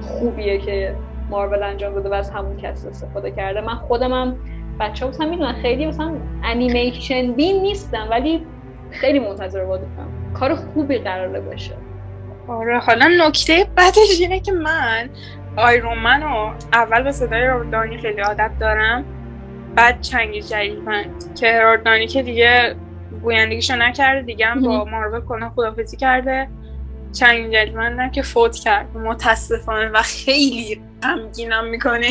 خوبیه 0.02 0.58
که 0.58 0.96
مارول 1.30 1.64
انجام 1.64 1.94
داده 1.94 2.10
و 2.10 2.14
از 2.14 2.30
همون 2.30 2.58
کس 2.58 2.86
استفاده 2.86 3.32
کرده. 3.32 3.62
من 3.62 3.76
خودم 3.76 4.14
هم 4.14 4.36
بچه 4.80 5.06
هم 5.20 5.30
می‌دونن 5.30 5.54
خیلی 5.54 5.86
مثلا 5.86 6.14
انیمیشن 6.44 7.34
بین 7.34 7.62
نیستم 7.62 8.08
ولی 8.12 8.46
خیلی 8.92 9.20
منتظر 9.20 9.64
وادفم 9.64 10.08
کار 10.34 10.56
خوبی 10.56 10.98
قراره 10.98 11.42
باشه. 11.42 11.74
آره 12.48 12.80
حالا 12.80 13.10
نکته 13.28 13.68
بعدش 13.76 14.20
اینه 14.22 14.40
که 14.40 14.52
من 14.52 15.10
آیرومن 15.58 16.24
رو 16.24 16.54
اول 16.74 17.04
به 17.04 17.12
صدای 17.12 17.48
روردانی 17.48 17.98
خیلی 17.98 18.22
عادت 18.22 18.52
دارم 18.60 19.06
بعد 19.76 20.02
چنگی 20.02 20.42
جدیدمند 20.42 21.36
که 21.36 21.60
روردانی 21.60 22.08
که 22.08 22.24
دیگه 22.24 22.76
گویندگیشو 23.22 23.76
نکرده 23.76 24.22
دیگه 24.22 24.46
هم 24.46 24.62
با 24.62 24.86
مارول 24.86 25.22
کنه 25.22 25.50
خدافزی 25.50 25.98
کرده. 25.98 26.48
چنگ 27.14 27.54
جدیدمندم 27.54 28.10
که 28.12 28.22
فوت 28.22 28.56
کرد. 28.56 28.98
متاسفانه 28.98 29.90
و 29.90 30.02
خیلی 30.02 30.82
غمگینم 31.04 31.66
می‌کنه. 31.66 32.08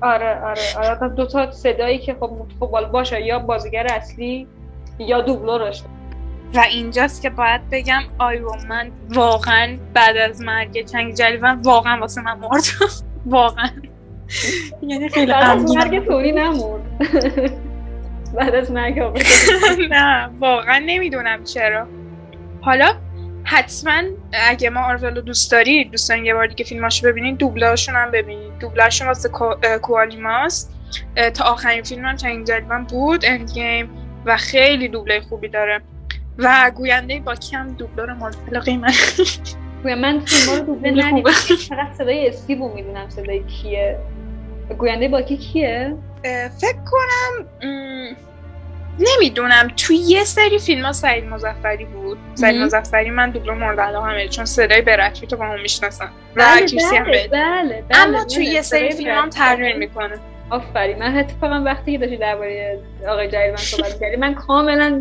آره 0.00 0.40
آره. 0.40 0.62
آره 0.76 1.08
دو 1.08 1.26
تا 1.26 1.50
صدایی 1.50 1.98
که 1.98 2.16
خب 2.20 2.30
خب 2.60 2.90
باشه 2.92 3.20
یا 3.20 3.38
بازیگر 3.38 3.86
اصلی 3.90 4.48
یا 4.98 5.20
دوبلورش 5.20 5.82
و 6.54 6.60
اینجاست 6.60 7.22
که 7.22 7.30
باید 7.30 7.60
بگم 7.70 8.02
آیرون 8.18 8.66
من 8.68 8.90
واقعا 9.08 9.78
بعد 9.94 10.16
از 10.16 10.40
مرگ 10.40 10.86
چنگ 10.86 11.14
جلیون 11.14 11.60
واقعا 11.62 12.00
واسه 12.00 12.22
من 12.22 12.38
مرد. 12.38 12.62
واقعا. 13.26 13.68
یعنی 14.82 15.08
خیلی 15.08 15.32
بعد 15.32 15.50
از 15.50 15.76
مرگ 15.76 16.06
تونی 16.06 16.32
نمورد 16.32 16.82
بعد 18.36 18.54
از 18.54 18.70
مرگ 18.70 18.98
نه 19.90 20.30
واقعا 20.40 20.82
نمی‌دونم 20.86 21.44
چرا. 21.44 21.86
حالا 22.60 22.94
حتما 23.44 24.02
اگه 24.32 24.70
ما 24.70 24.80
آرولو 24.80 25.20
دوست 25.20 25.52
دارید 25.52 25.90
دوستان 25.90 26.24
یه 26.24 26.34
بار 26.34 26.46
دیگه 26.46 26.64
فیلماشو 26.64 27.08
ببینید 27.08 27.36
دوبلاشون 27.36 27.94
هم 27.94 28.10
ببینید 28.10 28.58
دوبلاشون 28.58 29.08
واسه 29.08 29.28
کوالیماس 29.82 30.70
تا 31.34 31.44
آخرین 31.44 31.82
فیلم 31.82 32.04
هم 32.04 32.16
چنگ 32.16 32.46
جلیون 32.46 32.84
بود 32.84 33.24
اند 33.24 33.50
گیم 33.52 33.90
و 34.24 34.36
خیلی 34.36 34.88
دوبله 34.88 35.20
خوبی 35.20 35.48
داره. 35.48 35.80
و 36.38 36.72
گوینده 36.74 37.20
با 37.20 37.34
کم 37.34 37.68
دوبلور 37.68 38.12
مورد 38.12 38.36
علاقه 38.48 38.76
من 38.76 38.92
من 39.84 40.20
فیلم 40.20 40.58
رو 40.58 40.64
دوبله 40.66 41.06
ندیدم. 41.06 41.30
فقط 41.70 41.92
صدای 41.98 42.28
اسکیبو 42.28 42.74
می‌دونم 42.74 43.10
صدای 43.10 43.42
کیه. 43.44 43.98
گوینده 44.78 45.08
باکی 45.08 45.36
کیه؟ 45.36 45.96
فکر 46.60 46.78
کنم 46.90 47.46
نمی‌دونم. 48.98 49.68
توی 49.76 49.96
یه 49.96 50.24
سری 50.24 50.58
فیلم 50.58 50.84
ها 50.84 50.92
سعید 50.92 51.24
مزفری 51.24 51.84
بود. 51.84 52.18
سعید 52.34 52.60
مزفری 52.60 53.10
من 53.10 53.30
دوبله 53.30 53.52
مورد 53.52 53.80
علاقه 53.80 54.06
همه 54.06 54.28
چون 54.28 54.44
صدای 54.44 54.82
برکی 54.82 55.26
تو 55.26 55.36
با 55.36 55.44
هم 55.44 55.60
می‌شناسم. 55.60 56.10
و 56.36 56.44
بله 56.44 56.66
بله, 56.90 57.28
بله, 57.28 57.84
بله, 57.88 58.00
اما 58.00 58.24
توی 58.24 58.44
یه 58.44 58.62
سری 58.62 58.92
فیلم 58.92 59.10
هم 59.10 59.30
تغییر 59.30 59.76
می‌کنه. 59.76 60.14
آفرین. 60.54 60.98
من 60.98 61.16
اتفاقا 61.16 61.62
وقتی 61.64 61.92
که 61.92 61.98
داشتی 61.98 62.16
درباره 62.16 62.80
آقای 63.08 63.28
جلیل 63.28 63.56
صحبت 63.56 64.00
کردی 64.00 64.16
من 64.16 64.34
کاملا 64.34 65.00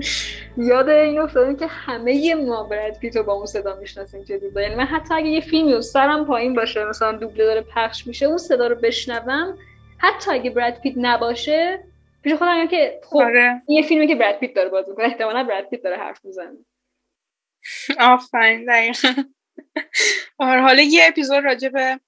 یاد 0.58 0.90
این 0.90 1.20
افتادم 1.20 1.56
که 1.56 1.68
همه 1.68 2.36
ما 2.36 2.64
برد 2.64 3.00
پیتو 3.00 3.24
با 3.24 3.34
اون 3.34 3.46
صدا 3.46 3.76
می‌شناسیم 3.76 4.24
چه 4.24 4.38
دوبله 4.38 4.64
یعنی 4.64 4.76
من 4.76 4.86
حتی 4.86 5.14
اگه 5.14 5.28
یه 5.28 5.42
فیلمی 5.42 5.74
و 5.74 5.82
سرم 5.82 6.26
پایین 6.26 6.54
باشه 6.54 6.86
مثلا 6.86 7.12
دوبله 7.12 7.46
داره 7.46 7.62
پخش 7.62 8.08
میشه 8.08 8.26
اون 8.26 8.38
صدا 8.38 8.68
رو 8.68 8.76
بشنوم 8.76 9.58
حتی 9.98 10.32
اگه 10.32 10.50
براد 10.50 10.80
پیت 10.82 10.94
نباشه 10.98 11.84
پیش 12.24 12.34
خودم 12.34 12.68
که 12.68 13.00
خب 13.04 13.18
آره. 13.18 13.62
یه 13.68 13.82
فیلمی 13.82 14.08
که 14.08 14.16
براد 14.16 14.40
پیت 14.40 14.54
داره 14.54 14.70
بازی 14.70 14.92
می‌کنه 14.92 15.06
احتمالاً 15.06 15.44
براد 15.44 15.70
پیت 15.70 15.84
داره 15.84 15.98
حرف 15.98 16.26
می‌زنه. 16.26 16.58
آفرین 18.00 18.66
دقیقا. 18.66 19.24
آره 20.38 20.62
حالا 20.62 20.82
یه 20.82 21.02
اپیزود 21.08 21.44
راجع 21.44 21.70
به 21.70 22.00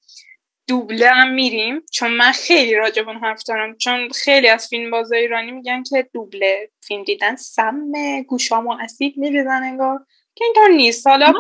دوبله 0.68 1.08
هم 1.08 1.34
میریم. 1.34 1.82
چون 1.92 2.12
من 2.12 2.32
خیلی 2.32 2.76
راجع 2.76 3.04
به 3.04 3.14
حرف 3.14 3.44
دارم. 3.48 3.78
چون 3.78 4.10
خیلی 4.10 4.48
از 4.48 4.68
فیلم 4.68 4.92
باز 4.92 5.12
ایرانی 5.12 5.52
میگن 5.52 5.84
که 5.84 6.10
دوبله 6.14 6.70
فیلم 6.84 7.04
دیدن 7.04 7.36
سم 7.36 7.92
گوشامو 8.28 8.78
اسید 8.82 9.18
میریزن 9.18 9.64
انگار. 9.64 10.00
که 10.36 10.46
اینطور 10.46 10.68
نیست. 10.68 11.08
حالا 11.08 11.34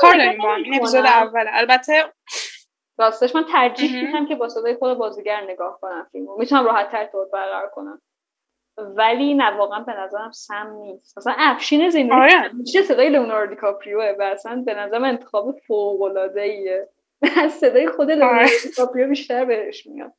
کار 0.00 0.16
داریم 0.16 0.38
با 0.38 0.54
این 0.54 0.74
اپیزود 0.74 1.06
اول. 1.06 1.46
البته 1.52 2.04
راستش 2.98 3.34
من 3.34 3.44
ترجیح 3.52 4.06
میدم 4.06 4.26
که 4.26 4.34
با 4.34 4.48
صدای 4.48 4.74
خود 4.74 4.98
بازیگر 4.98 5.40
نگاه 5.40 5.78
کنم 5.80 6.06
فیلمو. 6.12 6.38
می‌تونم 6.38 6.64
راحت 6.64 6.92
تر 6.92 7.06
طور 7.06 7.26
برقرار 7.32 7.68
کنم. 7.68 8.02
ولی 8.78 9.34
نه 9.34 9.50
واقعا 9.50 9.80
به 9.80 9.92
نظرم 9.92 10.32
سم 10.32 10.72
نیست. 10.72 11.18
مثلا 11.18 11.34
افشین 11.38 12.12
آره. 12.12 12.50
چه 12.72 12.82
صدای 12.82 13.10
لئوناردو 13.10 13.54
دیکاپریوه 13.54 14.14
و 14.18 14.22
اصلا 14.22 14.62
به 14.66 14.74
نظرم 14.74 15.04
انتخاب 15.04 15.58
فوق 15.66 16.02
العاده 16.02 16.40
ایه 16.40 16.88
از 17.22 17.52
صدای 17.60 17.88
خود 17.88 18.10
لئوناردو 18.10 18.50
دیکاپریو 18.62 19.08
بیشتر 19.08 19.44
بهش 19.44 19.86
میاد. 19.86 20.12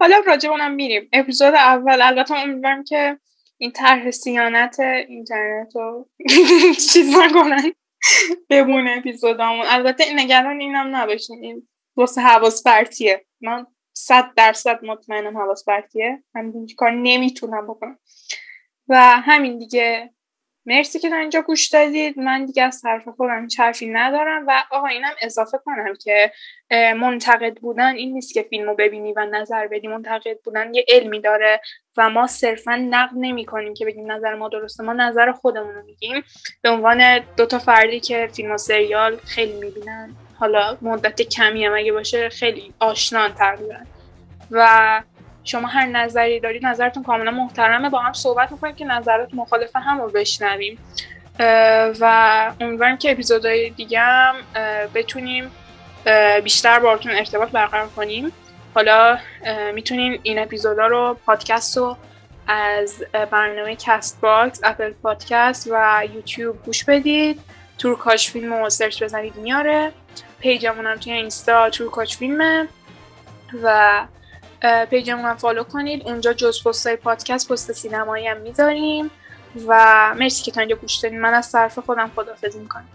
حالا 0.00 0.16
راجع 0.26 0.50
اونم 0.50 0.74
میریم. 0.74 1.08
اپیزود 1.12 1.54
اول 1.54 2.02
البته 2.02 2.34
امیدوارم 2.34 2.84
که 2.84 3.18
این 3.58 3.70
طرح 3.72 4.10
سیانت 4.10 4.80
اینترنت 4.80 5.76
رو 5.76 6.10
چیز 6.92 7.16
نکنن. 7.16 7.72
بمونه 8.48 8.94
اپیزودامون. 8.98 9.66
البته 9.68 10.04
نگران 10.14 10.60
اینم 10.60 10.96
نباشین. 10.96 11.44
این 11.44 11.68
واسه 11.96 12.20
حواس 12.20 12.62
پرتیه. 12.62 13.26
من 13.40 13.66
صد 13.96 14.34
درصد 14.36 14.84
مطمئنم 14.84 15.38
حواس 15.38 15.64
پرتیه. 15.64 16.24
همین 16.34 16.66
کار 16.76 16.90
نمی‌تونم 16.90 17.66
بکنم. 17.66 17.98
و 18.88 18.96
همین 19.00 19.58
دیگه. 19.58 20.14
مرسی 20.66 20.98
که 20.98 21.10
تا 21.10 21.16
اینجا 21.16 21.42
گوش 21.42 21.68
دادید. 21.68 22.18
من 22.18 22.44
دیگه 22.44 22.62
از 22.62 22.80
طرف 22.80 23.08
خودم 23.08 23.46
چرفی 23.46 23.86
ندارم 23.86 24.46
و 24.46 24.62
آقا 24.70 24.86
اینم 24.86 25.12
اضافه 25.22 25.58
کنم 25.64 25.94
که 26.04 26.32
منتقد 26.94 27.56
بودن 27.56 27.94
این 27.94 28.12
نیست 28.14 28.34
که 28.34 28.42
فیلمو 28.42 28.74
ببینی 28.74 29.12
و 29.12 29.26
نظر 29.26 29.66
بدی. 29.66 29.88
منتقد 29.88 30.38
بودن 30.44 30.74
یه 30.74 30.84
علمی 30.88 31.20
داره 31.20 31.60
و 31.96 32.10
ما 32.10 32.26
صرفا 32.26 32.76
نقد 32.76 33.12
نمی 33.16 33.44
کنیم 33.44 33.74
که 33.74 33.84
بگیم 33.84 34.12
نظر 34.12 34.34
ما 34.34 34.48
درسته. 34.48 34.82
ما 34.82 34.92
نظر 34.92 35.32
خودمون 35.32 35.74
رو 35.74 35.84
میگیم. 35.84 36.24
به 36.62 36.70
عنوان 36.70 37.18
دوتا 37.36 37.58
فردی 37.58 38.00
که 38.00 38.28
فیلم 38.32 38.52
و 38.52 38.58
سریال 38.58 39.16
خیلی 39.16 39.52
می‌بینن 39.52 40.14
حالا 40.38 40.78
مدت 40.82 41.22
کمی 41.22 41.64
هم 41.64 41.74
اگه 41.74 41.92
باشه 41.92 42.28
خیلی 42.28 42.74
آشنان 42.78 43.34
تقریبا. 43.34 43.78
و 44.50 45.02
شما 45.44 45.68
هر 45.68 45.86
نظری 45.86 46.40
دارید 46.40 46.66
نظرتون 46.66 47.02
کاملا 47.02 47.30
محترمه. 47.30 47.90
با 47.90 47.98
هم 47.98 48.12
صحبت 48.12 48.52
می‌کنیم 48.52 48.74
که 48.74 48.84
نظرات 48.84 49.34
مخالف 49.34 49.76
هم 49.76 50.00
رو 50.00 50.08
بشنویم. 50.08 50.78
و 52.00 52.52
امیدواریم 52.60 52.96
که 52.96 53.10
اپیزودهای 53.10 53.70
دیگه 53.70 54.00
هم 54.00 54.34
بتونیم 54.94 55.50
بیشتر 56.44 56.78
بارتون 56.78 57.12
ارتباط 57.12 57.50
برقرار 57.50 57.88
کنیم. 57.88 58.32
حالا 58.74 59.18
می‌تونین 59.74 60.20
این 60.22 60.38
اپیزودا 60.38 60.86
رو 60.86 61.16
پادکست 61.26 61.76
رو 61.76 61.96
از 62.46 63.04
برنامه 63.30 63.76
کست 63.76 64.20
باکس 64.20 64.60
اپل 64.62 64.92
پادکست 64.92 65.68
و 65.70 66.02
یوتیوب 66.14 66.64
گوش 66.64 66.84
بدید. 66.84 67.40
تورکاش 67.78 68.30
فیلم 68.30 68.54
رو 68.54 68.70
search 68.70 69.02
بزنید 69.02 69.36
میاره. 69.36 69.92
page 70.40 70.66
مون 70.66 70.86
هم 70.86 70.96
توی 70.96 71.12
اینستا 71.12 71.70
تورکاش 71.70 72.16
فیلمه. 72.16 72.68
و 73.62 74.00
page 74.90 75.09
مون 75.09 75.24
هم 75.24 75.36
follow 75.36 75.62
کنید. 75.64 76.08
اونجا 76.08 76.32
جز 76.32 76.64
پستای 76.64 76.96
پادکست 76.96 77.52
پست 77.52 77.72
سینمایی 77.72 78.26
هم 78.26 78.36
می‌ذاریم. 78.36 79.10
و 79.66 80.14
مرسی 80.18 80.42
که 80.42 80.50
تا 80.50 80.60
اینجا 80.60 80.76
گوش 80.76 80.96
دادین. 80.96 81.20
من 81.20 81.34
از 81.34 81.52
طرف 81.52 81.78
خودم 81.78 82.10
خدافزی 82.16 82.58
می‌کنم. 82.58 82.88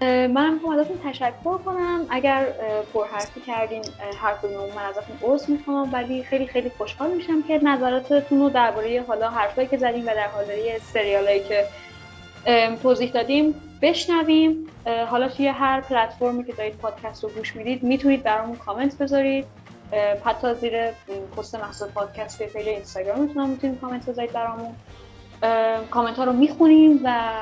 من 0.00 0.54
می‌خوام 0.54 0.78
ازتون 0.78 1.00
تشکر 1.04 1.58
کنم. 1.64 2.06
اگر 2.10 2.46
پرحرفی 2.94 3.40
کردین 3.40 3.82
هر 4.22 4.34
کدوم 4.42 4.74
من 4.76 4.82
ازتون 4.82 5.16
عذر 5.22 5.50
می‌خوام 5.50 5.92
ولی 5.92 6.22
خیلی 6.22 6.46
خیلی 6.46 6.72
خوشحال 6.78 7.10
میشم 7.10 7.42
که 7.42 7.60
نظراتتون 7.62 8.40
رو 8.40 8.50
درباره 8.50 9.04
حالا 9.08 9.30
حرفایی 9.30 9.68
که 9.68 9.76
زدیم 9.76 10.02
و 10.02 10.14
در 10.14 10.28
حال 10.28 10.44
سریالایی 10.92 11.40
که 11.40 11.66
توضیح 12.82 13.10
دادیم 13.10 13.54
بشنویم. 13.82 14.66
حالا 15.10 15.28
توی 15.28 15.46
هر 15.46 15.80
پلتفرمی 15.80 16.44
که 16.44 16.52
دارید 16.52 16.76
پادکست 16.76 17.24
رو 17.24 17.30
گوش 17.30 17.56
می‌دید 17.56 17.82
می‌تونید 17.82 18.22
برامون 18.22 18.56
کامنت 18.56 18.98
بذارید. 18.98 19.46
حتی 20.24 20.54
زیر 20.54 20.90
پست 21.36 21.54
محصول 21.54 21.88
پادکست 21.88 22.38
توی 22.38 22.46
page 22.46 22.68
اینستاگرام 22.68 23.20
می‌تونید 23.20 23.80
کامنت 23.80 24.06
بذارید 24.06 24.32
برامون. 24.32 24.74
کامنت 25.90 26.16
ها 26.16 26.24
رو 26.24 26.32
می‌خونیم 26.32 27.00
و 27.04 27.32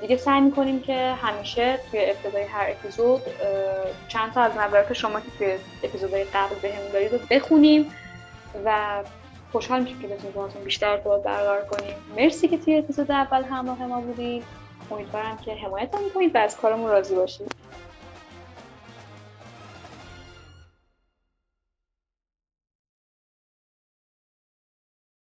دیگه 0.00 0.16
سعی 0.16 0.40
می‌کنیم 0.40 0.80
که 0.80 1.14
همیشه 1.22 1.78
توی 1.90 2.00
ابتدای 2.04 2.42
هر 2.42 2.66
اپیزود 2.70 3.22
چند 4.08 4.32
تا 4.32 4.40
از 4.40 4.52
نظرات 4.52 4.92
شما 4.92 5.20
که 5.20 5.26
توی 5.38 5.56
اپیزودهای 5.82 6.24
قبل 6.24 6.54
بهمون 6.62 6.86
دادید 6.86 7.12
رو 7.12 7.18
بخونیم 7.30 7.92
و 8.64 9.02
خوشحال 9.52 9.80
میشیم 9.80 10.00
که 10.00 10.06
بتونیم 10.06 10.32
باهاتون 10.32 10.64
بیشتر 10.64 10.88
ارتباط 10.88 11.22
برقرار 11.22 11.64
کنیم. 11.64 11.94
مرسی 12.16 12.48
که 12.48 12.58
توی 12.58 12.78
اپیزود 12.78 13.10
اول 13.10 13.44
همراه 13.44 13.86
ما 13.86 14.00
بودید. 14.00 14.44
امیدوارم 14.90 15.38
که 15.44 15.54
حمایت 15.54 15.94
می‌کنید 16.04 16.34
و 16.34 16.38
از 16.38 16.56
کارمون 16.56 16.90
راضی 16.90 17.14
باشید. 17.14 17.54